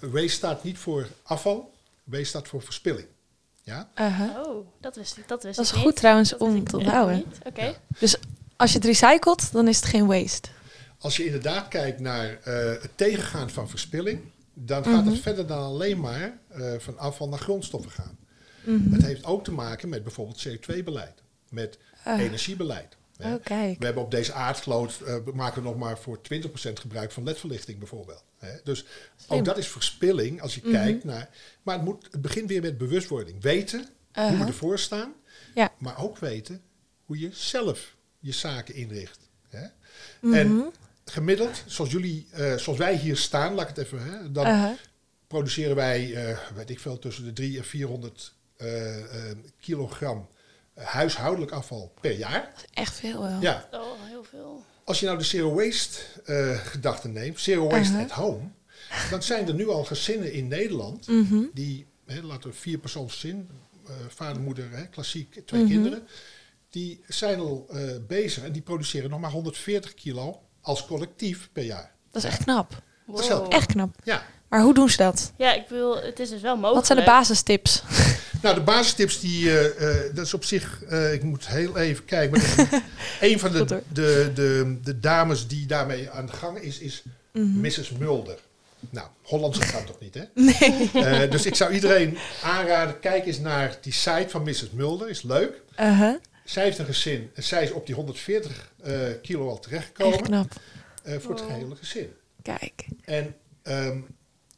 waste 0.00 0.28
staat 0.28 0.64
niet 0.64 0.78
voor 0.78 1.08
afval, 1.22 1.72
waste 2.06 2.24
staat 2.26 2.48
voor 2.48 2.62
verspilling. 2.62 3.06
Ja? 3.62 3.88
Uh-huh. 4.00 4.46
Oh, 4.46 4.66
dat 4.80 4.96
wist 4.96 5.16
ik, 5.16 5.28
dat 5.28 5.42
wist 5.42 5.56
Dat 5.56 5.64
is 5.64 5.70
ik 5.70 5.76
goed 5.76 5.86
niet. 5.86 5.96
trouwens 5.96 6.30
Dat 6.30 6.40
om 6.40 6.64
te 6.68 6.76
onthouden. 6.76 7.16
niet. 7.16 7.38
Oké. 7.44 7.74
Als 8.56 8.70
je 8.72 8.76
het 8.78 8.86
recycelt, 8.86 9.52
dan 9.52 9.68
is 9.68 9.76
het 9.76 9.84
geen 9.84 10.06
waste. 10.06 10.48
Als 10.98 11.16
je 11.16 11.24
inderdaad 11.24 11.68
kijkt 11.68 12.00
naar 12.00 12.38
eh, 12.42 12.82
het 12.82 12.90
tegengaan 12.94 13.50
van 13.50 13.68
verspilling, 13.68 14.20
dan 14.54 14.84
gaat 14.84 15.04
Mhm. 15.04 15.12
het 15.12 15.20
verder 15.20 15.46
dan 15.46 15.58
alleen 15.62 16.00
maar 16.00 16.38
eh, 16.48 16.72
van 16.78 16.98
afval 16.98 17.28
naar 17.28 17.38
grondstoffen 17.38 17.90
gaan. 17.90 18.18
Mhm. 18.64 18.92
Het 18.92 19.02
heeft 19.02 19.24
ook 19.24 19.44
te 19.44 19.52
maken 19.52 19.88
met 19.88 20.02
bijvoorbeeld 20.02 20.46
CO2-beleid, 20.48 21.22
met 21.48 21.78
Ah. 22.04 22.20
energiebeleid. 22.20 22.95
Hè. 23.18 23.34
Oh. 23.34 23.44
We 23.78 23.84
hebben 23.84 24.02
op 24.02 24.10
deze 24.10 24.32
aardvloot, 24.32 25.00
eh, 25.00 25.16
we 25.24 25.32
maken 25.34 25.62
we 25.62 25.68
nog 25.68 25.76
maar 25.78 25.98
voor 25.98 26.20
20% 26.22 26.80
gebruik 26.80 27.12
van 27.12 27.22
ledverlichting 27.24 27.78
bijvoorbeeld. 27.78 28.24
Hè. 28.38 28.52
Dus 28.64 28.84
Slim. 29.16 29.38
ook 29.38 29.44
dat 29.44 29.58
is 29.58 29.68
verspilling 29.68 30.42
als 30.42 30.54
je 30.54 30.60
Mhm. 30.64 30.72
kijkt 30.72 31.04
naar... 31.04 31.28
Maar 31.62 31.74
het, 31.74 31.84
moet, 31.84 32.08
het 32.10 32.22
begint 32.22 32.48
weer 32.48 32.62
met 32.62 32.78
bewustwording. 32.78 33.42
Weten 33.42 33.78
hoe 33.78 34.24
we 34.26 34.30
Uh-huh. 34.32 34.46
ervoor 34.46 34.78
staan, 34.78 35.12
Ja. 35.54 35.72
maar 35.78 35.98
ook 36.02 36.18
weten 36.18 36.62
hoe 37.04 37.18
je 37.18 37.28
zelf 37.32 37.96
je 38.18 38.32
zaken 38.32 38.74
inricht. 38.74 39.18
Hè. 39.48 39.66
Mhm. 40.20 40.34
En 40.34 40.72
gemiddeld, 41.04 41.62
zoals 41.66 41.90
jullie, 41.90 42.26
eh, 42.32 42.56
zoals 42.56 42.78
wij 42.78 42.96
hier 42.96 43.16
staan, 43.16 43.54
laat 43.54 43.68
ik 43.70 43.76
het 43.76 43.84
even, 43.84 44.02
hè, 44.02 44.32
dan 44.32 44.46
Uh-huh. 44.46 44.70
produceren 45.26 45.76
wij, 45.76 46.14
eh, 46.14 46.38
weet 46.54 46.70
ik 46.70 46.80
veel, 46.80 46.98
tussen 46.98 47.24
de 47.24 47.32
300 47.32 47.64
en 47.64 47.70
400 47.70 48.32
eh, 48.56 49.30
eh, 49.30 49.36
kilogram 49.60 50.18
eh, 50.18 50.35
huishoudelijk 50.84 51.52
afval 51.52 51.92
per 52.00 52.12
jaar. 52.18 52.52
Echt 52.74 52.94
veel 52.94 53.22
wel. 53.22 53.40
Ja, 53.40 53.68
Oh, 53.70 53.80
heel 54.02 54.24
veel. 54.24 54.64
als 54.84 55.00
je 55.00 55.06
nou 55.06 55.18
de 55.18 55.24
zero 55.24 55.54
waste 55.54 55.98
eh, 56.24 56.50
gedachte 56.58 57.08
neemt, 57.08 57.40
zero 57.40 57.68
waste 57.68 57.92
Uh-huh. 57.92 58.04
at 58.04 58.10
home, 58.10 58.48
dan 59.10 59.22
zijn 59.22 59.48
er 59.48 59.54
nu 59.54 59.68
al 59.68 59.84
gezinnen 59.84 60.32
in 60.32 60.48
Nederland 60.48 61.06
Mhm. 61.08 61.42
die, 61.54 61.86
hè, 62.06 62.22
laten 62.22 62.50
we 62.50 62.56
vier 62.56 62.78
persoonsgezin, 62.78 63.48
eh 63.86 63.92
vader, 64.08 64.42
moeder, 64.42 64.70
hè, 64.70 64.86
klassiek, 64.86 65.42
twee 65.46 65.62
Mhm. 65.62 65.70
kinderen, 65.70 66.06
die 66.70 67.00
zijn 67.08 67.38
al 67.38 67.66
eh, 67.70 67.80
bezig 68.06 68.42
en 68.44 68.52
die 68.52 68.62
produceren 68.62 69.10
nog 69.10 69.20
maar 69.20 69.30
140 69.30 69.94
kilo 69.94 70.40
als 70.60 70.86
collectief 70.86 71.48
per 71.52 71.64
jaar. 71.64 71.94
Dat 72.10 72.24
is 72.24 72.28
echt 72.30 72.42
knap. 72.42 72.82
is 73.14 73.26
heel 73.28 73.38
Wow. 73.42 73.52
Echt 73.54 73.66
knap. 73.66 73.96
Ja, 74.04 74.22
Maar 74.48 74.60
hoe 74.62 74.74
doen 74.74 74.88
ze 74.90 74.96
dat? 74.96 75.32
Ja, 75.36 75.54
ik 75.54 75.66
bedoel, 75.68 76.02
het 76.02 76.18
is 76.18 76.28
dus 76.28 76.40
wel 76.40 76.54
mogelijk. 76.56 76.74
Wat 76.76 76.86
zijn 76.86 76.98
de 76.98 77.04
basistips? 77.04 77.82
Nou, 78.42 78.54
de 78.58 78.64
basistips, 78.64 79.20
die, 79.20 79.50
eh, 79.58 79.90
eh, 80.06 80.14
dat 80.14 80.24
is 80.26 80.34
op 80.34 80.44
zich, 80.44 80.82
eh, 80.82 81.12
ik 81.12 81.22
moet 81.22 81.48
heel 81.48 81.76
even 81.78 82.04
kijken. 82.04 82.38
Maar 82.40 82.82
een 83.20 83.38
van 83.38 83.52
de, 83.52 83.64
de, 83.92 84.30
de, 84.34 84.78
de 84.84 85.00
dames 85.00 85.46
die 85.46 85.66
daarmee 85.66 86.10
aan 86.10 86.26
de 86.26 86.32
gang 86.32 86.58
is, 86.58 86.78
is 86.78 87.02
Mhm. 87.32 87.60
Mrs. 87.60 87.90
Mulder. 87.90 88.38
Nou, 88.90 89.08
Hollandse 89.22 89.62
gaat 89.62 89.86
toch 89.86 90.00
niet, 90.00 90.14
hè? 90.14 90.22
Nee. 90.42 90.90
Eh, 90.94 91.30
dus 91.30 91.46
ik 91.46 91.54
zou 91.54 91.72
iedereen 91.72 92.18
aanraden, 92.42 93.00
kijk 93.00 93.26
eens 93.26 93.38
naar 93.38 93.78
die 93.80 93.92
site 93.92 94.26
van 94.28 94.42
Mrs. 94.42 94.70
Mulder, 94.70 95.08
is 95.08 95.22
leuk. 95.22 95.60
Uh-huh. 95.80 96.14
Zij 96.44 96.64
heeft 96.64 96.78
een 96.78 96.86
gezin 96.86 97.30
en 97.34 97.42
zij 97.42 97.62
is 97.62 97.70
op 97.72 97.86
die 97.86 97.94
140 97.94 98.70
eh, 98.82 98.94
kilo 99.22 99.46
al 99.48 99.52
Echt 99.52 99.62
terechtgekomen 99.62 100.22
knap. 100.22 100.52
eh, 101.02 101.18
voor 101.18 101.34
het 101.34 101.44
gehele 101.44 101.76
gezin. 101.76 102.12
Kijk. 102.42 102.86
En 103.04 103.34
ehm, 103.62 103.98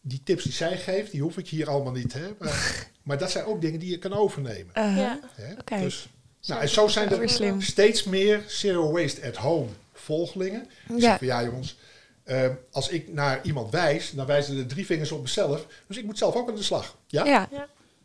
die 0.00 0.20
tips 0.24 0.42
die 0.44 0.52
zij 0.52 0.76
geeft, 0.76 1.10
die 1.10 1.20
hoef 1.22 1.36
ik 1.38 1.48
hier 1.48 1.68
allemaal 1.68 1.92
niet, 1.92 2.12
hè? 2.12 2.26
Maar, 2.38 2.86
maar 3.02 3.18
dat 3.18 3.30
zijn 3.30 3.44
ook 3.44 3.60
dingen 3.60 3.80
die 3.80 3.90
je 3.90 3.98
kan 3.98 4.12
overnemen. 4.12 4.72
Uh-huh. 4.74 4.96
Ja. 4.96 5.20
Hè? 5.34 5.52
Oké. 5.52 5.78
Dus, 5.80 6.08
nou, 6.46 6.60
en 6.60 6.68
zo 6.68 6.88
zijn 6.88 7.08
er 7.10 7.28
slim. 7.28 7.60
steeds 7.60 8.04
meer 8.04 8.42
zero 8.46 8.90
waste 8.92 9.26
at 9.26 9.36
home 9.36 9.68
volgelingen. 9.92 10.68
Ik 10.88 11.00
Ja. 11.00 11.18
van 11.18 11.26
ja 11.26 11.44
jongens, 11.44 11.76
ehm, 12.24 12.52
als 12.72 12.88
ik 12.88 13.12
naar 13.12 13.40
iemand 13.42 13.70
wijs, 13.70 14.10
dan 14.10 14.26
wijzen 14.26 14.58
er 14.58 14.66
drie 14.66 14.86
vingers 14.86 15.12
op 15.12 15.22
mezelf. 15.22 15.66
Dus 15.86 15.96
ik 15.96 16.04
moet 16.04 16.18
zelf 16.18 16.34
ook 16.34 16.48
aan 16.48 16.54
de 16.54 16.62
slag. 16.62 16.96
Ja? 17.06 17.24
Ja, 17.24 17.48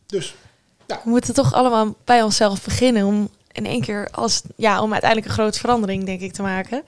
Dus 0.05 0.35
we 0.87 1.09
moeten 1.09 1.33
toch 1.33 1.53
allemaal 1.53 1.95
bij 2.03 2.21
onszelf 2.23 2.63
beginnen 2.63 3.05
om 3.05 3.29
in 3.51 3.65
één 3.65 3.81
keer 3.81 4.07
als 4.11 4.41
ja, 4.55 4.81
om 4.81 4.91
uiteindelijk 4.91 5.29
een 5.29 5.37
grote 5.37 5.59
verandering 5.59 6.03
denk 6.05 6.21
ik 6.21 6.33
te 6.33 6.41
maken. 6.41 6.83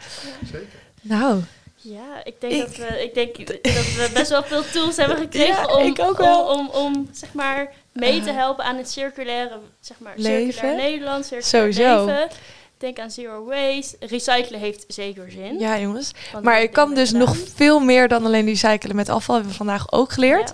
zeker. 0.52 0.68
Nou, 1.02 1.42
Ja, 1.88 2.24
ik 2.24 2.34
denk, 2.42 2.54
Ik- 2.54 2.60
Dat, 2.60 2.76
we, 2.76 3.04
ik 3.04 3.14
denk 3.14 3.38
dat 3.48 3.86
we 3.94 4.10
best 4.14 4.30
wel 4.30 4.44
veel 4.44 4.64
tools 4.74 4.98
hebben 4.98 5.18
gekregen 5.18 5.48
Ja, 5.68 5.76
om, 5.76 5.86
ik 5.86 6.00
ook 6.00 6.18
wel. 6.18 6.44
om, 6.46 6.70
om, 6.70 6.86
om, 6.86 7.10
zeg 7.12 7.34
maar, 7.34 7.74
mee 7.92 8.22
te 8.22 8.30
Uh, 8.30 8.36
helpen 8.36 8.66
aan 8.66 8.78
het 8.78 8.90
circulaire, 8.92 9.60
zeg 9.80 10.00
maar, 10.00 10.14
leven. 10.16 10.54
circulair 10.54 10.76
Nederland, 10.78 11.26
circulair 11.26 11.74
Sowieso. 11.74 12.06
leven. 12.06 12.28
Denk 12.78 13.00
aan 13.00 13.12
zero 13.12 13.46
waste. 13.46 13.96
Recyclen 14.00 14.60
heeft 14.60 14.86
zeker 14.88 15.32
zin. 15.32 15.60
ja 15.60 15.80
jongens. 15.80 16.12
Maar 16.42 16.62
je 16.62 16.68
kan 16.68 16.94
dus 16.94 17.12
nog 17.12 17.36
veel 17.56 17.80
meer 17.80 18.08
dan 18.08 18.26
alleen 18.26 18.46
recyclen 18.46 18.96
met 18.96 19.10
afval. 19.10 19.36
Hebben 19.36 19.52
we 19.54 19.58
vandaag 19.58 19.92
ook 19.92 20.12
geleerd. 20.12 20.54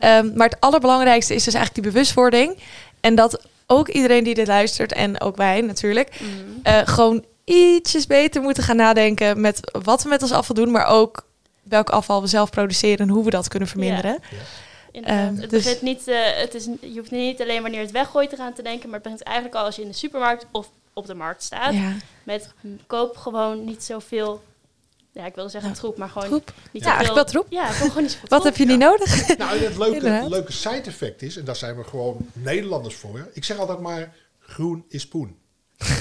Ja. 0.00 0.18
Ehm, 0.18 0.30
maar 0.36 0.48
het 0.48 0.60
allerbelangrijkste 0.60 1.34
is 1.34 1.44
dus 1.44 1.54
eigenlijk 1.54 1.84
die 1.84 1.92
bewustwording. 1.92 2.56
En 3.00 3.14
dat 3.14 3.42
ook 3.66 3.88
iedereen 3.88 4.24
die 4.24 4.34
dit 4.34 4.46
luistert, 4.46 4.92
en 4.92 5.20
ook 5.20 5.36
wij 5.36 5.60
natuurlijk, 5.60 6.20
Mhm. 6.20 6.30
eh, 6.62 6.80
gewoon 6.84 7.24
ietsjes 7.48 8.06
beter 8.06 8.42
moeten 8.42 8.62
gaan 8.62 8.76
nadenken 8.76 9.40
met 9.40 9.60
wat 9.82 10.02
we 10.02 10.08
met 10.08 10.22
ons 10.22 10.32
afval 10.32 10.54
doen, 10.54 10.70
maar 10.70 10.86
ook 10.86 11.26
welk 11.62 11.90
afval 11.90 12.20
we 12.20 12.26
zelf 12.26 12.50
produceren 12.50 12.98
en 12.98 13.08
hoe 13.08 13.24
we 13.24 13.30
dat 13.30 13.48
kunnen 13.48 13.68
verminderen. 13.68 14.18
Inderdaad. 14.92 15.28
Ehm, 15.32 15.36
het 15.40 15.50
dus- 15.50 15.64
begint 15.64 15.82
niet, 15.82 16.08
eh, 16.08 16.16
het 16.34 16.54
is, 16.54 16.64
je 16.80 16.98
hoeft 16.98 17.10
niet 17.10 17.40
alleen 17.40 17.62
wanneer 17.62 17.80
het 17.80 17.90
weggooit 17.90 18.32
eraan 18.32 18.52
te 18.52 18.62
denken, 18.62 18.84
maar 18.88 18.98
het 18.98 19.02
begint 19.02 19.22
eigenlijk 19.22 19.56
al 19.56 19.64
als 19.64 19.76
je 19.76 19.82
in 19.82 19.88
de 19.88 19.94
supermarkt 19.94 20.46
of 20.50 20.70
op 20.92 21.06
de 21.06 21.14
markt 21.14 21.42
staat. 21.42 21.74
Ja, 21.74 21.92
Met 22.22 22.48
hm, 22.60 22.68
koop 22.86 23.16
gewoon 23.16 23.64
niet 23.64 23.84
zoveel, 23.84 24.42
ja, 25.12 25.24
ik 25.26 25.34
wilde 25.34 25.50
zeggen 25.50 25.70
Ja, 25.70 25.76
troep, 25.76 25.96
maar 25.98 26.08
gewoon 26.08 26.28
troep. 26.28 26.52
niet 26.72 26.82
Ja, 26.82 26.88
eigenlijk 26.88 27.14
wel 27.14 27.24
troep. 27.24 27.46
Ja, 27.48 27.66
gewoon 27.66 28.02
niet 28.02 28.12
zoveel 28.12 28.28
Wat 28.28 28.40
troep. 28.40 28.52
heb 28.56 28.56
je 28.56 28.72
niet 28.72 28.78
nodig? 28.82 29.26
Nou, 29.38 29.58
en 29.58 29.64
het 29.64 29.76
leuke, 29.76 29.96
Inderdaad. 29.96 30.28
leuke 30.28 30.52
side 30.52 30.82
effect 30.82 31.22
is, 31.22 31.36
en 31.36 31.44
daar 31.44 31.56
zijn 31.56 31.76
we 31.76 31.84
gewoon 31.84 32.16
Nederlanders 32.32 32.94
voor. 32.94 33.28
Ik 33.32 33.44
zeg 33.44 33.58
altijd 33.58 33.80
maar, 33.80 34.14
groen 34.38 34.84
is 34.88 35.08
poen. 35.08 35.36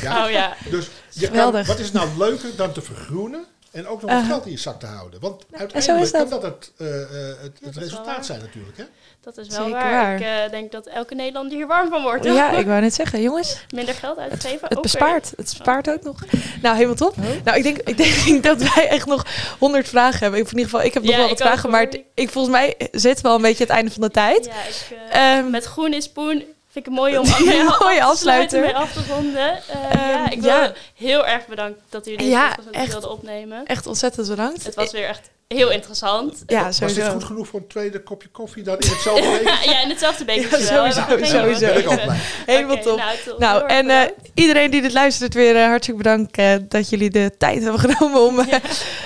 Ja? 0.01 0.25
Oh 0.25 0.31
ja, 0.31 0.55
Dus 0.69 0.89
je 1.09 1.29
kan, 1.31 1.51
wat 1.65 1.79
is 1.79 1.91
nou 1.91 2.09
leuker 2.17 2.55
dan 2.55 2.71
te 2.71 2.81
vergroenen 2.81 3.45
en 3.71 3.87
ook 3.87 4.01
nog 4.01 4.11
wat 4.11 4.19
Uh-huh. 4.19 4.27
geld 4.29 4.45
in 4.45 4.51
je 4.51 4.57
zak 4.57 4.79
te 4.79 4.85
houden? 4.85 5.19
Want 5.19 5.45
uiteindelijk 5.51 6.03
is 6.05 6.11
dat. 6.11 6.29
kan 6.29 6.41
dat 6.41 6.43
het, 6.43 6.71
eh, 6.77 7.01
eh, 7.01 7.37
het, 7.41 7.59
het 7.63 7.75
wel 7.75 7.83
resultaat 7.83 8.25
zijn 8.25 8.39
natuurlijk. 8.39 8.77
Hè? 8.77 8.83
dat 9.21 9.37
is 9.37 9.47
wel 9.47 9.57
Zeker 9.65 9.71
waar. 9.79 9.91
waar. 9.91 10.15
Ik 10.15 10.21
eh, 10.45 10.51
denk 10.51 10.71
dat 10.71 10.85
elke 10.87 11.15
Nederlander 11.15 11.57
hier 11.57 11.67
warm 11.67 11.89
van 11.89 12.01
wordt. 12.01 12.23
Ja, 12.23 12.51
ik 12.51 12.65
wou 12.65 12.81
net 12.81 12.93
zeggen, 12.93 13.21
jongens, 13.21 13.57
Minder 13.75 13.93
geld 13.95 14.17
uitgeven. 14.17 14.67
het 14.67 14.77
ook 14.77 14.83
bespaart. 14.83 15.27
Het 15.29 15.35
bespaart 15.35 15.89
ook 15.89 16.03
nog. 16.03 16.19
Nou, 16.61 16.75
helemaal 16.75 16.95
top. 16.95 17.15
Nou, 17.43 17.57
ik 17.57 17.63
denk, 17.63 17.77
ik 17.77 17.97
denk 17.97 18.43
dat 18.49 18.73
wij 18.73 18.87
echt 18.89 19.05
nog 19.05 19.25
honderd 19.59 19.87
vragen 19.87 20.19
hebben. 20.19 20.39
In 20.39 20.45
ieder 20.47 20.63
geval, 20.63 20.83
ik 20.83 20.93
heb 20.93 21.03
nog 21.03 21.11
Ja, 21.11 21.17
wel 21.17 21.27
wat 21.29 21.37
vragen, 21.41 21.69
maar 21.69 21.81
het- 21.81 21.99
ik, 22.13 22.29
volgens 22.29 22.53
mij 22.55 22.75
zit 22.91 23.21
wel 23.21 23.35
een 23.35 23.41
beetje 23.41 23.63
het 23.63 23.73
einde 23.73 23.91
van 23.91 24.01
de 24.01 24.11
tijd. 24.11 24.45
Ja, 24.45 24.51
ik, 24.67 24.97
eh, 25.09 25.37
Ehm, 25.37 25.49
met 25.49 25.63
groen 25.65 25.93
is 25.93 26.09
poen 26.09 26.43
vind 26.77 26.85
ik 26.85 26.85
het 26.85 26.93
mooi 26.93 27.17
om 27.17 27.25
mee 27.45 27.63
af 27.67 27.79
mooie 27.79 27.97
te 27.97 28.03
afsluiter. 28.03 28.49
sluiten, 28.49 28.61
mee 28.61 28.75
af 28.75 28.93
te 28.93 29.13
ronden. 29.13 29.49
Eh, 29.67 29.91
Ehm, 29.91 30.09
ja, 30.09 30.29
ik 30.29 30.41
wil 30.41 30.49
ja. 30.49 30.73
heel 30.95 31.25
erg 31.25 31.45
bedankt 31.47 31.79
dat 31.89 32.03
jullie 32.05 32.19
deze 32.19 32.31
Ja, 32.31 32.47
podcast 32.55 32.75
echt. 32.75 32.91
wilden 32.91 33.11
opnemen. 33.11 33.65
echt 33.65 33.87
ontzettend 33.87 34.27
bedankt. 34.27 34.63
Het 34.63 34.75
was 34.75 34.91
weer 34.91 35.07
echt 35.07 35.29
heel 35.47 35.71
interessant. 35.71 36.43
ja, 36.47 36.63
Was 36.79 36.93
dit 36.93 37.07
goed 37.07 37.23
genoeg 37.23 37.47
voor 37.47 37.59
een 37.59 37.67
tweede 37.67 38.03
kopje 38.03 38.27
koffie 38.29 38.63
dan 38.63 38.77
in 38.77 38.89
hetzelfde 38.89 39.29
week? 39.43 39.63
ja, 39.63 39.81
in 39.81 39.89
hetzelfde 39.89 40.25
bekertje 40.25 40.57
Ja, 40.73 40.83
wel. 40.83 40.91
sowieso, 40.91 41.25
sowieso. 41.37 41.65
Ben 41.65 41.77
ik 41.77 41.85
blij. 42.03 42.17
Helemaal 42.45 42.77
top. 42.77 42.97
Nou. 42.97 43.39
Nou, 43.39 43.67
en 43.69 43.89
eh, 43.89 44.01
iedereen 44.33 44.71
die 44.71 44.81
dit 44.81 44.93
luistert 44.93 45.33
weer 45.33 45.55
eh, 45.55 45.65
hartelijk 45.67 45.97
bedankt 45.97 46.39
dat 46.71 46.89
jullie 46.89 47.09
de 47.09 47.31
tijd 47.37 47.63
hebben 47.63 47.79
genomen 47.89 48.21
om 48.21 48.45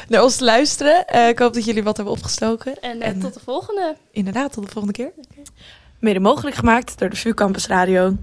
naar 0.07 0.23
ons 0.23 0.35
te 0.35 0.43
luisteren. 0.43 1.05
Eh, 1.07 1.27
ik 1.27 1.39
hoop 1.39 1.53
dat 1.53 1.65
jullie 1.65 1.83
wat 1.83 1.95
hebben 1.95 2.13
opgestoken. 2.13 2.79
en, 2.81 3.01
eh, 3.01 3.07
en- 3.07 3.19
tot 3.19 3.33
de 3.33 3.39
volgende. 3.43 3.95
Inderdaad, 4.11 4.53
tot 4.53 4.63
de 4.65 4.71
volgende 4.71 4.93
keer. 4.97 5.11
Mede 6.01 6.19
mogelijk 6.19 6.55
gemaakt 6.55 6.99
door 6.99 7.09
de 7.09 7.15
VU 7.15 7.33
Campus 7.33 7.67
Radio. 7.67 8.15